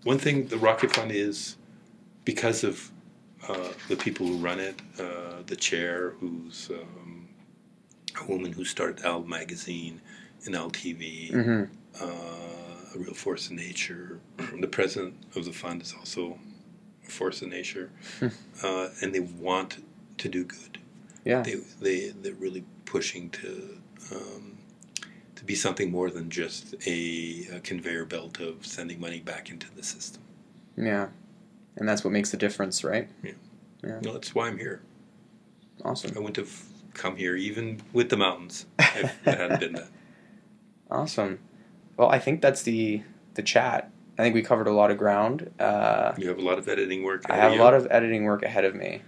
One 0.05 0.19
thing 0.19 0.47
the 0.47 0.57
Rocket 0.59 0.95
Fund 0.95 1.13
is 1.13 1.57
because 2.25 2.65
of 2.65 2.91
uh, 3.49 3.73
the 3.89 3.97
people 3.97 4.27
who 4.27 4.37
run 4.39 4.59
it, 4.61 4.81
uh, 4.99 5.43
the 5.47 5.57
chair, 5.57 6.15
who's 6.21 6.71
um, 6.71 7.29
a 8.23 8.25
woman 8.27 8.53
who 8.53 8.65
started 8.65 9.05
Al 9.05 9.23
Magazine 9.23 10.01
and 10.47 10.55
LTV 10.55 11.31
hmm 11.31 11.65
uh, 12.01 12.07
a 12.95 12.99
real 12.99 13.15
force 13.15 13.47
of 13.47 13.53
nature. 13.53 14.21
the 14.61 14.67
president 14.67 15.15
of 15.37 15.45
the 15.45 15.53
fund 15.53 15.83
is 15.83 15.95
also 15.99 16.39
a 17.07 17.11
force 17.11 17.43
of 17.43 17.49
nature, 17.49 17.91
uh, 18.63 18.89
and 19.01 19.15
they 19.15 19.21
want 19.21 19.79
to 20.19 20.29
do 20.29 20.45
good. 20.45 20.79
Yeah. 21.25 21.43
They 21.43 21.55
they 21.81 22.09
they're 22.11 22.35
really 22.35 22.65
pushing 22.85 23.31
to 23.31 23.79
um, 24.13 24.59
to 25.37 25.45
be 25.45 25.55
something 25.55 25.91
more 25.91 26.11
than 26.11 26.31
just 26.31 26.75
a, 26.87 27.47
a 27.53 27.61
conveyor 27.61 28.05
belt 28.05 28.41
of 28.41 28.65
sending 28.67 29.01
money 29.01 29.21
back 29.21 29.51
into 29.51 29.75
the 29.75 29.83
system. 29.83 30.23
Yeah. 30.77 31.09
And 31.77 31.89
that's 31.89 32.05
what 32.05 32.13
makes 32.13 32.31
the 32.31 32.37
difference, 32.37 32.85
right? 32.85 33.09
You 33.23 33.35
know, 33.83 34.13
that's 34.13 34.35
why 34.35 34.47
I'm 34.49 34.59
here. 34.59 34.83
Awesome. 35.85 36.13
I 36.17 36.21
wouldn't 36.21 36.37
have 36.37 36.63
come 36.95 37.17
here 37.17 37.35
even 37.37 37.81
with 37.93 38.09
the 38.09 38.17
mountains 38.17 38.67
if 38.79 39.27
it 39.27 39.39
hadn't 39.39 39.61
been 39.61 39.73
that. 39.75 39.89
Awesome. 40.91 41.41
Well, 41.97 42.09
I 42.09 42.19
think 42.19 42.41
that's 42.41 42.63
the 42.63 43.03
the 43.35 43.43
chat. 43.43 43.91
I 44.17 44.23
think 44.23 44.35
we 44.35 44.43
covered 44.43 44.69
a 44.69 44.73
lot 44.73 44.93
of 44.93 44.99
ground. 44.99 45.51
Uh, 45.59 46.13
You 46.17 46.29
have 46.29 46.39
a 46.39 46.43
lot 46.43 46.59
of 46.59 46.69
editing 46.69 47.03
work. 47.03 47.25
I 47.29 47.37
have 47.37 47.53
a 47.53 47.57
lot 47.57 47.75
of 47.75 47.89
editing 47.91 48.25
work 48.25 48.45
ahead 48.45 48.65
of 48.65 48.75
me, 48.77 49.03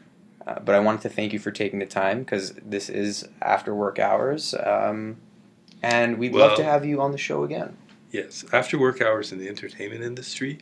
uh, 0.46 0.60
but 0.60 0.74
I 0.74 0.80
wanted 0.80 1.00
to 1.02 1.08
thank 1.08 1.32
you 1.32 1.38
for 1.38 1.50
taking 1.50 1.80
the 1.80 1.86
time 1.86 2.20
because 2.20 2.52
this 2.64 2.88
is 2.88 3.28
after 3.42 3.74
work 3.74 3.98
hours, 3.98 4.54
um, 4.54 5.16
and 5.82 6.18
we'd 6.18 6.34
love 6.34 6.56
to 6.56 6.64
have 6.64 6.84
you 6.84 7.00
on 7.00 7.12
the 7.12 7.18
show 7.18 7.42
again. 7.42 7.76
Yes, 8.12 8.44
after 8.52 8.78
work 8.78 9.02
hours 9.02 9.32
in 9.32 9.38
the 9.38 9.48
entertainment 9.48 10.02
industry 10.02 10.58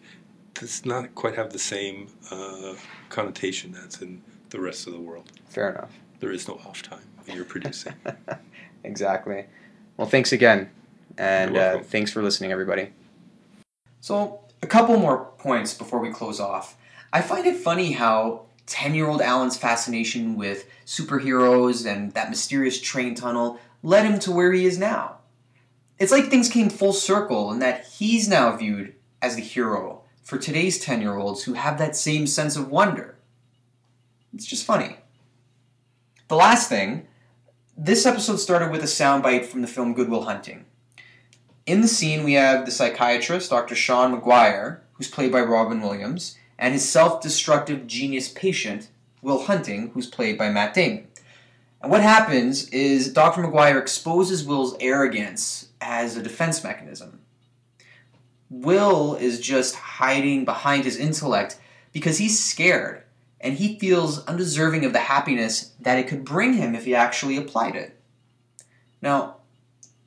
does 0.54 0.86
not 0.86 1.14
quite 1.14 1.34
have 1.34 1.52
the 1.52 1.58
same 1.58 2.08
uh, 2.30 2.74
connotation 3.10 3.74
as 3.74 4.00
in 4.00 4.22
the 4.50 4.60
rest 4.60 4.86
of 4.86 4.92
the 4.92 5.00
world. 5.00 5.30
Fair 5.48 5.70
enough. 5.70 5.92
There 6.20 6.30
is 6.30 6.48
no 6.48 6.54
off 6.54 6.82
time 6.82 7.04
when 7.24 7.36
you're 7.36 7.44
producing. 7.44 7.94
exactly. 8.84 9.46
Well, 9.96 10.08
thanks 10.08 10.32
again, 10.32 10.70
and 11.18 11.56
uh, 11.56 11.80
thanks 11.80 12.10
for 12.10 12.22
listening, 12.22 12.52
everybody. 12.52 12.90
So, 14.00 14.40
a 14.62 14.66
couple 14.66 14.96
more 14.98 15.26
points 15.38 15.74
before 15.74 15.98
we 15.98 16.10
close 16.10 16.40
off. 16.40 16.76
I 17.12 17.20
find 17.20 17.46
it 17.46 17.56
funny 17.56 17.92
how 17.92 18.46
10 18.66 18.94
year 18.94 19.06
old 19.06 19.20
Allan's 19.20 19.56
fascination 19.56 20.36
with 20.36 20.68
superheroes 20.86 21.86
and 21.86 22.12
that 22.12 22.30
mysterious 22.30 22.80
train 22.80 23.14
tunnel 23.14 23.58
led 23.82 24.06
him 24.06 24.18
to 24.20 24.32
where 24.32 24.52
he 24.52 24.66
is 24.66 24.78
now. 24.78 25.18
It's 25.98 26.12
like 26.12 26.26
things 26.26 26.48
came 26.48 26.70
full 26.70 26.92
circle 26.92 27.50
and 27.50 27.62
that 27.62 27.86
he's 27.86 28.28
now 28.28 28.56
viewed 28.56 28.94
as 29.22 29.36
the 29.36 29.42
hero 29.42 30.02
for 30.22 30.38
today's 30.38 30.78
10 30.78 31.00
year 31.00 31.16
olds 31.16 31.44
who 31.44 31.54
have 31.54 31.78
that 31.78 31.96
same 31.96 32.26
sense 32.26 32.56
of 32.56 32.70
wonder. 32.70 33.16
It's 34.34 34.46
just 34.46 34.64
funny. 34.64 34.96
The 36.28 36.36
last 36.36 36.68
thing 36.68 37.06
this 37.76 38.06
episode 38.06 38.36
started 38.36 38.70
with 38.70 38.82
a 38.82 38.86
soundbite 38.86 39.46
from 39.46 39.60
the 39.60 39.66
film 39.66 39.94
Good 39.94 40.08
Will 40.08 40.24
Hunting. 40.24 40.64
In 41.66 41.80
the 41.80 41.88
scene, 41.88 42.22
we 42.22 42.34
have 42.34 42.64
the 42.64 42.70
psychiatrist, 42.70 43.50
Dr. 43.50 43.74
Sean 43.74 44.12
Maguire, 44.12 44.82
who's 44.92 45.10
played 45.10 45.32
by 45.32 45.40
Robin 45.40 45.80
Williams, 45.80 46.36
and 46.58 46.72
his 46.72 46.88
self 46.88 47.20
destructive 47.22 47.86
genius 47.86 48.28
patient, 48.28 48.88
Will 49.22 49.44
Hunting, 49.44 49.90
who's 49.90 50.06
played 50.06 50.38
by 50.38 50.50
Matt 50.50 50.74
Damon. 50.74 51.06
And 51.80 51.90
what 51.90 52.02
happens 52.02 52.68
is 52.70 53.12
Dr. 53.12 53.42
Maguire 53.42 53.78
exposes 53.78 54.44
Will's 54.44 54.76
arrogance 54.80 55.68
as 55.80 56.16
a 56.16 56.22
defense 56.22 56.64
mechanism. 56.64 57.20
Will 58.48 59.16
is 59.16 59.40
just 59.40 59.74
hiding 59.74 60.44
behind 60.44 60.84
his 60.84 60.96
intellect 60.96 61.58
because 61.92 62.18
he's 62.18 62.42
scared 62.42 63.02
and 63.40 63.54
he 63.54 63.78
feels 63.78 64.24
undeserving 64.24 64.86
of 64.86 64.94
the 64.94 65.00
happiness 65.00 65.72
that 65.80 65.98
it 65.98 66.08
could 66.08 66.24
bring 66.24 66.54
him 66.54 66.74
if 66.74 66.86
he 66.86 66.94
actually 66.94 67.36
applied 67.36 67.76
it. 67.76 68.00
Now, 69.02 69.36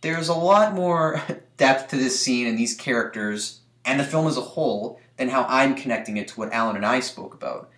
there's 0.02 0.30
a 0.30 0.34
lot 0.34 0.74
more 0.74 1.22
depth 1.58 1.90
to 1.90 1.96
this 1.96 2.20
scene 2.20 2.48
and 2.48 2.58
these 2.58 2.76
characters 2.76 3.60
and 3.86 4.00
the 4.00 4.04
film 4.04 4.28
as 4.28 4.38
a 4.38 4.42
whole 4.42 5.00
than 5.18 5.30
how 5.30 5.46
I'm 5.50 5.76
connecting 5.76 6.18
it 6.18 6.30
to 6.30 6.40
what 6.40 6.54
Allan 6.54 6.76
and 6.76 6.86
I 6.86 7.00
spoke 7.00 7.34
about. 7.34 7.70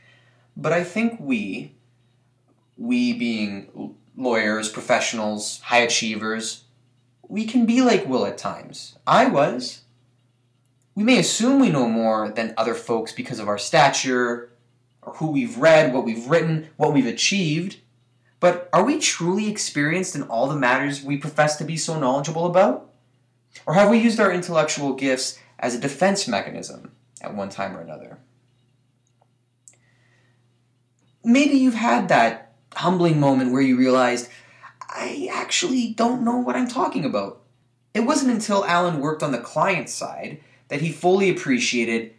But 0.56 0.74
I 0.74 0.84
think 0.84 1.20
we, 1.20 1.74
we 2.78 3.14
being 3.14 3.96
lawyers, 4.16 4.70
professionals, 4.70 5.62
high 5.62 5.80
achievers, 5.80 6.66
we 7.28 7.46
can 7.46 7.66
be 7.66 7.82
like 7.82 8.08
Will 8.08 8.26
at 8.26 8.38
times. 8.38 8.98
I 9.08 9.26
was. 9.28 9.82
We 10.96 11.04
may 11.04 11.20
assume 11.20 11.60
we 11.60 11.70
know 11.70 11.88
more 11.88 12.30
than 12.30 12.54
other 12.58 12.76
folks 12.76 13.14
because 13.14 13.40
of 13.40 13.48
our 13.48 13.58
stature, 13.58 14.50
or 15.02 15.14
who 15.14 15.32
we've 15.32 15.58
read, 15.58 15.94
what 15.94 16.04
we've 16.04 16.28
written, 16.28 16.68
what 16.76 16.94
we've 16.94 17.06
achieved. 17.06 17.78
But 18.42 18.70
are 18.74 18.84
we 18.84 19.00
truly 19.00 19.50
experienced 19.50 20.16
in 20.16 20.24
all 20.24 20.48
the 20.48 20.56
matters 20.56 21.04
we 21.04 21.18
profess 21.18 21.56
to 21.58 21.64
be 21.64 21.78
so 21.78 22.00
knowledgeable 22.00 22.46
about? 22.46 22.90
Or 23.66 23.76
have 23.76 23.90
we 23.90 24.00
used 24.00 24.20
our 24.20 24.32
intellectual 24.32 24.94
gifts 24.94 25.40
as 25.58 25.76
a 25.76 25.80
defense 25.80 26.28
mechanism 26.28 26.92
at 27.22 27.36
one 27.36 27.50
time 27.50 27.76
or 27.76 27.82
another? 27.82 28.20
Maybe 31.24 31.56
you've 31.56 31.74
had 31.74 32.08
that 32.10 32.54
humbling 32.74 33.20
moment 33.20 33.52
where 33.52 33.62
you 33.62 33.78
realized, 33.78 34.30
I 34.82 35.30
actually 35.32 35.94
don't 35.94 36.24
know 36.24 36.38
what 36.38 36.56
I'm 36.56 36.68
talking 36.68 37.06
about. 37.06 37.42
It 37.94 38.02
wasn't 38.02 38.32
until 38.32 38.66
Allan 38.66 39.00
worked 39.00 39.24
on 39.24 39.32
the 39.32 39.40
client 39.40 39.90
side 39.90 40.40
that 40.70 40.82
he 40.82 40.92
fully 40.92 41.30
appreciated 41.30 42.14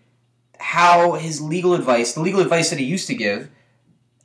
how 0.59 1.12
his 1.14 1.40
legal 1.40 1.74
advice, 1.74 2.12
the 2.12 2.20
legal 2.20 2.40
advice 2.40 2.70
that 2.70 2.78
he 2.78 2.84
used 2.84 3.07
to 3.07 3.14
give, 3.14 3.48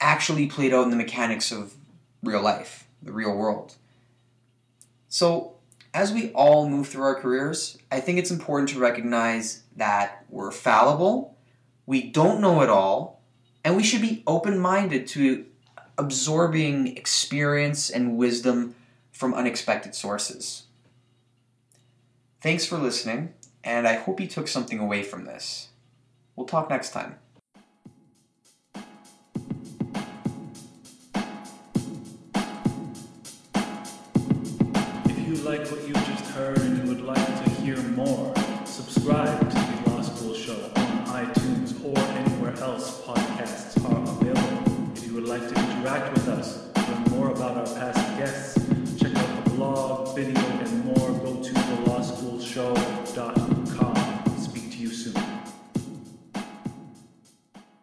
actually 0.02 0.48
played 0.48 0.74
out 0.74 0.84
in 0.84 0.90
the 0.90 0.96
mechanics 0.96 1.52
of 1.52 1.74
real 2.22 2.42
life, 2.42 2.88
the 3.02 3.12
real 3.12 3.36
world. 3.36 3.76
So, 5.08 5.55
as 5.96 6.12
we 6.12 6.30
all 6.34 6.68
move 6.68 6.90
through 6.90 7.04
our 7.04 7.16
careers, 7.16 7.78
I 7.90 8.02
think 8.02 8.20
it's 8.20 8.30
important 8.30 8.68
to 8.70 8.80
recognize 8.80 9.64
that 9.78 10.26
we're 10.30 10.52
fallible, 10.52 11.38
we 11.86 12.02
don't 12.04 12.42
know 12.42 12.62
it 12.62 12.70
all, 12.70 13.22
and 13.64 13.78
we 13.78 13.84
should 13.84 14.02
be 14.02 14.22
open 14.28 14.60
minded 14.60 15.08
to 15.08 15.46
absorbing 15.98 16.98
experience 16.98 17.90
and 17.90 18.18
wisdom 18.18 18.76
from 19.14 19.34
unexpected 19.34 19.96
sources. 19.96 20.64
Thanks 22.42 22.66
for 22.66 22.78
listening, 22.78 23.34
and 23.64 23.88
I 23.88 23.94
hope 23.94 24.20
you 24.20 24.28
took 24.28 24.50
something 24.50 24.80
away 24.80 25.02
from 25.02 25.24
this. 25.24 25.70
We'll 26.36 26.46
talk 26.46 26.70
next 26.70 26.92
time. 26.92 27.20
interact 45.86 46.14
with 46.14 46.28
us, 46.30 46.68
learn 46.90 47.04
more 47.12 47.30
about 47.30 47.58
our 47.58 47.76
past 47.76 48.18
guests, 48.18 48.58
check 49.00 49.16
out 49.16 49.44
the 49.44 49.52
blog, 49.52 50.16
video, 50.16 50.42
and 50.42 50.84
more, 50.84 51.12
go 51.20 51.44
to 51.44 51.54
the 51.54 51.82
Law 51.86 52.02
School 52.02 52.40
Show. 52.40 52.85